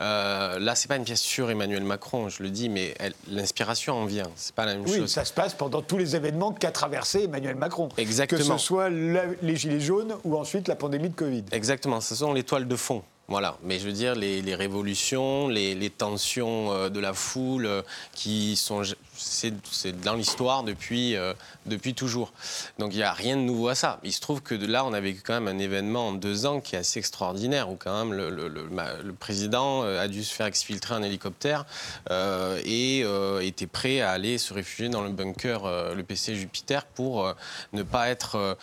Euh, 0.00 0.60
là, 0.60 0.76
c'est 0.76 0.86
pas 0.86 0.94
une 0.94 1.02
pièce 1.04 1.20
sur 1.20 1.50
Emmanuel 1.50 1.82
Macron, 1.82 2.28
je 2.28 2.44
le 2.44 2.50
dis, 2.50 2.68
mais 2.68 2.94
l'inspiration 3.28 3.94
en 3.94 4.04
vient. 4.06 4.30
C'est 4.36 4.54
pas 4.54 4.64
la 4.64 4.74
même 4.76 4.84
Oui, 4.86 4.98
chose. 4.98 5.10
ça 5.10 5.24
se 5.24 5.32
passe 5.32 5.54
pendant 5.54 5.82
tous 5.82 5.98
les 5.98 6.14
événements 6.14 6.52
qu'a 6.52 6.70
traversé 6.70 7.24
Emmanuel 7.24 7.56
Macron. 7.56 7.88
Exactement. 7.96 8.38
Que 8.38 8.44
ce 8.60 8.64
soit 8.64 8.90
la- 8.90 9.24
les 9.42 9.56
Gilets 9.56 9.80
jaunes 9.80 10.14
ou 10.22 10.36
ensuite 10.38 10.68
la 10.68 10.76
pandémie 10.76 11.08
de 11.10 11.16
Covid. 11.16 11.44
Exactement, 11.50 11.97
ce 12.00 12.14
sont 12.14 12.32
les 12.32 12.42
toiles 12.42 12.68
de 12.68 12.76
fond. 12.76 13.02
Voilà, 13.30 13.58
mais 13.62 13.78
je 13.78 13.84
veux 13.84 13.92
dire, 13.92 14.14
les, 14.14 14.54
révolutions, 14.54 15.48
les, 15.48 15.74
les 15.74 15.90
tensions 15.90 16.72
euh, 16.72 16.88
de 16.88 16.98
la 16.98 17.12
foule 17.12 17.66
euh, 17.66 17.82
qui 18.14 18.56
sont. 18.56 18.82
C'est 19.20 20.00
dans 20.00 20.14
l'histoire 20.14 20.62
depuis, 20.62 21.16
euh, 21.16 21.32
depuis 21.66 21.94
toujours. 21.94 22.32
Donc 22.78 22.92
il 22.92 22.98
n'y 22.98 23.02
a 23.02 23.12
rien 23.12 23.36
de 23.36 23.42
nouveau 23.42 23.68
à 23.68 23.74
ça. 23.74 23.98
Il 24.04 24.12
se 24.12 24.20
trouve 24.20 24.40
que 24.42 24.54
de 24.54 24.66
là, 24.66 24.84
on 24.84 24.92
a 24.92 25.00
vécu 25.00 25.22
quand 25.24 25.34
même 25.40 25.48
un 25.48 25.58
événement 25.58 26.08
en 26.08 26.12
deux 26.12 26.46
ans 26.46 26.60
qui 26.60 26.76
est 26.76 26.78
assez 26.78 26.98
extraordinaire, 26.98 27.68
où 27.70 27.76
quand 27.76 27.96
même 28.04 28.12
le, 28.16 28.30
le- 28.30 28.48
le- 28.48 28.68
ma- 28.68 28.94
le 29.02 29.12
président 29.12 29.82
euh, 29.84 30.00
a 30.02 30.08
dû 30.08 30.22
se 30.24 30.32
faire 30.34 30.46
exfiltrer 30.46 30.94
un 30.94 31.02
hélicoptère 31.02 31.66
euh, 32.10 32.60
et 32.64 33.02
euh, 33.04 33.40
était 33.40 33.66
prêt 33.66 34.00
à 34.00 34.10
aller 34.10 34.38
se 34.38 34.54
réfugier 34.54 34.88
dans 34.88 35.02
le 35.02 35.10
bunker, 35.10 35.94
le 35.94 36.02
PC 36.02 36.34
Jupiter, 36.36 36.84
pour 36.86 37.32
ne 37.72 37.82
pas 37.82 38.08
être 38.08 38.56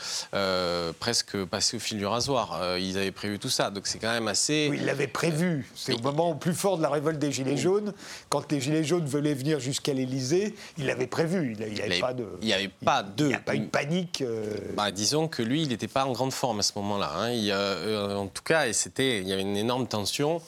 presque 0.99 1.43
passé 1.45 1.77
au 1.77 1.79
fil 1.79 1.97
du 1.97 2.05
rasoir. 2.05 2.77
Ils 2.77 2.97
avaient 2.97 3.11
prévu 3.11 3.39
tout 3.39 3.49
ça, 3.49 3.69
donc 3.69 3.87
c'est 3.87 3.99
quand 3.99 4.11
même 4.11 4.27
assez. 4.27 4.67
Oui, 4.69 4.77
il 4.79 4.85
l'avait 4.85 5.07
prévu. 5.07 5.69
C'est 5.75 5.93
au 5.93 5.99
moment 5.99 6.35
plus 6.35 6.53
fort 6.53 6.77
de 6.77 6.83
la 6.83 6.89
révolte 6.89 7.19
des 7.19 7.31
Gilets 7.31 7.57
jaunes, 7.57 7.93
quand 8.29 8.51
les 8.51 8.61
Gilets 8.61 8.83
jaunes 8.83 9.05
venaient 9.05 9.33
venir 9.33 9.59
jusqu'à 9.59 9.93
l'Élysée, 9.93 10.44
il 10.77 10.85
l'avait 10.85 11.07
prévu. 11.07 11.55
Il 11.59 11.73
n'y 11.73 11.81
avait, 11.81 11.99
pas 11.99 12.13
de. 12.13 12.25
il 12.41 12.47
y 12.47 12.53
avait 12.53 12.69
pas 12.83 13.05
Il 13.07 13.15
de- 13.15 13.27
n'y 13.27 13.33
a 13.33 13.39
pas 13.39 13.55
une 13.55 13.67
panique. 13.69 14.21
euh, 14.21 14.45
Bah, 14.75 14.91
disons 14.91 15.27
que 15.27 15.41
lui, 15.41 15.63
il 15.63 15.69
n'était 15.69 15.87
pas 15.87 16.05
en 16.05 16.11
grande 16.11 16.33
forme 16.33 16.59
à 16.59 16.63
ce 16.63 16.73
moment-là. 16.77 17.11
hein. 17.17 17.29
Euh, 17.31 18.15
en 18.15 18.27
tout 18.27 18.43
cas, 18.43 18.67
et 18.67 18.73
c'était, 18.73 19.19
il 19.21 19.27
y 19.27 19.33
avait 19.33 19.41
une 19.41 19.57
énorme 19.57 19.87
tension. 19.87 20.41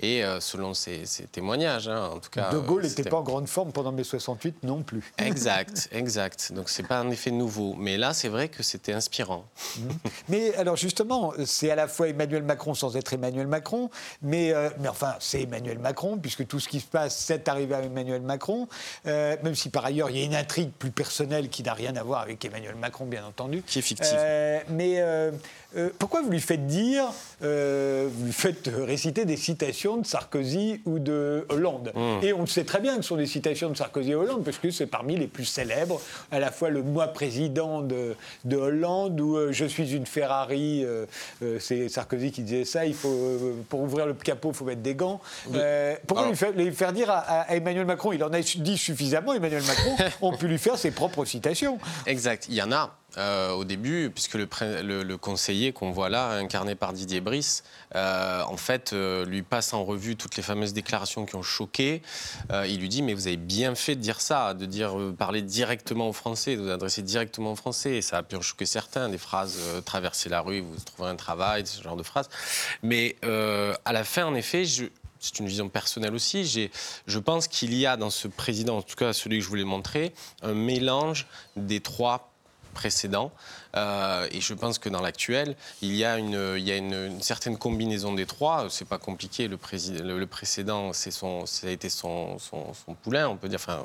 Et 0.00 0.24
euh, 0.24 0.40
selon 0.40 0.74
ses, 0.74 1.06
ses 1.06 1.24
témoignages, 1.24 1.86
hein, 1.88 2.10
en 2.14 2.18
tout 2.18 2.28
cas. 2.30 2.50
De 2.50 2.58
Gaulle 2.58 2.80
euh, 2.80 2.82
n'était 2.82 2.96
c'était- 2.96 3.10
pas 3.10 3.18
en 3.18 3.22
grande 3.22 3.46
forme 3.46 3.70
pendant 3.72 3.92
mai 3.92 4.02
68 4.02 4.64
non 4.64 4.82
plus. 4.82 5.12
Exact, 5.18 5.88
exact. 5.92 6.52
Donc 6.52 6.68
c'est 6.68 6.82
pas 6.82 6.98
un 6.98 7.10
effet 7.10 7.30
nouveau. 7.30 7.74
Mais 7.78 7.96
là, 7.96 8.12
c'est 8.12 8.28
vrai 8.28 8.48
que 8.48 8.64
c'était 8.64 8.92
inspirant. 8.92 9.44
Mais 10.28 10.52
alors 10.56 10.74
justement, 10.76 11.32
c'est 11.46 11.70
à 11.70 11.76
la 11.76 11.86
fois 11.86 12.08
Emmanuel 12.08 12.42
Macron 12.42 12.74
sans 12.74 12.96
être 12.96 13.12
Emmanuel 13.12 13.46
Macron, 13.46 13.88
mais, 14.20 14.52
euh, 14.52 14.68
mais 14.80 14.88
enfin 14.88 15.14
c'est 15.20 15.42
Emmanuel 15.42 15.78
Macron, 15.78 16.18
puisque 16.18 16.44
tout 16.46 16.58
ce 16.58 16.68
qui 16.68 16.80
se 16.80 16.86
passe, 16.86 17.16
c'est 17.16 17.46
arrivé 17.48 17.74
à 17.76 17.82
Emmanuel 17.82 18.22
Macron, 18.22 18.66
Euh, 19.06 19.36
même 19.44 19.54
si 19.54 19.68
par 19.70 19.84
ailleurs 19.84 20.10
il 20.10 20.18
y 20.18 20.22
a 20.22 20.24
une 20.24 20.34
intrigue 20.34 20.70
plus 20.72 20.90
personnelle 20.90 21.48
qui 21.48 21.62
n'a 21.62 21.72
rien 21.74 21.94
à 21.94 22.02
voir 22.02 22.20
avec 22.22 22.44
Emmanuel 22.44 22.74
Macron, 22.74 23.04
bien 23.06 23.24
entendu. 23.24 23.62
Qui 23.66 23.78
est 23.78 23.82
fictive. 23.82 24.08
Euh, 24.18 24.60
mais 24.70 24.94
euh, 24.98 25.30
euh, 25.76 25.90
pourquoi 25.98 26.22
vous 26.22 26.30
lui 26.30 26.40
faites 26.40 26.66
dire, 26.66 27.04
euh, 27.42 28.08
vous 28.12 28.26
lui 28.26 28.32
faites 28.32 28.68
réciter 28.74 29.24
des 29.24 29.36
citations 29.36 29.83
de 29.84 30.06
Sarkozy 30.06 30.80
ou 30.86 30.98
de 30.98 31.46
Hollande 31.48 31.92
Mmh. 31.94 32.24
Et 32.24 32.32
on 32.32 32.46
sait 32.46 32.64
très 32.64 32.80
bien 32.80 32.96
que 32.96 33.02
ce 33.02 33.08
sont 33.08 33.16
des 33.16 33.26
citations 33.26 33.68
de 33.70 33.76
Sarkozy 33.76 34.12
et 34.12 34.14
Hollande, 34.14 34.42
parce 34.44 34.58
que 34.58 34.70
c'est 34.70 34.86
parmi 34.86 35.16
les 35.16 35.26
plus 35.26 35.44
célèbres, 35.44 36.00
à 36.30 36.38
la 36.40 36.50
fois 36.50 36.70
le 36.70 36.82
moi 36.82 37.08
président 37.08 37.80
de, 37.82 38.16
de 38.44 38.56
Hollande 38.56 39.20
ou 39.20 39.36
euh, 39.36 39.52
je 39.52 39.64
suis 39.64 39.94
une 39.94 40.06
Ferrari, 40.06 40.82
euh, 40.84 41.06
euh, 41.42 41.58
c'est 41.60 41.88
Sarkozy 41.88 42.32
qui 42.32 42.42
disait 42.42 42.64
ça, 42.64 42.86
il 42.86 42.94
faut, 42.94 43.38
pour 43.68 43.80
ouvrir 43.82 44.06
le 44.06 44.14
capot, 44.14 44.50
il 44.50 44.54
faut 44.54 44.64
mettre 44.64 44.80
des 44.82 44.94
gants. 44.94 45.20
Pourquoi 46.06 46.24
Alors- 46.24 46.30
lui 46.30 46.36
faire, 46.36 46.52
lui 46.52 46.72
faire 46.72 46.92
dire 46.92 47.10
à 47.10 47.54
Emmanuel 47.54 47.86
Macron, 47.86 48.12
il 48.12 48.22
en 48.24 48.32
a 48.32 48.40
dit 48.40 48.78
suffisamment, 48.78 49.34
Emmanuel 49.34 49.62
Macron, 49.62 49.96
on 50.22 50.36
peut 50.36 50.46
lui 50.46 50.58
faire 50.58 50.78
ses 50.78 50.90
propres 50.90 51.24
citations. 51.24 51.78
Exact. 52.06 52.46
Il 52.48 52.54
y 52.54 52.62
en 52.62 52.72
a 52.72 52.96
euh, 53.16 53.52
au 53.52 53.64
début, 53.64 54.10
puisque 54.10 54.34
le, 54.34 55.16
conseiller 55.16 55.72
qu'on 55.72 55.90
voit 55.90 56.08
là, 56.08 56.30
incarné 56.32 56.74
par 56.74 56.92
Didier 56.92 57.20
Brice, 57.20 57.62
euh, 57.94 58.42
en 58.42 58.56
fait, 58.56 58.92
euh, 58.92 59.24
lui 59.24 59.42
passe 59.42 59.72
en 59.72 59.84
revue 59.84 60.16
toutes 60.16 60.36
les 60.36 60.42
fameuses 60.42 60.72
déclarations 60.72 61.24
qui 61.24 61.36
ont 61.36 61.42
choqué. 61.42 62.02
Il 62.66 62.80
lui 62.80 62.88
dit 62.88 63.02
Mais 63.02 63.14
vous 63.14 63.26
avez 63.26 63.36
bien 63.36 63.74
fait 63.74 63.94
de 63.94 64.00
dire 64.00 64.20
ça, 64.20 64.54
de 64.54 64.66
dire 64.66 64.96
parler 65.16 65.42
directement 65.42 66.08
aux 66.08 66.12
Français, 66.12 66.56
de 66.56 66.62
vous 66.62 66.70
adresser 66.70 67.02
directement 67.02 67.52
aux 67.52 67.56
Français. 67.56 67.96
Et 67.96 68.02
ça 68.02 68.18
a 68.18 68.22
pu 68.22 68.36
en 68.36 68.42
choquer 68.42 68.66
certains, 68.66 69.08
des 69.08 69.18
phrases 69.18 69.58
traverser 69.84 70.28
la 70.28 70.40
rue, 70.40 70.60
vous 70.60 70.76
trouverez 70.84 71.10
un 71.10 71.16
travail, 71.16 71.66
ce 71.66 71.82
genre 71.82 71.96
de 71.96 72.02
phrases. 72.02 72.28
Mais 72.82 73.16
à 73.22 73.92
la 73.92 74.04
fin, 74.04 74.24
en 74.26 74.34
effet, 74.34 74.64
c'est 75.24 75.38
une 75.38 75.46
vision 75.46 75.68
personnelle 75.68 76.14
aussi. 76.14 76.70
Je 77.06 77.18
pense 77.18 77.48
qu'il 77.48 77.74
y 77.74 77.86
a 77.86 77.96
dans 77.96 78.10
ce 78.10 78.28
président, 78.28 78.78
en 78.78 78.82
tout 78.82 78.96
cas 78.96 79.12
celui 79.12 79.38
que 79.38 79.44
je 79.44 79.48
voulais 79.48 79.64
montrer, 79.64 80.12
un 80.42 80.54
mélange 80.54 81.26
des 81.56 81.80
trois 81.80 82.33
précédents. 82.74 83.32
Euh, 83.76 84.28
et 84.30 84.40
je 84.40 84.54
pense 84.54 84.78
que 84.78 84.88
dans 84.88 85.00
l'actuel, 85.00 85.56
il 85.82 85.94
y 85.94 86.04
a, 86.04 86.18
une, 86.18 87.20
certaine 87.20 87.56
combinaison 87.58 88.12
des 88.12 88.26
trois. 88.26 88.66
C'est 88.70 88.88
pas 88.88 88.98
compliqué. 88.98 89.48
Le, 89.48 90.26
précédent, 90.26 90.92
c'est 90.92 91.10
son, 91.10 91.46
ça 91.46 91.66
a 91.66 91.70
été 91.70 91.88
son, 91.88 92.36
poulain, 93.02 93.28
on 93.28 93.36
peut 93.36 93.48
dire. 93.48 93.58
Enfin, 93.60 93.84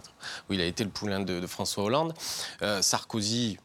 oui, 0.49 0.57
il 0.57 0.61
a 0.61 0.65
été 0.65 0.83
le 0.83 0.89
poulain 0.89 1.19
de, 1.19 1.45
François 1.47 1.83
Hollande. 1.83 2.13
Euh, 2.61 2.81
Sarkozy, 2.81 3.57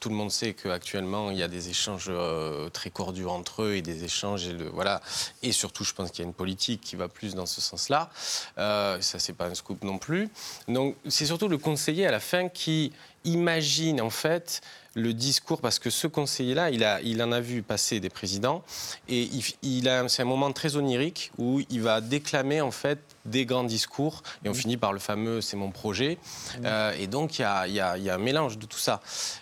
tout 0.00 0.08
le 0.08 0.14
monde 0.14 0.30
sait 0.30 0.54
qu'actuellement, 0.54 1.30
il 1.30 1.38
y 1.38 1.42
a 1.42 1.48
des 1.48 1.70
échanges 1.70 2.06
euh, 2.08 2.68
très 2.70 2.90
cordiaux 2.90 3.30
entre 3.30 3.62
eux 3.62 3.74
et 3.74 3.82
des 3.82 4.04
échanges. 4.04 4.46
Et, 4.46 4.54
voilà. 4.72 5.00
et 5.42 5.52
surtout, 5.52 5.84
je 5.84 5.94
pense 5.94 6.10
qu'il 6.10 6.20
y 6.20 6.26
a 6.26 6.28
une 6.28 6.34
politique 6.34 6.80
qui 6.80 6.96
va 6.96 7.08
plus 7.08 7.34
dans 7.34 7.46
ce 7.46 7.60
sens-là. 7.60 8.10
Ça, 8.56 9.18
c'est 9.18 9.32
pas 9.32 9.46
un 9.46 9.54
scoop 9.54 9.82
non 9.84 9.98
plus. 9.98 10.28
Donc, 10.68 10.96
c'est 11.08 11.26
surtout 11.26 11.48
le 11.48 11.58
conseiller 11.58 12.06
à 12.06 12.10
la 12.10 12.20
fin 12.20 12.48
qui 12.48 12.92
imagine 13.24 14.00
en 14.00 14.10
fait 14.10 14.62
le 14.96 15.12
discours, 15.12 15.60
parce 15.60 15.78
que 15.78 15.90
ce 15.90 16.06
conseiller-là, 16.06 16.70
il, 16.70 17.22
en 17.22 17.30
a 17.30 17.40
vu 17.40 17.62
passer 17.62 18.00
des 18.00 18.08
présidents, 18.08 18.64
et 19.08 19.28
il, 19.62 19.90
c'est 20.08 20.22
un 20.22 20.26
moment 20.26 20.50
très 20.52 20.76
onirique 20.76 21.30
où 21.38 21.60
il 21.70 21.82
va 21.82 22.00
déclamer 22.00 22.62
en 22.62 22.70
fait 22.70 22.98
des 23.26 23.44
grands 23.46 23.64
discours, 23.64 24.22
et 24.44 24.48
on 24.48 24.54
finit 24.54 24.76
par 24.76 24.92
le 24.92 24.98
fameux 24.98 25.40
"c'est 25.40 25.56
mon 25.56 25.70
projet", 25.70 26.18
Euh, 26.64 26.92
et 26.98 27.06
donc 27.06 27.38
il 27.38 27.42
y 27.68 27.70
y 27.70 27.74
y 27.76 27.80
a 28.10 28.14
un 28.14 28.18
mélange 28.18 28.58
de 28.58 28.66
tout 28.66 28.78
ça. 28.78 29.00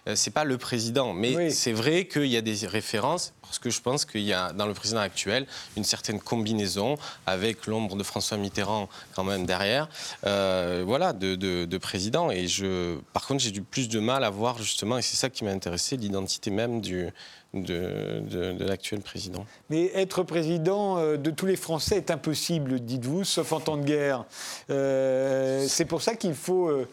Euh, 0.09 0.15
c'est 0.17 0.31
pas 0.33 0.45
le 0.45 0.59
président, 0.59 1.13
mais 1.13 1.37
Oui. 1.37 1.53
c'est 1.53 1.73
vrai 1.73 2.07
qu'il 2.07 2.27
y 2.27 2.37
a 2.37 2.41
des 2.41 2.67
références, 2.67 3.33
parce 3.43 3.59
que 3.59 3.71
je 3.71 3.81
pense 3.81 4.05
qu'il 4.05 4.23
y 4.23 4.33
a 4.33 4.53
dans 4.53 4.67
le 4.67 4.75
président 4.75 5.01
actuel 5.01 5.47
une 5.77 5.85
certaine 5.85 6.21
combinaison 6.21 6.97
avec 7.27 7.67
l'ombre 7.67 7.97
de 7.97 8.03
François 8.03 8.37
Mitterrand 8.37 8.89
quand 9.15 9.25
même 9.25 9.47
derrière, 9.47 9.89
euh, 10.27 10.83
voilà, 10.87 11.13
de, 11.13 11.35
de, 11.37 11.65
de 11.65 11.79
président. 11.79 12.31
Et 12.31 12.47
je, 12.49 12.99
par 13.13 13.27
contre, 13.27 13.43
j'ai 13.45 13.51
du 13.53 13.63
plus 13.63 13.89
de 13.89 14.01
mal 14.01 14.25
à 14.25 14.31
voir 14.31 14.59
justement, 14.59 14.99
et 14.99 15.03
c'est 15.03 15.17
ça 15.17 15.31
qui 15.31 15.45
m'a 15.45 15.51
intéressé, 15.51 15.97
l'identité 15.97 16.51
même 16.51 16.81
du, 16.81 17.09
de, 17.55 18.21
de, 18.21 18.53
de 18.53 18.65
l'actuel 18.65 19.01
président. 19.01 19.47
Mais 19.71 19.91
être 19.95 20.23
président 20.23 20.99
euh, 20.99 21.17
de 21.17 21.31
tous 21.31 21.47
les 21.47 21.57
Français 21.57 21.97
est 21.97 22.11
impossible, 22.11 22.81
dites-vous, 22.81 23.25
sauf 23.25 23.53
en 23.53 23.61
temps 23.61 23.77
de 23.77 23.85
guerre. 23.85 24.25
Euh, 24.71 25.65
c'est 25.69 25.85
pour 25.85 26.03
ça 26.03 26.15
qu'il 26.15 26.35
faut 26.35 26.69
euh, 26.69 26.89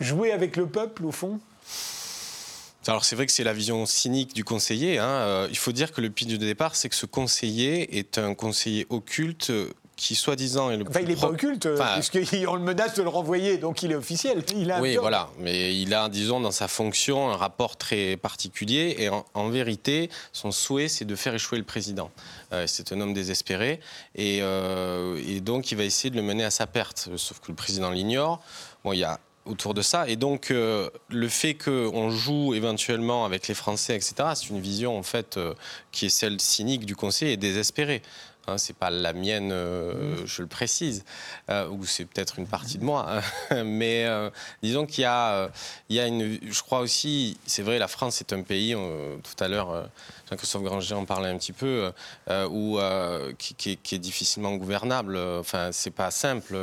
jouer 0.00 0.32
avec 0.32 0.56
le 0.56 0.66
peuple, 0.66 1.04
au 1.04 1.12
fond 1.12 1.38
Alors 2.86 3.04
c'est 3.04 3.16
vrai 3.16 3.26
que 3.26 3.32
c'est 3.32 3.44
la 3.44 3.52
vision 3.52 3.86
cynique 3.86 4.34
du 4.34 4.44
conseiller. 4.44 4.98
hein. 4.98 5.46
Il 5.50 5.56
faut 5.58 5.72
dire 5.72 5.92
que 5.92 6.00
le 6.00 6.10
pitch 6.10 6.28
de 6.28 6.36
départ, 6.36 6.76
c'est 6.76 6.88
que 6.88 6.96
ce 6.96 7.06
conseiller 7.06 7.98
est 7.98 8.18
un 8.18 8.34
conseiller 8.34 8.86
occulte 8.90 9.52
qui, 9.96 10.14
soi-disant, 10.14 10.70
est 10.70 10.76
le 10.76 10.82
Enfin, 10.82 11.00
plus 11.00 11.02
il 11.02 11.08
n'est 11.08 11.20
pas 11.20 11.28
occulte, 11.28 11.66
euh, 11.66 11.74
Enfin, 11.78 11.94
puisqu'on 11.94 12.54
le 12.54 12.60
menace 12.60 12.94
de 12.94 13.02
le 13.02 13.08
renvoyer, 13.08 13.58
donc 13.58 13.82
il 13.82 13.92
est 13.92 13.94
officiel. 13.94 14.42
Il 14.56 14.70
a 14.70 14.78
un 14.78 14.80
Oui, 14.80 14.96
voilà. 14.96 15.28
Mais 15.38 15.74
il 15.76 15.94
a, 15.94 16.08
disons, 16.08 16.40
dans 16.40 16.50
sa 16.50 16.68
fonction, 16.68 17.30
un 17.30 17.36
rapport 17.36 17.76
très 17.76 18.16
particulier. 18.16 18.96
Et 18.98 19.08
en, 19.08 19.24
en 19.34 19.48
vérité, 19.48 20.10
son 20.32 20.50
souhait, 20.50 20.88
c'est 20.88 21.04
de 21.04 21.16
faire 21.16 21.34
échouer 21.34 21.58
le 21.58 21.64
président. 21.64 22.10
Euh, 22.52 22.64
c'est 22.66 22.92
un 22.92 23.00
homme 23.00 23.14
désespéré. 23.14 23.80
Et, 24.14 24.40
euh, 24.42 25.20
et 25.26 25.40
donc, 25.40 25.70
il 25.70 25.76
va 25.76 25.84
essayer 25.84 26.10
de 26.10 26.16
le 26.16 26.22
mener 26.22 26.44
à 26.44 26.50
sa 26.50 26.66
perte. 26.66 27.08
Sauf 27.16 27.40
que 27.40 27.48
le 27.48 27.54
président 27.54 27.90
l'ignore. 27.90 28.40
Bon, 28.84 28.92
il 28.92 28.98
y 28.98 29.04
a 29.04 29.18
autour 29.46 29.74
de 29.74 29.82
ça. 29.82 30.08
Et 30.08 30.16
donc, 30.16 30.50
euh, 30.50 30.88
le 31.08 31.28
fait 31.28 31.54
qu'on 31.54 32.10
joue 32.10 32.54
éventuellement 32.54 33.24
avec 33.24 33.48
les 33.48 33.54
Français, 33.54 33.94
etc., 33.94 34.14
c'est 34.34 34.48
une 34.48 34.60
vision, 34.60 34.96
en 34.96 35.02
fait, 35.02 35.36
euh, 35.36 35.54
qui 35.92 36.06
est 36.06 36.10
celle 36.10 36.40
cynique 36.40 36.86
du 36.86 36.96
Conseil 36.96 37.32
et 37.32 37.36
désespérée. 37.36 38.02
Hein, 38.46 38.58
c'est 38.58 38.76
pas 38.76 38.90
la 38.90 39.14
mienne, 39.14 39.52
euh, 39.52 40.16
je 40.26 40.42
le 40.42 40.48
précise, 40.48 41.04
euh, 41.48 41.66
ou 41.68 41.86
c'est 41.86 42.04
peut-être 42.04 42.38
une 42.38 42.46
partie 42.46 42.76
de 42.76 42.84
moi, 42.84 43.06
hein. 43.50 43.64
mais 43.64 44.04
euh, 44.04 44.28
disons 44.62 44.84
qu'il 44.84 45.02
y 45.02 45.06
a, 45.06 45.50
il 45.88 45.96
y 45.96 46.00
a 46.00 46.06
une, 46.06 46.38
je 46.42 46.62
crois 46.62 46.80
aussi, 46.80 47.38
c'est 47.46 47.62
vrai, 47.62 47.78
la 47.78 47.88
France 47.88 48.20
est 48.20 48.34
un 48.34 48.42
pays, 48.42 48.74
tout 48.74 49.42
à 49.44 49.48
l'heure, 49.48 49.88
Jean-Christophe 50.28 50.62
Granger 50.62 50.94
en 50.94 51.06
parlait 51.06 51.30
un 51.30 51.38
petit 51.38 51.52
peu, 51.52 51.90
où, 52.50 52.78
qui, 53.38 53.54
qui 53.54 53.70
est, 53.72 53.76
qui 53.76 53.94
est 53.94 53.98
difficilement 53.98 54.54
gouvernable. 54.56 55.16
Enfin, 55.16 55.70
c'est 55.72 55.90
pas 55.90 56.10
simple. 56.10 56.56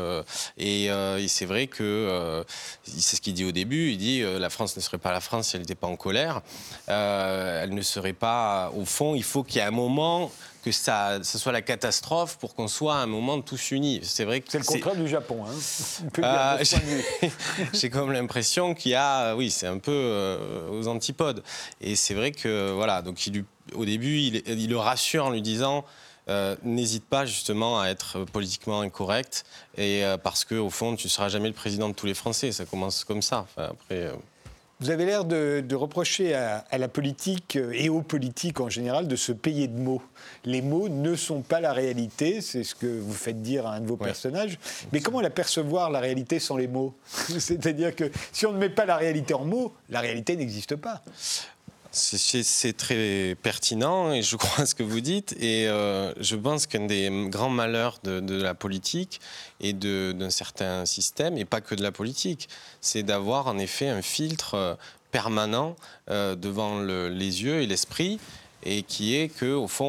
et, 0.57 0.85
et 0.85 1.27
c'est 1.27 1.45
vrai 1.45 1.67
que 1.67 2.43
c'est 2.83 3.15
ce 3.15 3.21
qu'il 3.21 3.33
dit 3.33 3.45
au 3.45 3.51
début. 3.51 3.91
Il 3.91 3.97
dit 3.97 4.23
la 4.23 4.49
France 4.49 4.75
ne 4.75 4.81
serait 4.81 4.97
pas 4.97 5.11
la 5.11 5.21
France 5.21 5.49
si 5.49 5.55
elle 5.55 5.61
n'était 5.61 5.75
pas 5.75 5.87
en 5.87 5.95
colère. 5.95 6.41
Elle 6.87 7.73
ne 7.73 7.81
serait 7.81 8.13
pas. 8.13 8.71
Au 8.75 8.85
fond, 8.85 9.15
il 9.15 9.23
faut 9.23 9.43
qu'il 9.43 9.57
y 9.57 9.59
ait 9.59 9.67
un 9.67 9.71
moment 9.71 10.31
que 10.61 10.71
ça, 10.71 11.19
ça 11.23 11.37
soit 11.39 11.51
la 11.51 11.61
catastrophe 11.61 12.37
pour 12.37 12.55
qu'on 12.55 12.67
soit 12.67 12.95
à 12.95 12.99
un 12.99 13.05
moment 13.07 13.41
tous 13.41 13.71
unis. 13.71 13.99
C'est 14.03 14.23
vrai 14.25 14.41
que 14.41 14.51
C'est 14.51 14.59
le 14.59 14.63
contraire 14.63 14.95
du 14.95 15.07
Japon. 15.07 15.43
Hein. 15.45 16.11
Ah, 16.23 16.57
j'ai 17.73 17.89
comme 17.89 18.11
l'impression 18.11 18.73
qu'il 18.73 18.91
y 18.91 18.95
a, 18.95 19.35
oui, 19.35 19.51
c'est 19.51 19.67
un 19.67 19.77
peu 19.79 19.91
euh, 19.91 20.69
aux 20.71 20.87
antipodes. 20.87 21.43
Et 21.81 21.95
c'est 21.95 22.13
vrai 22.13 22.31
que, 22.31 22.71
voilà, 22.71 23.01
donc 23.01 23.25
il, 23.27 23.43
au 23.75 23.85
début, 23.85 24.17
il, 24.19 24.43
il 24.47 24.69
le 24.69 24.77
rassure 24.77 25.25
en 25.25 25.29
lui 25.31 25.41
disant. 25.41 25.83
euh, 26.29 26.55
N'hésite 26.63 27.05
pas 27.05 27.25
justement 27.25 27.79
à 27.81 27.87
être 27.87 28.25
politiquement 28.25 28.81
incorrect 28.81 29.43
et 29.77 30.05
euh, 30.05 30.17
parce 30.17 30.45
que 30.45 30.53
au 30.55 30.69
fond 30.69 30.95
tu 30.95 31.09
seras 31.09 31.29
jamais 31.29 31.47
le 31.47 31.53
président 31.55 31.89
de 31.89 31.95
tous 31.95 32.05
les 32.05 32.13
Français 32.13 32.51
ça 32.51 32.65
commence 32.65 33.03
comme 33.03 33.23
ça 33.23 33.39
Enfin, 33.49 33.69
après 33.71 34.01
euh, 34.05 34.13
Vous 34.81 34.89
avez 34.89 35.05
l'air 35.05 35.25
de, 35.25 35.63
de 35.65 35.75
reprocher 35.75 36.33
à, 36.33 36.65
à 36.71 36.77
la 36.79 36.87
politique 36.87 37.55
euh, 37.55 37.71
et 37.71 37.87
aux 37.89 38.01
politiques 38.01 38.59
en 38.59 38.67
général 38.67 39.07
de 39.07 39.15
se 39.15 39.31
payer 39.31 39.67
de 39.67 39.77
mots. 39.79 40.01
Les 40.43 40.63
mots 40.63 40.89
ne 40.89 41.15
sont 41.15 41.41
pas 41.41 41.59
la 41.61 41.71
réalité, 41.71 42.41
c'est 42.41 42.63
ce 42.63 42.73
que 42.73 42.87
vous 42.87 43.13
faites 43.13 43.43
dire 43.43 43.67
à 43.67 43.75
un 43.75 43.81
de 43.81 43.85
vos 43.87 43.95
Ouais. 43.95 44.05
personnages. 44.05 44.57
Mais 44.91 44.99
comment 44.99 45.21
la 45.21 45.29
percevoir, 45.29 45.91
la 45.91 45.99
réalité, 45.99 46.39
sans 46.39 46.57
les 46.57 46.67
mots? 46.67 46.95
C'est-à-dire 47.39 47.95
que 47.95 48.09
si 48.31 48.47
on 48.47 48.53
ne 48.53 48.57
met 48.57 48.69
pas 48.69 48.85
la 48.85 48.95
réalité 48.97 49.35
en 49.35 49.45
mots, 49.45 49.71
la 49.89 49.99
réalité 49.99 50.35
n'existe 50.35 50.75
pas. 50.75 51.03
C'est- 51.91 52.77
très 52.77 53.35
pertinent 53.41 54.13
et 54.13 54.21
je 54.23 54.35
crois 54.37 54.63
à 54.63 54.65
ce 54.65 54.75
que 54.75 54.83
vous 54.83 55.01
dites. 55.01 55.33
Et 55.39 55.67
euh, 55.67 56.13
je 56.19 56.35
pense 56.35 56.65
qu'un 56.65 56.85
des 56.85 57.09
grands 57.29 57.49
malheurs 57.49 57.99
de, 58.03 58.41
la 58.41 58.53
politique 58.53 59.19
et 59.59 59.73
d'un 59.73 60.29
certain 60.29 60.85
système, 60.85 61.37
et 61.37 61.45
pas 61.45 61.59
que 61.61 61.75
de 61.75 61.83
la 61.83 61.91
politique, 61.91 62.47
c'est 62.79 63.03
d'avoir 63.03 63.47
en 63.47 63.57
effet 63.57 63.89
un 63.89 64.01
filtre 64.01 64.55
euh, 64.55 64.75
permanent 65.11 65.75
euh, 66.09 66.35
devant 66.35 66.79
le- 66.79 67.09
les 67.09 67.43
yeux 67.43 67.61
et 67.61 67.67
l'esprit. 67.67 68.19
Et 68.63 68.83
qui 68.83 69.15
est 69.15 69.27
que 69.29 69.53
au 69.53 69.67
fond, 69.67 69.85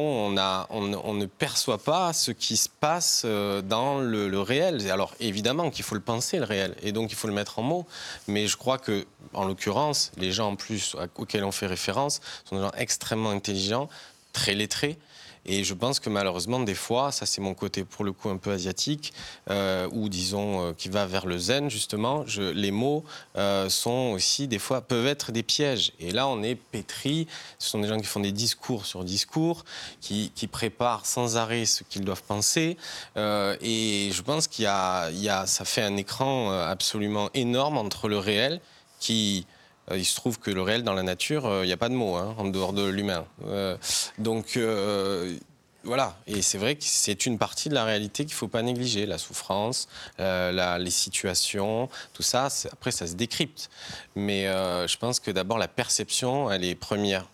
on, 0.69 1.13
ne- 1.13 1.25
perçoit 1.25 1.77
pas 1.77 2.11
ce 2.13 2.31
qui 2.31 2.57
se 2.57 2.69
passe 2.69 3.23
euh, 3.25 3.61
dans 3.61 3.99
le, 3.99 4.29
le 4.29 4.41
réel. 4.41 4.89
Alors 4.89 5.13
évidemment 5.19 5.69
qu'il 5.69 5.83
faut 5.85 5.95
le 5.95 6.01
penser, 6.01 6.37
le 6.39 6.45
réel, 6.45 6.75
et 6.81 6.91
donc 6.91 7.11
il 7.11 7.15
faut 7.15 7.27
le 7.27 7.33
mettre 7.33 7.59
en 7.59 7.63
mots. 7.63 7.85
Mais 8.27 8.47
je 8.47 8.57
crois 8.57 8.77
que, 8.77 9.05
en 9.33 9.45
l'occurrence, 9.45 10.11
les 10.17 10.31
gens 10.31 10.49
en 10.49 10.55
plus 10.55 10.95
auxquels 11.15 11.43
on 11.43 11.51
fait 11.51 11.67
référence 11.67 12.19
sont 12.45 12.55
des 12.55 12.61
gens 12.63 12.71
extrêmement 12.77 13.29
intelligents, 13.29 13.89
très 14.31 14.53
lettrés. 14.53 14.97
Et 15.45 15.63
je 15.63 15.73
pense 15.73 15.99
que 15.99 16.09
malheureusement, 16.09 16.59
des 16.59 16.75
fois, 16.75 17.11
ça 17.11 17.25
c'est 17.25 17.41
mon 17.41 17.53
côté 17.53 17.83
pour 17.83 18.05
le 18.05 18.13
coup 18.13 18.29
un 18.29 18.37
peu 18.37 18.51
asiatique, 18.51 19.13
euh, 19.49 19.89
ou 19.91 20.07
disons 20.07 20.69
euh, 20.69 20.73
qui 20.73 20.89
va 20.89 21.05
vers 21.05 21.25
le 21.25 21.37
zen 21.37 21.69
justement, 21.69 22.25
les 22.37 22.71
mots 22.71 23.03
euh, 23.37 23.67
sont 23.69 24.13
aussi 24.13 24.47
des 24.47 24.59
fois 24.59 24.81
peuvent 24.81 25.07
être 25.07 25.31
des 25.31 25.43
pièges. 25.43 25.91
Et 25.99 26.11
là, 26.11 26.27
on 26.27 26.43
est 26.43 26.55
pétri. 26.55 27.27
Ce 27.59 27.69
sont 27.69 27.79
des 27.79 27.87
gens 27.87 27.99
qui 27.99 28.05
font 28.05 28.21
des 28.21 28.31
discours 28.31 28.85
sur 28.85 29.03
discours, 29.03 29.65
qui, 30.01 30.31
préparent 30.51 31.05
sans 31.05 31.37
arrêt 31.37 31.65
ce 31.65 31.83
qu'ils 31.83 32.03
doivent 32.03 32.21
penser. 32.23 32.77
Et 33.15 34.09
je 34.13 34.21
pense 34.21 34.47
qu'il 34.47 34.65
y 34.65 34.67
a, 34.67 35.45
ça 35.47 35.65
fait 35.65 35.81
un 35.81 35.97
écran 35.97 36.51
absolument 36.51 37.29
énorme 37.33 37.77
entre 37.77 38.07
le 38.07 38.17
réel 38.17 38.59
qui 38.99 39.45
il 39.91 40.05
se 40.05 40.15
trouve 40.15 40.39
que 40.39 40.51
le 40.51 40.61
réel 40.61 40.83
dans 40.83 40.93
la 40.93 41.03
nature, 41.03 41.45
euh, 41.45 41.63
il 41.63 41.67
n'y 41.67 41.73
a 41.73 41.77
pas 41.77 41.89
de 41.89 41.95
mots 41.95 42.15
hein, 42.15 42.35
en 42.37 42.45
dehors 42.45 42.73
de 42.73 42.85
l'humain. 42.85 43.25
Euh, 43.47 43.77
donc 44.17 44.57
euh, 44.57 45.35
voilà, 45.83 46.17
et 46.27 46.41
c'est 46.41 46.57
vrai 46.57 46.75
que 46.75 46.83
c'est 46.85 47.25
une 47.25 47.37
partie 47.37 47.67
de 47.67 47.73
la 47.73 47.83
réalité 47.83 48.23
qu'il 48.23 48.33
ne 48.33 48.37
faut 48.37 48.47
pas 48.47 48.61
négliger, 48.61 49.05
la 49.05 49.17
souffrance, 49.17 49.89
euh, 50.19 50.77
les 50.77 50.91
situations, 50.91 51.89
tout 52.13 52.23
ça, 52.23 52.47
après 52.71 52.91
ça 52.91 53.05
se 53.05 53.15
décrypte. 53.15 53.69
Mais 54.15 54.47
euh, 54.47 54.87
je 54.87 54.97
pense 54.97 55.19
que 55.19 55.31
d'abord 55.31 55.57
la 55.57 55.67
perception, 55.67 56.49
elle 56.49 56.63
est 56.63 56.75
première. 56.75 57.25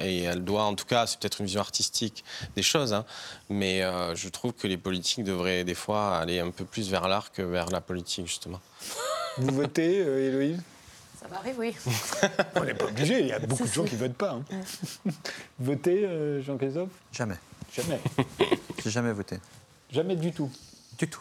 Et 0.00 0.22
elle 0.24 0.42
doit, 0.42 0.64
en 0.64 0.74
tout 0.74 0.86
cas, 0.86 1.06
c'est 1.06 1.20
peut-être 1.20 1.40
une 1.40 1.46
vision 1.46 1.60
artistique 1.60 2.24
des 2.56 2.62
choses, 2.62 2.92
hein, 2.92 3.04
mais 3.48 3.82
euh, 3.82 4.12
je 4.16 4.28
trouve 4.28 4.52
que 4.52 4.66
les 4.66 4.76
politiques 4.76 5.22
devraient 5.22 5.62
des 5.62 5.76
fois 5.76 6.16
aller 6.16 6.40
un 6.40 6.50
peu 6.50 6.64
plus 6.64 6.90
vers 6.90 7.06
l'art 7.06 7.30
que 7.30 7.42
vers 7.42 7.70
la 7.70 7.80
politique, 7.80 8.26
justement. 8.26 8.60
Vous 9.38 9.54
votez, 9.54 10.00
euh, 10.00 10.26
Héloïse? 10.26 10.60
Ça 11.28 11.34
m'arrive, 11.34 11.54
oui. 11.58 11.74
On 12.54 12.64
n'est 12.64 12.74
pas 12.74 12.84
obligé, 12.86 13.20
il 13.20 13.26
y 13.26 13.32
a 13.32 13.38
beaucoup 13.40 13.64
de 13.66 13.72
gens 13.72 13.84
qui 13.84 13.96
votent 13.96 14.14
pas. 14.14 14.32
hein. 14.32 15.10
Votez, 15.58 16.04
euh, 16.04 16.40
Jean-Christophe? 16.42 16.90
Jamais. 17.12 17.36
Jamais. 17.74 18.00
J'ai 18.84 18.90
jamais 18.90 19.12
voté. 19.12 19.38
Jamais 19.90 20.14
du 20.16 20.32
tout. 20.32 20.50
Du 20.98 21.08
tout. 21.08 21.20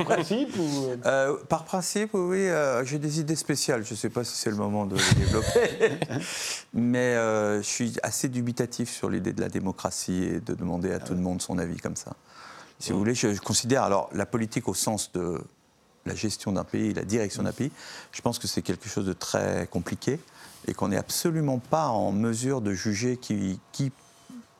Principe 0.00 0.56
ou... 0.56 0.86
euh, 0.88 0.96
Euh, 1.06 1.36
par 1.48 1.64
principe, 1.64 2.10
oui, 2.14 2.48
euh, 2.48 2.84
j'ai 2.84 2.98
des 2.98 3.20
idées 3.20 3.36
spéciales. 3.36 3.84
Je 3.84 3.92
ne 3.92 3.96
sais 3.96 4.08
pas 4.08 4.24
si 4.24 4.34
c'est 4.36 4.50
le 4.50 4.56
moment 4.56 4.86
de 4.86 4.96
les 4.96 5.14
développer. 5.14 5.90
Mais 6.74 7.14
euh, 7.14 7.58
je 7.58 7.66
suis 7.66 7.94
assez 8.02 8.28
dubitatif 8.28 8.90
sur 8.90 9.08
l'idée 9.08 9.32
de 9.32 9.40
la 9.40 9.48
démocratie 9.48 10.24
et 10.24 10.40
de 10.40 10.54
demander 10.54 10.92
à 10.92 10.98
tout 10.98 11.14
le 11.14 11.20
monde 11.20 11.40
son 11.40 11.58
avis 11.58 11.76
comme 11.76 11.94
ça. 11.96 12.14
Si 12.80 12.90
vous 12.92 12.98
voulez, 12.98 13.14
je, 13.14 13.32
je 13.34 13.40
considère 13.40 13.84
alors 13.84 14.08
la 14.12 14.26
politique 14.26 14.66
au 14.68 14.74
sens 14.74 15.12
de 15.12 15.40
la 16.08 16.14
gestion 16.14 16.52
d'un 16.52 16.64
pays, 16.64 16.92
la 16.94 17.04
direction 17.04 17.42
d'un 17.42 17.52
pays, 17.52 17.70
je 18.12 18.20
pense 18.20 18.38
que 18.38 18.48
c'est 18.48 18.62
quelque 18.62 18.88
chose 18.88 19.06
de 19.06 19.12
très 19.12 19.68
compliqué 19.70 20.18
et 20.66 20.74
qu'on 20.74 20.88
n'est 20.88 20.96
absolument 20.96 21.58
pas 21.58 21.88
en 21.88 22.12
mesure 22.12 22.60
de 22.60 22.72
juger 22.72 23.16
qui, 23.16 23.60
qui 23.72 23.92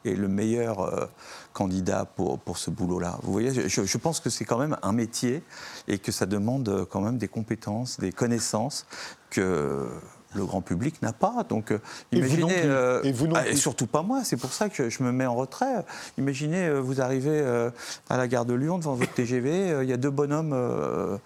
est 0.04 0.14
le 0.14 0.28
meilleur 0.28 0.80
euh, 0.80 1.06
candidat 1.52 2.04
pour, 2.04 2.38
pour 2.38 2.56
ce 2.58 2.70
boulot-là. 2.70 3.18
Vous 3.22 3.32
voyez, 3.32 3.68
je, 3.68 3.84
je 3.84 3.98
pense 3.98 4.20
que 4.20 4.30
c'est 4.30 4.44
quand 4.44 4.58
même 4.58 4.76
un 4.82 4.92
métier 4.92 5.42
et 5.88 5.98
que 5.98 6.12
ça 6.12 6.26
demande 6.26 6.68
euh, 6.68 6.84
quand 6.84 7.00
même 7.00 7.18
des 7.18 7.28
compétences, 7.28 7.98
des 7.98 8.12
connaissances 8.12 8.86
que 9.30 9.88
le 10.34 10.44
grand 10.44 10.60
public 10.60 11.00
n'a 11.02 11.12
pas. 11.12 11.44
Donc, 11.48 11.72
euh, 11.72 11.78
Et 12.12 12.20
vous 12.20 12.26
imaginez. 12.36 12.60
plus. 12.60 13.08
Et 13.08 13.12
vous 13.12 13.26
non 13.28 13.34
ah, 13.36 13.42
plus. 13.44 13.56
surtout 13.56 13.86
pas 13.86 14.02
moi. 14.02 14.20
C'est 14.24 14.36
pour 14.36 14.52
ça 14.52 14.68
que 14.68 14.90
je 14.90 15.02
me 15.02 15.10
mets 15.12 15.26
en 15.26 15.34
retrait. 15.34 15.84
Imaginez, 16.18 16.66
euh, 16.66 16.80
vous 16.80 17.00
arrivez 17.00 17.30
euh, 17.32 17.70
à 18.10 18.16
la 18.18 18.28
gare 18.28 18.44
de 18.44 18.54
Lyon 18.54 18.78
devant 18.78 18.94
votre 18.94 19.12
TGV. 19.14 19.70
euh, 19.70 19.84
Il 19.84 19.90
y 19.90 19.92
a 19.92 19.96
deux 19.96 20.10
bonhommes 20.10 20.52
euh, 20.52 21.16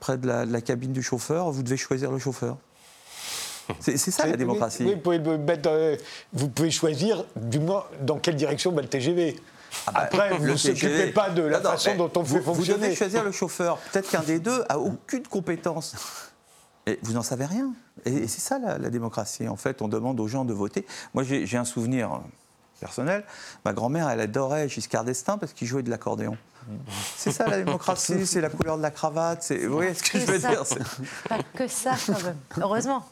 près 0.00 0.16
de 0.18 0.26
la, 0.26 0.46
de 0.46 0.52
la 0.52 0.60
cabine 0.62 0.92
du 0.92 1.02
chauffeur. 1.02 1.50
Vous 1.50 1.62
devez 1.62 1.76
choisir 1.76 2.10
le 2.10 2.18
chauffeur. 2.18 2.56
C'est 3.80 3.96
ça 3.98 4.26
la 4.26 4.36
démocratie. 4.36 4.84
oui, 4.84 4.94
vous, 4.94 5.00
pouvez 5.00 5.18
le 5.18 5.38
mettre, 5.38 5.68
euh, 5.68 5.96
vous 6.32 6.48
pouvez 6.48 6.70
choisir 6.70 7.24
du 7.34 7.58
moins 7.58 7.84
dans 8.02 8.16
quelle 8.18 8.36
direction 8.36 8.70
va 8.72 8.80
le 8.80 8.88
TGV. 8.88 9.36
Après, 9.88 10.30
vous 10.38 10.46
ne 10.46 10.56
s'occupez 10.56 11.08
pas 11.08 11.30
de 11.30 11.42
la 11.42 11.58
Non, 11.60 11.70
façon 11.70 11.96
dont 11.96 12.10
on 12.16 12.22
vous, 12.22 12.36
fait 12.36 12.40
Vous 12.42 12.54
fonctionner. 12.54 12.84
devez 12.86 12.94
choisir 12.94 13.24
le 13.24 13.32
chauffeur. 13.32 13.78
Peut-être 13.92 14.08
qu'un 14.08 14.22
des 14.22 14.38
deux 14.38 14.62
a 14.68 14.78
aucune 14.78 15.24
compétence. 15.26 15.96
Et 16.86 16.98
vous 17.02 17.14
n'en 17.14 17.22
savez 17.22 17.44
rien. 17.44 17.72
Et, 18.04 18.28
c'est 18.28 18.40
ça 18.40 18.58
la, 18.58 18.90
démocratie. 18.90 19.48
En 19.48 19.56
fait, 19.56 19.82
on 19.82 19.88
demande 19.88 20.20
aux 20.20 20.28
gens 20.28 20.44
de 20.44 20.52
voter. 20.52 20.86
Moi, 21.14 21.24
j'ai 21.24 21.46
j'ai 21.46 21.58
un 21.58 21.64
souvenir 21.64 22.12
euh, 22.14 22.18
personnel. 22.80 23.24
Ma 23.64 23.72
grand-mère, 23.72 24.08
elle 24.08 24.20
adorait 24.20 24.68
Giscard 24.68 25.04
d'Estaing 25.04 25.38
parce 25.38 25.52
qu'il 25.52 25.66
jouait 25.66 25.82
de 25.82 25.90
l'accordéon. 25.90 26.36
C'est 27.16 27.30
ça 27.32 27.46
la 27.46 27.58
démocratie, 27.58 28.26
c'est 28.26 28.40
la 28.40 28.50
couleur 28.50 28.76
de 28.76 28.82
la 28.82 28.90
cravate. 28.90 29.42
c'est- 29.42 29.66
Vous 29.66 29.74
voyez 29.76 29.94
ce 29.94 30.02
que 30.02 30.18
je 30.18 30.26
veux 30.26 30.38
ça. 30.40 30.48
dire 30.50 30.66
c'est- 30.66 31.28
Pas 31.28 31.38
que 31.54 31.68
ça, 31.68 31.94
quand 32.06 32.22
même. 32.24 32.36
Heureusement. 32.60 33.04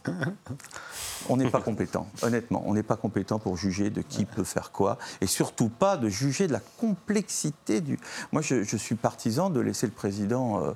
On 1.30 1.38
n'est 1.38 1.48
pas 1.48 1.61
compétent, 1.62 2.07
honnêtement. 2.20 2.62
On 2.66 2.74
n'est 2.74 2.82
pas 2.82 2.96
compétent 2.96 3.38
pour 3.38 3.57
juger 3.57 3.88
de 3.88 4.02
qui 4.02 4.26
peut 4.26 4.44
faire 4.44 4.70
quoi, 4.72 4.98
et 5.22 5.26
surtout 5.26 5.70
pas 5.70 5.96
de 5.96 6.09
juger 6.11 6.46
de 6.48 6.52
la 6.52 6.61
complexité 6.78 7.80
du. 7.80 7.98
Moi, 8.32 8.42
je, 8.42 8.62
je 8.62 8.76
suis 8.76 8.94
partisan 8.94 9.48
de 9.48 9.61
laisser 9.61 9.86
le 9.86 9.92
président 9.92 10.62
euh, 10.62 10.72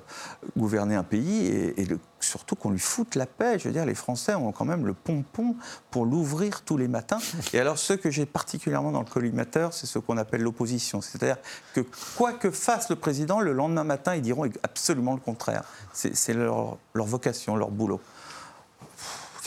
gouverner 0.57 0.95
un 0.95 1.03
pays 1.03 1.45
et, 1.45 1.79
et 1.81 1.85
le- 1.85 1.99
surtout 2.19 2.55
qu'on 2.55 2.71
lui 2.71 2.79
foute 2.79 3.13
la 3.15 3.27
paix. 3.27 3.59
Je 3.59 3.65
veux 3.67 3.73
dire, 3.73 3.85
les 3.85 3.93
Français 3.95 4.33
ont 4.33 4.51
quand 4.51 4.65
même 4.65 4.85
le 4.87 4.93
pompon 4.95 5.55
pour 5.91 6.05
l'ouvrir 6.05 6.61
tous 6.63 6.77
les 6.77 6.87
matins. 6.87 7.19
Et 7.53 7.59
alors, 7.59 7.77
ce 7.77 7.93
que 7.93 8.09
j'ai 8.09 8.25
particulièrement 8.25 8.91
dans 8.91 8.99
le 9.01 9.05
collimateur, 9.05 9.73
c'est 9.73 9.85
ce 9.85 9.99
qu'on 9.99 10.17
appelle 10.17 10.41
l'opposition. 10.41 10.99
C'est-à-dire 10.99 11.37
que 11.75 11.81
quoi 12.17 12.33
que 12.33 12.49
fasse 12.49 12.68
le 12.89 12.95
président, 12.95 13.39
le 13.39 13.53
lendemain 13.53 13.83
matin, 13.83 14.15
ils 14.15 14.21
diront 14.21 14.45
absolument 14.63 15.13
le 15.13 15.19
contraire. 15.19 15.63
C'est 15.93 16.33
leur 16.33 16.77
vocation, 16.93 17.55
leur 17.55 17.71
boulot. 17.71 17.99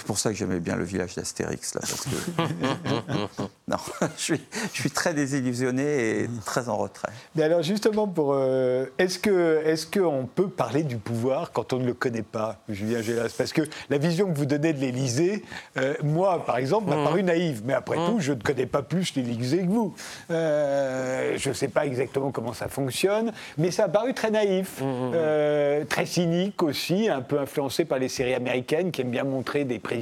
C'est 0.03 0.07
pour 0.09 0.19
ça 0.19 0.31
que 0.31 0.37
j'aimais 0.37 0.59
bien 0.59 0.75
le 0.75 0.83
village 0.83 1.15
d'Astérix, 1.15 1.77
là, 1.77 1.81
parce 1.83 2.07
que... 2.07 2.11
non, 3.69 3.77
je 4.17 4.21
suis, 4.21 4.41
je 4.73 4.81
suis 4.81 4.91
très 4.91 5.15
désillusionné 5.15 6.23
et 6.23 6.29
très 6.45 6.69
en 6.69 6.77
retrait. 6.77 7.13
Mais 7.37 7.45
alors 7.45 7.63
justement, 7.63 8.09
pour 8.09 8.33
euh, 8.35 8.87
est-ce 8.99 9.21
que 9.21 9.63
est-ce 9.65 9.87
qu'on 9.87 10.27
peut 10.27 10.49
parler 10.49 10.83
du 10.83 10.97
pouvoir 10.97 11.53
quand 11.53 11.73
on 11.73 11.79
ne 11.79 11.87
le 11.87 11.95
connaît 11.95 12.25
pas, 12.25 12.59
Julien 12.69 13.01
Gélas? 13.01 13.33
Parce 13.39 13.53
que 13.53 13.63
la 13.91 13.99
vision 13.99 14.27
que 14.27 14.37
vous 14.37 14.45
donnez 14.45 14.73
de 14.73 14.81
l'Élysée, 14.81 15.45
euh, 15.77 15.95
moi 16.03 16.45
par 16.45 16.57
exemple, 16.57 16.91
m'a 16.91 17.05
paru 17.05 17.23
naïve. 17.23 17.63
Mais 17.65 17.75
après 17.75 17.95
tout, 18.05 18.19
je 18.19 18.33
ne 18.33 18.41
connais 18.41 18.67
pas 18.67 18.83
plus 18.83 19.15
l'Élysée 19.15 19.59
que 19.59 19.71
vous. 19.71 19.95
Euh, 20.33 21.35
je 21.37 21.51
ne 21.51 21.55
sais 21.55 21.69
pas 21.69 21.87
exactement 21.87 22.33
comment 22.33 22.55
ça 22.55 22.67
fonctionne, 22.67 23.33
mais 23.57 23.71
ça 23.71 23.85
a 23.85 23.89
paru 23.89 24.15
très 24.15 24.33
naïf, 24.33 24.81
Euh, 24.83 25.85
très 25.85 26.07
cynique 26.07 26.61
aussi, 26.65 27.09
un 27.09 27.23
peu 27.23 27.39
influencé 27.39 27.85
par 27.85 28.01
les 28.01 28.09
séries 28.09 28.35
américaines 28.35 28.91
qui 28.91 29.03
aiment 29.03 29.11
bien 29.13 29.23
montrer 29.23 29.65
des 29.65 29.79
présidents 29.79 29.93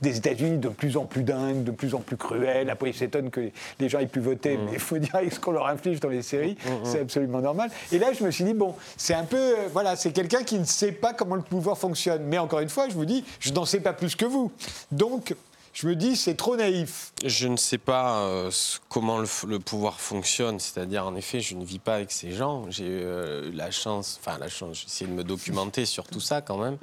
des 0.00 0.16
États-Unis 0.16 0.58
de 0.58 0.68
plus 0.68 0.96
en 0.96 1.04
plus 1.04 1.22
dingues, 1.22 1.64
de 1.64 1.70
plus 1.70 1.94
en 1.94 2.00
plus 2.00 2.16
cruels. 2.16 2.70
Après, 2.70 2.90
ils 2.90 2.94
s'étonnent 2.94 3.30
que 3.30 3.50
les 3.80 3.88
gens 3.88 3.98
aient 3.98 4.06
pu 4.06 4.20
voter, 4.20 4.58
mais 4.58 4.72
il 4.74 4.78
faut 4.78 4.98
dire 4.98 5.12
ce 5.30 5.40
qu'on 5.40 5.52
leur 5.52 5.66
inflige 5.66 6.00
dans 6.00 6.08
les 6.08 6.22
séries, 6.22 6.56
c'est 6.84 7.00
absolument 7.00 7.40
normal. 7.40 7.70
Et 7.90 7.98
là, 7.98 8.12
je 8.12 8.24
me 8.24 8.30
suis 8.30 8.44
dit, 8.44 8.54
bon, 8.54 8.74
c'est 8.96 9.14
un 9.14 9.24
peu, 9.24 9.36
euh, 9.36 9.68
voilà, 9.72 9.96
c'est 9.96 10.12
quelqu'un 10.12 10.42
qui 10.42 10.58
ne 10.58 10.64
sait 10.64 10.92
pas 10.92 11.12
comment 11.12 11.34
le 11.34 11.42
pouvoir 11.42 11.78
fonctionne. 11.78 12.24
Mais 12.24 12.38
encore 12.38 12.60
une 12.60 12.68
fois, 12.68 12.88
je 12.88 12.94
vous 12.94 13.04
dis, 13.04 13.24
je 13.40 13.52
n'en 13.52 13.64
sais 13.64 13.80
pas 13.80 13.92
plus 13.92 14.16
que 14.16 14.24
vous. 14.24 14.50
Donc, 14.90 15.34
je 15.74 15.86
me 15.88 15.96
dis, 15.96 16.16
c'est 16.16 16.34
trop 16.34 16.54
naïf. 16.56 17.12
Je 17.24 17.48
ne 17.48 17.56
sais 17.56 17.78
pas 17.78 18.18
euh, 18.24 18.50
comment 18.90 19.18
le, 19.18 19.58
pouvoir 19.58 20.00
fonctionne, 20.00 20.60
c'est-à-dire 20.60 21.06
en 21.06 21.14
effet, 21.16 21.40
je 21.40 21.54
ne 21.54 21.64
vis 21.64 21.78
pas 21.78 21.94
avec 21.94 22.12
ces 22.12 22.32
gens. 22.32 22.66
J'ai 22.68 22.86
euh, 22.88 23.50
la 23.54 23.70
chance, 23.70 24.20
enfin 24.20 24.38
la 24.38 24.48
chance, 24.48 24.78
j'ai 24.80 24.86
essayé 24.86 25.10
de 25.10 25.14
me 25.16 25.24
documenter 25.24 25.86
sur 25.86 26.04
tout 26.06 26.20
ça 26.20 26.42
quand 26.42 26.58
même. 26.58 26.76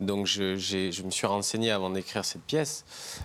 Donc 0.00 0.26
je, 0.26 0.54
me 1.04 1.10
suis 1.10 1.26
renseigné 1.26 1.70
avant 1.70 1.90
d'écrire 1.90 2.24
cette 2.24 2.42
pièce. 2.42 2.84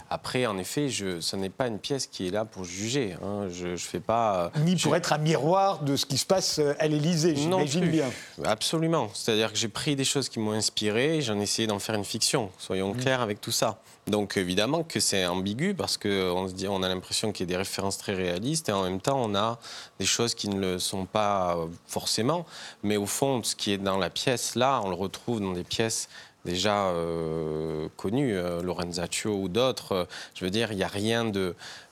Après, 0.09 0.45
en 0.45 0.57
effet, 0.57 0.89
je, 0.89 1.19
ce 1.19 1.35
n'est 1.35 1.49
pas 1.49 1.67
une 1.67 1.79
pièce 1.79 2.05
qui 2.07 2.27
est 2.27 2.31
là 2.31 2.45
pour 2.45 2.63
juger. 2.63 3.15
hein. 3.23 3.47
Je 3.51 3.69
ne 3.69 3.77
fais 3.77 3.99
pas. 3.99 4.51
euh, 4.55 4.59
Ni 4.59 4.75
pour 4.75 4.95
être 4.95 5.13
un 5.13 5.17
miroir 5.17 5.79
de 5.83 5.95
ce 5.95 6.05
qui 6.05 6.17
se 6.19 6.25
passe 6.25 6.59
euh, 6.59 6.73
à 6.79 6.87
l'Élysée, 6.87 7.33
non 7.47 7.65
j'imagine 7.65 7.89
bien. 7.89 8.09
Absolument. 8.43 9.09
C'est-à-dire 9.13 9.51
que 9.51 9.57
j'ai 9.57 9.67
pris 9.69 9.95
des 9.95 10.05
choses 10.05 10.29
qui 10.29 10.39
m'ont 10.39 10.51
inspiré 10.51 11.17
et 11.17 11.21
j'en 11.21 11.39
ai 11.39 11.43
essayé 11.43 11.67
d'en 11.67 11.79
faire 11.79 11.95
une 11.95 12.05
fiction. 12.05 12.51
Soyons 12.57 12.93
Mmh. 12.93 12.97
clairs 12.97 13.21
avec 13.21 13.41
tout 13.41 13.51
ça. 13.51 13.79
Donc 14.07 14.37
évidemment 14.37 14.83
que 14.83 15.01
c'est 15.01 15.25
ambigu 15.25 15.73
parce 15.73 15.97
qu'on 15.97 16.47
se 16.47 16.53
dit, 16.53 16.67
on 16.69 16.81
a 16.81 16.87
l'impression 16.87 17.33
qu'il 17.33 17.45
y 17.45 17.49
a 17.49 17.51
des 17.51 17.57
références 17.57 17.97
très 17.97 18.13
réalistes 18.13 18.69
et 18.69 18.71
en 18.71 18.83
même 18.83 19.01
temps 19.01 19.19
on 19.21 19.35
a 19.35 19.59
des 19.99 20.05
choses 20.05 20.33
qui 20.33 20.47
ne 20.47 20.59
le 20.59 20.79
sont 20.79 21.05
pas 21.05 21.57
euh, 21.57 21.65
forcément. 21.87 22.45
Mais 22.83 22.95
au 22.95 23.05
fond, 23.05 23.43
ce 23.43 23.55
qui 23.55 23.73
est 23.73 23.77
dans 23.77 23.97
la 23.97 24.09
pièce 24.09 24.55
là, 24.55 24.81
on 24.85 24.89
le 24.89 24.95
retrouve 24.95 25.41
dans 25.41 25.51
des 25.51 25.65
pièces 25.65 26.07
déjà 26.45 26.85
euh, 26.87 27.89
connues, 27.97 28.37
euh, 28.37 28.61
Lorenzaccio 28.61 29.33
ou 29.35 29.49
d'autres. 29.49 30.07
Je 30.33 30.45
veux 30.45 30.51
dire, 30.51 30.71
il 30.71 30.77
n'y 30.77 30.83
a 30.83 30.87
rien 30.87 31.29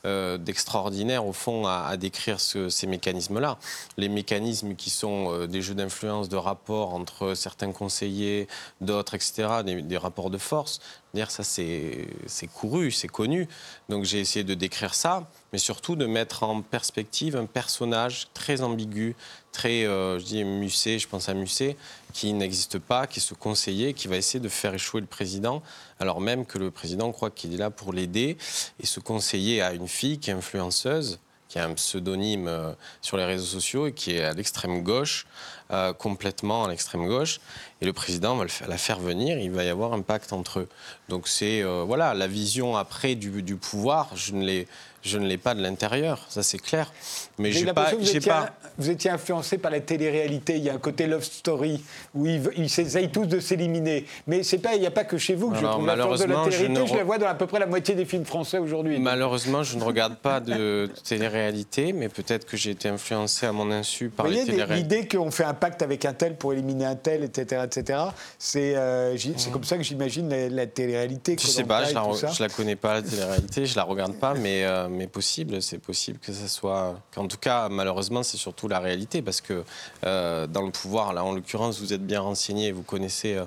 euh, 0.06 0.38
d'extraordinaire 0.38 1.26
au 1.26 1.34
fond 1.34 1.68
à, 1.68 1.98
décrire 1.98 2.40
ce- 2.40 2.70
ces 2.70 2.88
mécanismes-là. 2.88 3.58
Les 3.98 4.08
mécanismes 4.08 4.76
qui 4.76 4.90
sont 4.90 5.34
euh, 5.34 5.48
des 5.48 5.62
jeux 5.62 5.74
d'influence, 5.76 6.30
de 6.30 6.38
rapport 6.38 6.94
entre 6.94 7.34
certains 7.34 7.74
conseillers, 7.74 8.48
d'autres, 8.80 9.16
etc., 9.16 9.50
des 9.66 9.98
rapports 9.98 10.30
de 10.30 10.38
force. 10.38 10.80
Dire 11.16 11.32
ça, 11.32 11.44
c'est 11.44 12.10
c'est 12.26 12.48
couru, 12.48 12.92
c'est 12.92 13.08
connu. 13.08 13.48
Donc 13.88 14.04
j'ai 14.04 14.20
essayé 14.20 14.44
de 14.44 14.54
décrire 14.54 14.94
ça, 14.94 15.30
mais 15.54 15.60
surtout 15.60 15.96
de 15.96 16.06
mettre 16.06 16.44
en 16.44 16.62
perspective 16.62 17.38
un 17.38 17.46
personnage 17.46 18.28
très 18.34 18.62
ambigu, 18.62 19.16
très, 19.54 19.86
euh, 19.86 20.20
je 20.20 20.26
dis 20.26 20.44
Musset, 20.44 21.00
je 21.00 21.08
pense 21.08 21.30
à 21.30 21.34
Musset, 21.34 21.78
qui 22.12 22.34
n'existe 22.34 22.80
pas, 22.80 23.08
qui 23.08 23.20
est 23.20 23.22
ce 23.22 23.34
conseiller, 23.34 23.94
qui 23.94 24.10
va 24.10 24.18
essayer 24.18 24.42
de 24.42 24.50
faire 24.50 24.74
échouer 24.74 25.00
le 25.00 25.08
président, 25.08 25.64
alors 26.02 26.20
même 26.20 26.46
que 26.46 26.58
le 26.58 26.70
président 26.70 27.10
croit 27.14 27.32
qu'il 27.32 27.54
est 27.54 27.58
là 27.58 27.70
pour 27.70 27.94
l'aider. 27.94 28.36
Et 28.82 28.86
ce 28.86 29.00
conseiller 29.00 29.62
a 29.62 29.72
une 29.72 29.88
fille 29.88 30.20
qui 30.20 30.32
est 30.32 30.34
influenceuse, 30.34 31.20
qui 31.48 31.60
a 31.60 31.66
un 31.66 31.76
pseudonyme 31.76 32.50
euh, 32.50 32.74
sur 33.02 33.16
les 33.16 33.24
réseaux 33.24 33.46
sociaux 33.46 33.88
et 33.88 33.94
qui 33.94 34.12
est 34.12 34.24
à 34.26 34.34
l'extrême 34.34 34.84
gauche, 34.84 35.28
euh, 35.72 35.94
complètement 35.94 36.66
à 36.66 36.70
l'extrême 36.70 37.08
gauche. 37.08 37.40
Et 37.82 37.86
le 37.86 37.94
président 37.94 38.36
va 38.36 38.44
le 38.44 38.50
faire- 38.50 38.68
la 38.68 38.78
faire 38.78 39.00
venir, 39.00 39.38
il 39.40 39.52
va 39.52 39.64
y 39.64 39.70
avoir 39.70 39.94
un 39.94 40.02
pacte 40.02 40.32
entre 40.34 40.60
eux. 40.60 40.70
Donc 41.10 41.28
c'est 41.28 41.62
euh, 41.62 41.84
voilà 41.86 42.14
la 42.14 42.28
vision 42.28 42.78
après 42.78 43.16
du, 43.16 43.42
du 43.42 43.56
pouvoir. 43.56 44.10
Je 44.16 44.34
ne 44.34 44.46
l'ai 44.46 44.68
je 45.06 45.20
ne 45.20 45.28
l'ai 45.28 45.38
pas 45.38 45.54
de 45.54 45.62
l'intérieur, 45.62 46.26
ça 46.30 46.42
c'est 46.42 46.58
clair. 46.58 46.92
Mais 47.38 47.52
J'ai 47.52 47.72
pas 47.72 47.92
vous 47.94 48.10
étiez, 48.10 48.20
pas. 48.22 48.50
vous 48.80 48.90
étiez 48.90 49.12
influencé 49.12 49.60
par 49.60 49.70
la 49.70 49.80
télé-réalité. 49.80 50.58
Il 50.58 50.64
y 50.64 50.70
a 50.70 50.74
un 50.74 50.80
côté 50.80 51.06
love 51.06 51.24
story 51.24 51.84
où 52.16 52.26
ils, 52.26 52.42
ils 52.58 52.64
essayent 52.80 53.12
tous 53.12 53.28
de 53.28 53.40
s'éliminer. 53.40 54.06
Mais 54.26 54.42
c'est 54.42 54.58
pas, 54.58 54.74
il 54.74 54.82
n'y 54.82 54.88
a 54.88 54.92
pas 54.92 55.04
que 55.04 55.20
chez 55.20 55.36
vous 55.36 55.52
que 55.52 55.58
Alors, 55.58 55.74
je 55.74 55.76
trouve 55.78 55.88
l'influence 55.88 56.20
de 56.22 56.26
la 56.26 56.44
je 56.46 56.50
télé-réalité. 56.50 56.88
Je, 56.88 56.98
la 56.98 57.04
vois 57.04 57.18
dans 57.20 57.28
à 57.28 57.36
peu 57.36 57.46
près 57.46 57.60
la 57.60 57.68
moitié 57.68 57.94
des 57.94 58.06
films 58.06 58.26
français 58.26 58.58
aujourd'hui. 58.58 59.00
Malheureusement, 59.00 59.62
je 59.62 59.78
ne 59.78 59.84
regarde 59.92 60.16
pas 60.16 60.40
de 60.40 60.90
télé-réalité, 61.04 61.94
mais 61.94 62.10
peut-être 62.10 62.46
que 62.46 62.58
j'ai 62.58 62.72
été 62.72 62.90
influencé 62.90 63.46
à 63.46 63.52
mon 63.52 63.70
insu 63.70 64.08
Vous 64.08 64.12
par 64.16 64.28
les 64.28 64.44
voyez, 64.44 64.66
l'idée 64.76 65.08
qu'on 65.08 65.30
fait 65.30 65.44
un 65.44 65.54
pacte 65.56 65.82
avec 65.82 66.06
un 66.06 66.14
tel 66.14 66.36
pour 66.36 66.54
éliminer 66.54 66.86
un 66.86 66.96
tel, 66.96 67.24
etc., 67.24 67.64
etc., 67.66 68.00
c'est 68.38 68.76
euh, 68.76 69.18
c'est 69.38 69.52
comme 69.52 69.64
ça 69.64 69.78
que 69.78 69.84
j'imagine 69.84 70.30
la, 70.30 70.50
la 70.50 70.68
télé-réalité. 70.68 71.36
Je 71.40 71.48
sais 71.48 71.64
pas, 71.64 71.86
je 71.86 71.94
la, 71.94 72.32
je 72.32 72.44
la 72.44 72.50
connais 72.50 72.76
pas 72.76 72.96
la 72.96 73.02
télé-réalité, 73.02 73.66
je 73.66 73.76
la 73.76 73.84
regarde 73.84 74.16
pas, 74.16 74.34
mais, 74.34 74.64
euh, 74.64 74.88
mais 74.90 75.08
possible, 75.08 75.62
c'est 75.62 75.80
possible 75.80 76.20
que 76.20 76.32
ça 76.32 76.48
soit. 76.48 77.00
qu'en 77.14 77.28
tout 77.28 77.38
cas, 77.38 77.70
malheureusement, 77.70 78.24
c'est 78.24 78.38
surtout 78.38 78.68
la 78.68 78.80
réalité, 78.80 79.22
parce 79.22 79.42
que 79.42 79.64
euh, 80.06 80.48
dans 80.48 80.62
le 80.62 80.72
pouvoir, 80.72 81.14
là, 81.14 81.24
en 81.24 81.34
l'occurrence, 81.34 81.80
vous 81.80 81.94
êtes 81.94 82.06
bien 82.06 82.20
renseigné, 82.20 82.72
vous 82.72 82.84
connaissez. 82.84 83.40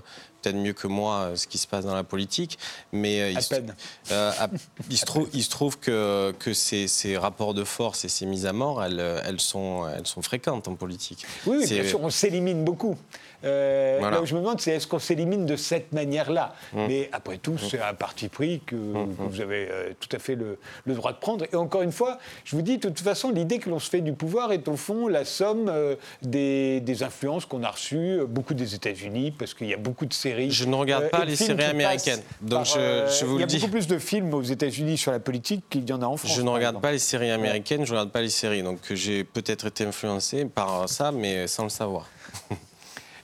Peut-être 0.42 0.56
mieux 0.56 0.72
que 0.72 0.86
moi 0.86 1.14
euh, 1.22 1.36
ce 1.36 1.46
qui 1.48 1.58
se 1.58 1.66
passe 1.66 1.84
dans 1.84 1.94
la 1.94 2.04
politique, 2.04 2.58
mais 2.92 3.20
euh, 3.20 3.30
il, 3.32 3.42
se- 3.42 3.48
peine. 3.48 3.74
euh, 4.12 4.30
à- 4.38 4.48
il 4.88 4.96
se 4.96 5.04
trouve, 5.04 5.28
il 5.32 5.42
se 5.42 5.50
trouve 5.50 5.78
que, 5.78 6.32
que 6.38 6.54
ces, 6.54 6.86
ces 6.86 7.16
rapports 7.18 7.54
de 7.54 7.64
force 7.64 8.04
et 8.04 8.08
ces 8.08 8.24
mises 8.24 8.46
à 8.46 8.52
mort, 8.52 8.82
elles, 8.84 9.00
elles, 9.24 9.40
sont, 9.40 9.88
elles 9.88 10.06
sont 10.06 10.22
fréquentes 10.22 10.68
en 10.68 10.74
politique. 10.76 11.26
Oui, 11.46 11.66
bien 11.66 11.84
sûr, 11.88 12.00
on 12.02 12.10
s'élimine 12.10 12.64
beaucoup. 12.64 12.96
Euh, 13.44 13.96
Voilà. 14.00 14.16
Là 14.16 14.22
où 14.22 14.26
je 14.26 14.34
me 14.34 14.40
demande, 14.40 14.60
c'est 14.60 14.72
est-ce 14.72 14.86
qu'on 14.86 14.98
s'élimine 14.98 15.46
de 15.46 15.56
cette 15.56 15.92
manière-là 15.92 16.54
Mmh. 16.72 16.86
Mais 16.88 17.08
après 17.12 17.38
tout, 17.38 17.56
c'est 17.58 17.80
un 17.80 17.94
parti 17.94 18.28
pris 18.28 18.60
que, 18.66 18.74
que 18.76 19.22
vous 19.30 19.40
avez 19.40 19.68
euh, 19.70 19.92
tout 20.00 20.08
à 20.14 20.18
fait 20.18 20.34
le, 20.34 20.58
le 20.84 20.94
droit 20.94 21.12
de 21.12 21.18
prendre. 21.18 21.44
Et 21.52 21.56
encore 21.56 21.82
une 21.82 21.92
fois, 21.92 22.18
je 22.44 22.56
vous 22.56 22.62
dis, 22.62 22.78
de 22.78 22.88
toute 22.88 23.00
façon, 23.00 23.30
l'idée 23.30 23.58
que 23.58 23.70
l'on 23.70 23.78
se 23.78 23.88
fait 23.88 24.00
du 24.00 24.12
pouvoir 24.12 24.52
est 24.52 24.66
au 24.68 24.76
fond 24.76 25.08
la 25.08 25.24
somme 25.24 25.68
euh, 25.68 25.94
des, 26.22 26.80
des 26.80 27.02
influences 27.02 27.46
qu'on 27.46 27.62
a 27.62 27.70
reçues, 27.70 27.96
euh, 28.20 28.26
beaucoup 28.26 28.54
des 28.54 28.74
États-Unis, 28.74 29.30
parce 29.30 29.54
qu'il 29.54 29.68
y 29.68 29.74
a 29.74 29.78
beaucoup 29.78 30.04
de 30.06 30.12
séries. 30.12 30.50
Je 30.50 30.64
ne 30.64 30.74
regarde 30.74 31.08
pas 31.10 31.24
les 31.24 31.36
séries 31.36 31.64
américaines. 31.64 32.20
Donc 32.42 32.50
par, 32.50 32.64
je- 32.64 33.16
je 33.20 33.24
vous 33.24 33.36
Il 33.36 33.40
y 33.40 33.42
a 33.42 33.46
le 33.46 33.50
dis. 33.50 33.58
beaucoup 33.58 33.70
plus 33.72 33.86
de 33.86 33.98
films 33.98 34.34
aux 34.34 34.42
États-Unis 34.42 34.98
sur 34.98 35.12
la 35.12 35.20
politique 35.20 35.64
qu'il 35.70 35.88
y 35.88 35.92
en 35.92 36.02
a 36.02 36.06
en 36.06 36.16
France. 36.16 36.34
Je 36.34 36.42
ne 36.42 36.50
regarde 36.50 36.80
pas 36.80 36.92
les 36.92 36.98
séries 36.98 37.30
américaines, 37.30 37.84
je 37.86 37.92
ne 37.92 37.96
regarde 37.98 38.10
pas 38.10 38.20
les 38.22 38.28
séries. 38.30 38.62
Donc 38.62 38.78
j'ai 38.90 39.24
peut-être 39.24 39.66
été 39.68 39.84
influencé 39.84 40.44
par 40.44 40.88
ça, 40.88 41.12
mais 41.12 41.46
sans 41.46 41.62
le 41.64 41.68
savoir. 41.70 42.06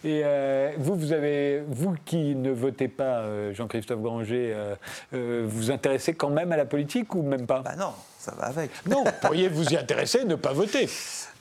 Et 0.05 0.21
euh, 0.23 0.73
vous, 0.77 0.97
vous 0.97 1.13
avez, 1.13 1.63
vous 1.67 1.95
qui 2.05 2.35
ne 2.35 2.51
votez 2.51 2.89
pas, 2.89 3.21
euh, 3.21 3.55
Jean-Christophe 3.55 4.03
Granger, 4.03 4.53
euh, 4.55 4.75
euh, 5.15 5.47
vous 5.49 5.71
intéressez 5.71 6.13
quand 6.13 6.29
même 6.29 6.53
à 6.53 6.59
la 6.59 6.67
politique 6.67 7.15
ou 7.15 7.23
même 7.23 7.47
pas? 7.47 7.61
Bah 7.61 7.75
non, 7.75 7.93
ça 8.19 8.35
va 8.39 8.45
avec. 8.45 8.71
Non, 8.87 9.03
vous 9.03 9.11
pourriez 9.23 9.49
vous 9.49 9.65
y 9.71 9.79
intéresser 9.79 10.21
et 10.21 10.25
ne 10.27 10.35
pas 10.35 10.53
voter. 10.53 10.91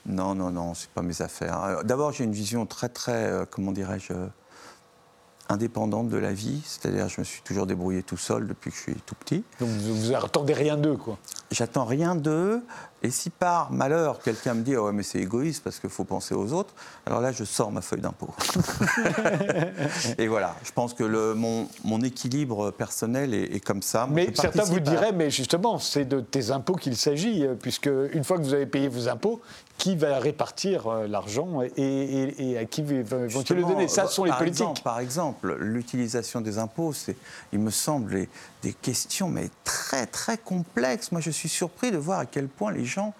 Non, 0.06 0.34
non, 0.34 0.50
non, 0.50 0.72
c'est 0.72 0.88
pas 0.88 1.02
mes 1.02 1.20
affaires. 1.20 1.84
D'abord, 1.84 2.12
j'ai 2.12 2.24
une 2.24 2.32
vision 2.32 2.64
très, 2.64 2.88
très, 2.88 3.30
comment 3.50 3.72
dirais-je, 3.72 4.14
indépendante 5.50 6.08
de 6.08 6.16
la 6.16 6.32
vie. 6.32 6.62
C'est-à-dire, 6.64 7.08
je 7.08 7.20
me 7.20 7.24
suis 7.24 7.42
toujours 7.42 7.66
débrouillé 7.66 8.02
tout 8.02 8.16
seul 8.16 8.46
depuis 8.46 8.70
que 8.70 8.76
je 8.76 8.82
suis 8.82 8.94
tout 8.94 9.14
petit. 9.14 9.44
Donc 9.60 9.68
vous 9.68 9.94
vous 9.94 10.14
attendez 10.14 10.54
rien 10.54 10.76
d'eux, 10.76 10.96
quoi. 10.96 11.18
J'attends 11.50 11.84
rien 11.84 12.14
d'eux. 12.14 12.62
Et 13.04 13.10
si 13.10 13.28
par 13.28 13.70
malheur, 13.70 14.18
quelqu'un 14.20 14.54
me 14.54 14.62
dit 14.62 14.74
Ah 14.74 14.82
ouais, 14.82 14.92
mais 14.92 15.02
c'est 15.02 15.18
égoïste 15.20 15.62
parce 15.62 15.78
qu'il 15.78 15.90
faut 15.90 16.04
penser 16.04 16.34
aux 16.34 16.52
autres, 16.54 16.72
alors 17.04 17.20
là, 17.20 17.32
je 17.32 17.44
sors 17.44 17.70
ma 17.70 17.82
feuille 17.82 18.00
d'impôt. 18.00 18.30
et 20.18 20.26
voilà, 20.26 20.56
je 20.64 20.72
pense 20.72 20.94
que 20.94 21.04
le, 21.04 21.34
mon, 21.34 21.68
mon 21.84 22.00
équilibre 22.00 22.70
personnel 22.70 23.34
est, 23.34 23.54
est 23.56 23.60
comme 23.60 23.82
ça. 23.82 24.06
Moi, 24.06 24.14
Mais 24.26 24.34
certains 24.34 24.64
vous 24.64 24.76
à- 24.76 24.80
diraient, 24.80 25.12
mais 25.12 25.30
justement, 25.30 25.78
c'est 25.78 26.06
de 26.06 26.20
tes 26.20 26.50
impôts 26.50 26.76
qu'il 26.76 26.96
s'agit, 26.96 27.44
euh, 27.46 27.54
puisque 27.54 27.90
une 28.12 28.24
fois 28.24 28.38
que 28.38 28.42
vous 28.42 28.54
avez 28.54 28.66
payé 28.66 28.88
vos 28.88 29.08
impôts, 29.08 29.40
qui 29.76 29.96
va 29.96 30.18
répartir 30.18 30.86
euh, 30.86 31.06
l'argent 31.08 31.60
et, 31.60 31.66
et- 31.76 32.50
et 32.52 32.58
à 32.58 32.64
qui 32.64 32.80
vont- 32.82 33.26
vont-ils 33.26 33.56
le 33.56 33.62
donner? 33.64 33.88
Ça, 33.88 34.06
ce 34.06 34.14
sont 34.14 34.24
les 34.24 34.30
par 34.30 34.38
politiques. 34.38 34.60
Exemple, 34.62 34.82
par 34.82 35.00
exemple, 35.00 35.56
l'utilisation 35.60 36.40
des 36.40 36.58
impôts, 36.58 36.92
c'est, 36.92 37.16
il 37.52 37.58
me 37.58 37.70
semble, 37.70 38.14
les- 38.14 38.28
des 38.64 38.72
questions 38.72 39.28
mais 39.28 39.50
très 39.62 40.06
très 40.06 40.38
complexes. 40.38 41.12
Moi, 41.12 41.20
je 41.20 41.30
suis 41.30 41.50
surpris 41.50 41.90
de 41.90 41.98
voir 41.98 42.18
à 42.18 42.26
quel 42.26 42.48
point 42.48 42.72
les 42.72 42.86
gens, 42.86 43.14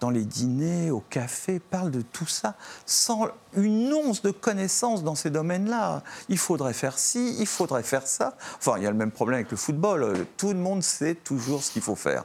dans 0.00 0.10
les 0.10 0.24
dîners, 0.24 0.90
au 0.90 1.00
café, 1.00 1.58
parlent 1.58 1.90
de 1.90 2.00
tout 2.00 2.26
ça 2.26 2.54
sans 2.86 3.28
une 3.56 3.92
once 3.92 4.22
de 4.22 4.30
connaissance 4.30 5.04
dans 5.04 5.14
ces 5.14 5.30
domaines-là. 5.30 6.02
Il 6.30 6.38
faudrait 6.38 6.72
faire 6.72 6.98
ci, 6.98 7.36
il 7.38 7.46
faudrait 7.46 7.82
faire 7.82 8.06
ça. 8.06 8.36
Enfin, 8.56 8.78
il 8.78 8.84
y 8.84 8.86
a 8.86 8.90
le 8.90 8.96
même 8.96 9.10
problème 9.10 9.40
avec 9.40 9.50
le 9.50 9.56
football. 9.58 10.26
Tout 10.38 10.48
le 10.48 10.58
monde 10.58 10.82
sait 10.82 11.14
toujours 11.14 11.62
ce 11.62 11.70
qu'il 11.70 11.82
faut 11.82 11.94
faire. 11.94 12.24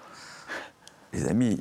Les 1.14 1.28
amis, 1.28 1.60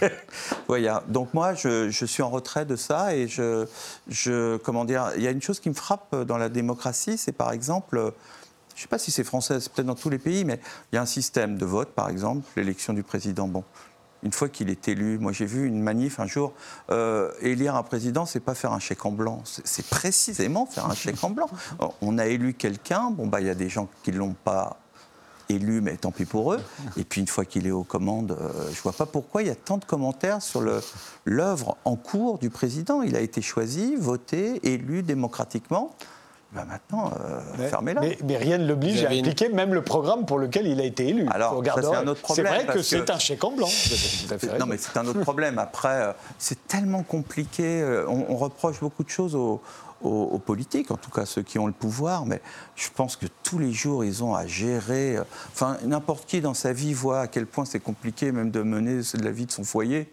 voilà. 0.68 1.02
Donc 1.08 1.32
moi, 1.32 1.54
je, 1.54 1.88
suis 1.88 2.22
en 2.22 2.28
retrait 2.28 2.66
de 2.66 2.76
ça 2.76 3.16
et 3.16 3.28
je, 3.28 3.66
je, 4.08 4.58
comment 4.58 4.84
dire, 4.84 5.12
il 5.16 5.22
y 5.22 5.26
a 5.26 5.30
une 5.30 5.40
chose 5.40 5.58
qui 5.58 5.70
me 5.70 5.74
frappe 5.74 6.14
dans 6.14 6.36
la 6.36 6.50
démocratie, 6.50 7.16
c'est 7.16 7.32
par 7.32 7.52
exemple, 7.52 8.12
je 8.74 8.80
ne 8.80 8.82
sais 8.82 8.88
pas 8.88 8.98
si 8.98 9.10
c'est 9.10 9.24
français, 9.24 9.60
c'est 9.60 9.72
peut-être 9.72 9.86
dans 9.86 9.94
tous 9.94 10.10
les 10.10 10.18
pays, 10.18 10.44
mais 10.44 10.60
il 10.92 10.96
y 10.96 10.98
a 10.98 11.02
un 11.02 11.06
système 11.06 11.56
de 11.56 11.64
vote, 11.64 11.90
par 11.90 12.08
exemple, 12.08 12.44
l'élection 12.56 12.92
du 12.92 13.02
président. 13.02 13.46
Bon, 13.46 13.64
une 14.24 14.32
fois 14.32 14.48
qu'il 14.48 14.70
est 14.70 14.88
élu, 14.88 15.18
moi 15.18 15.32
j'ai 15.32 15.44
vu 15.44 15.66
une 15.66 15.80
manif 15.80 16.18
un 16.18 16.26
jour, 16.26 16.54
euh, 16.90 17.30
élire 17.40 17.76
un 17.76 17.82
président, 17.82 18.26
c'est 18.26 18.40
pas 18.40 18.54
faire 18.54 18.72
un 18.72 18.78
chèque 18.78 19.04
en 19.04 19.12
blanc, 19.12 19.42
c'est 19.44 19.86
précisément 19.86 20.66
faire 20.66 20.86
un 20.86 20.94
chèque 20.94 21.22
en 21.22 21.30
blanc. 21.30 21.48
On 22.00 22.18
a 22.18 22.26
élu 22.26 22.54
quelqu'un, 22.54 23.10
bon 23.10 23.26
bah 23.26 23.40
il 23.40 23.46
y 23.46 23.50
a 23.50 23.54
des 23.54 23.68
gens 23.68 23.88
qui 24.02 24.12
l'ont 24.12 24.34
pas 24.44 24.78
élu, 25.50 25.82
mais 25.82 25.96
tant 25.96 26.10
pis 26.10 26.24
pour 26.24 26.54
eux. 26.54 26.60
Et 26.96 27.04
puis 27.04 27.20
une 27.20 27.26
fois 27.26 27.44
qu'il 27.44 27.66
est 27.66 27.70
aux 27.70 27.84
commandes, 27.84 28.32
euh, 28.40 28.70
je 28.72 28.80
vois 28.80 28.92
pas 28.92 29.06
pourquoi 29.06 29.42
il 29.42 29.48
y 29.48 29.52
a 29.52 29.54
tant 29.54 29.76
de 29.76 29.84
commentaires 29.84 30.42
sur 30.42 30.62
l'œuvre 31.26 31.76
en 31.84 31.96
cours 31.96 32.38
du 32.38 32.48
président. 32.48 33.02
Il 33.02 33.16
a 33.16 33.20
été 33.20 33.42
choisi, 33.42 33.94
voté, 33.94 34.60
élu 34.66 35.02
démocratiquement. 35.02 35.94
Ben 36.54 36.64
maintenant, 36.66 37.10
euh, 37.20 37.40
Mais- 37.58 37.68
fermez-la. 37.68 38.00
Mais, 38.00 38.18
mais 38.24 38.36
rien 38.36 38.58
ne 38.58 38.66
l'oblige 38.66 39.04
à 39.04 39.12
une- 39.12 39.20
appliquer 39.24 39.48
même 39.48 39.74
le 39.74 39.82
programme 39.82 40.24
pour 40.24 40.38
lequel 40.38 40.66
il 40.66 40.80
a 40.80 40.84
été 40.84 41.08
élu. 41.08 41.26
Alors, 41.30 41.62
ça, 41.64 41.72
c'est 41.82 41.86
un 41.96 42.06
autre 42.06 42.20
C'est 42.20 42.42
problème, 42.42 42.64
vrai 42.66 42.74
que 42.74 42.82
c'est 42.82 43.10
un 43.10 43.18
chèque 43.18 43.42
en 43.44 43.50
blanc. 43.52 43.68
Non, 44.60 44.66
mais 44.66 44.78
c'est 44.78 44.96
un 44.96 45.06
autre 45.06 45.20
problème. 45.20 45.58
Après, 45.58 45.88
euh, 46.02 46.12
c'est 46.38 46.66
tellement 46.68 47.02
compliqué. 47.02 47.82
euh, 47.82 48.06
On, 48.08 48.26
on 48.28 48.36
reproche 48.36 48.78
beaucoup 48.80 49.02
de 49.02 49.08
choses 49.10 49.34
aux, 49.34 49.60
aux- 50.02 50.08
aux 50.32 50.38
politiques, 50.38 50.90
en 50.90 50.96
tout 50.96 51.10
cas 51.10 51.24
ceux 51.26 51.42
qui 51.42 51.58
ont 51.58 51.66
le 51.66 51.72
pouvoir, 51.72 52.26
mais 52.26 52.40
je 52.76 52.88
pense 52.94 53.16
que 53.16 53.26
tous 53.42 53.58
les 53.58 53.72
jours, 53.72 54.04
ils 54.04 54.22
ont 54.22 54.34
à 54.34 54.46
gérer. 54.46 55.16
euh, 55.16 55.24
Enfin, 55.52 55.78
n'importe 55.84 56.26
qui 56.26 56.40
dans 56.40 56.54
sa 56.54 56.72
vie 56.72 56.92
voit 56.94 57.20
à 57.22 57.26
quel 57.26 57.46
point 57.46 57.64
c'est 57.64 57.80
compliqué 57.80 58.30
même 58.30 58.50
de 58.50 58.62
mener 58.62 59.00
la 59.20 59.30
vie 59.30 59.46
de 59.46 59.50
son 59.52 59.64
foyer. 59.64 60.12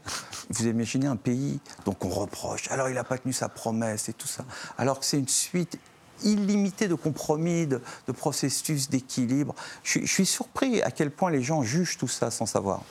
Vous 0.49 0.65
imaginez 0.65 1.07
un 1.07 1.17
pays, 1.17 1.59
donc 1.85 2.03
on 2.05 2.09
reproche. 2.09 2.69
Alors, 2.71 2.89
il 2.89 2.95
n'a 2.95 3.03
pas 3.03 3.17
tenu 3.17 3.33
sa 3.33 3.49
promesse 3.49 4.09
et 4.09 4.13
tout 4.13 4.27
ça. 4.27 4.43
Alors 4.77 4.99
que 4.99 5.05
c'est 5.05 5.19
une 5.19 5.27
suite 5.27 5.77
illimitée 6.23 6.87
de 6.87 6.95
compromis, 6.95 7.67
de, 7.67 7.81
de 8.07 8.11
processus 8.11 8.89
d'équilibre. 8.89 9.55
Je, 9.83 9.89
suis- 9.91 10.05
je 10.07 10.11
suis 10.13 10.25
surpris 10.25 10.81
à 10.81 10.91
quel 10.91 11.11
point 11.11 11.31
les 11.31 11.41
gens 11.41 11.61
jugent 11.63 11.97
tout 11.97 12.07
ça 12.07 12.31
sans 12.31 12.45
savoir. 12.45 12.81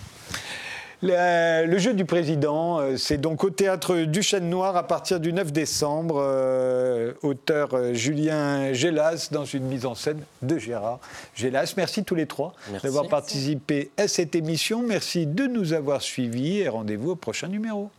Le, 1.03 1.64
le 1.64 1.78
jeu 1.78 1.95
du 1.95 2.05
président, 2.05 2.78
euh, 2.78 2.99
c'est 2.99 3.16
donc 3.16 3.43
au 3.43 3.49
théâtre 3.49 4.01
du 4.03 4.22
Chêne 4.22 4.51
Noir 4.51 4.76
à 4.76 4.87
partir 4.87 5.18
du 5.18 5.33
9 5.33 5.51
décembre. 5.51 6.16
Euh, 6.18 7.14
auteur 7.22 7.70
euh, 7.72 7.95
Julien 7.95 8.74
Gélas 8.74 9.28
dans 9.31 9.47
une 9.47 9.64
mise 9.64 9.87
en 9.87 9.95
scène 9.95 10.20
de 10.43 10.59
Gérard 10.59 10.99
Gélas. 11.35 11.72
Merci 11.78 12.05
tous 12.05 12.14
les 12.14 12.26
trois 12.26 12.53
d'avoir 12.83 13.09
participé 13.09 13.91
à 13.97 14.09
cette 14.09 14.35
émission. 14.35 14.83
Merci 14.87 15.24
de 15.24 15.47
nous 15.47 15.72
avoir 15.72 16.03
suivis 16.03 16.59
et 16.59 16.68
rendez-vous 16.68 17.12
au 17.12 17.16
prochain 17.16 17.49
numéro. 17.49 17.91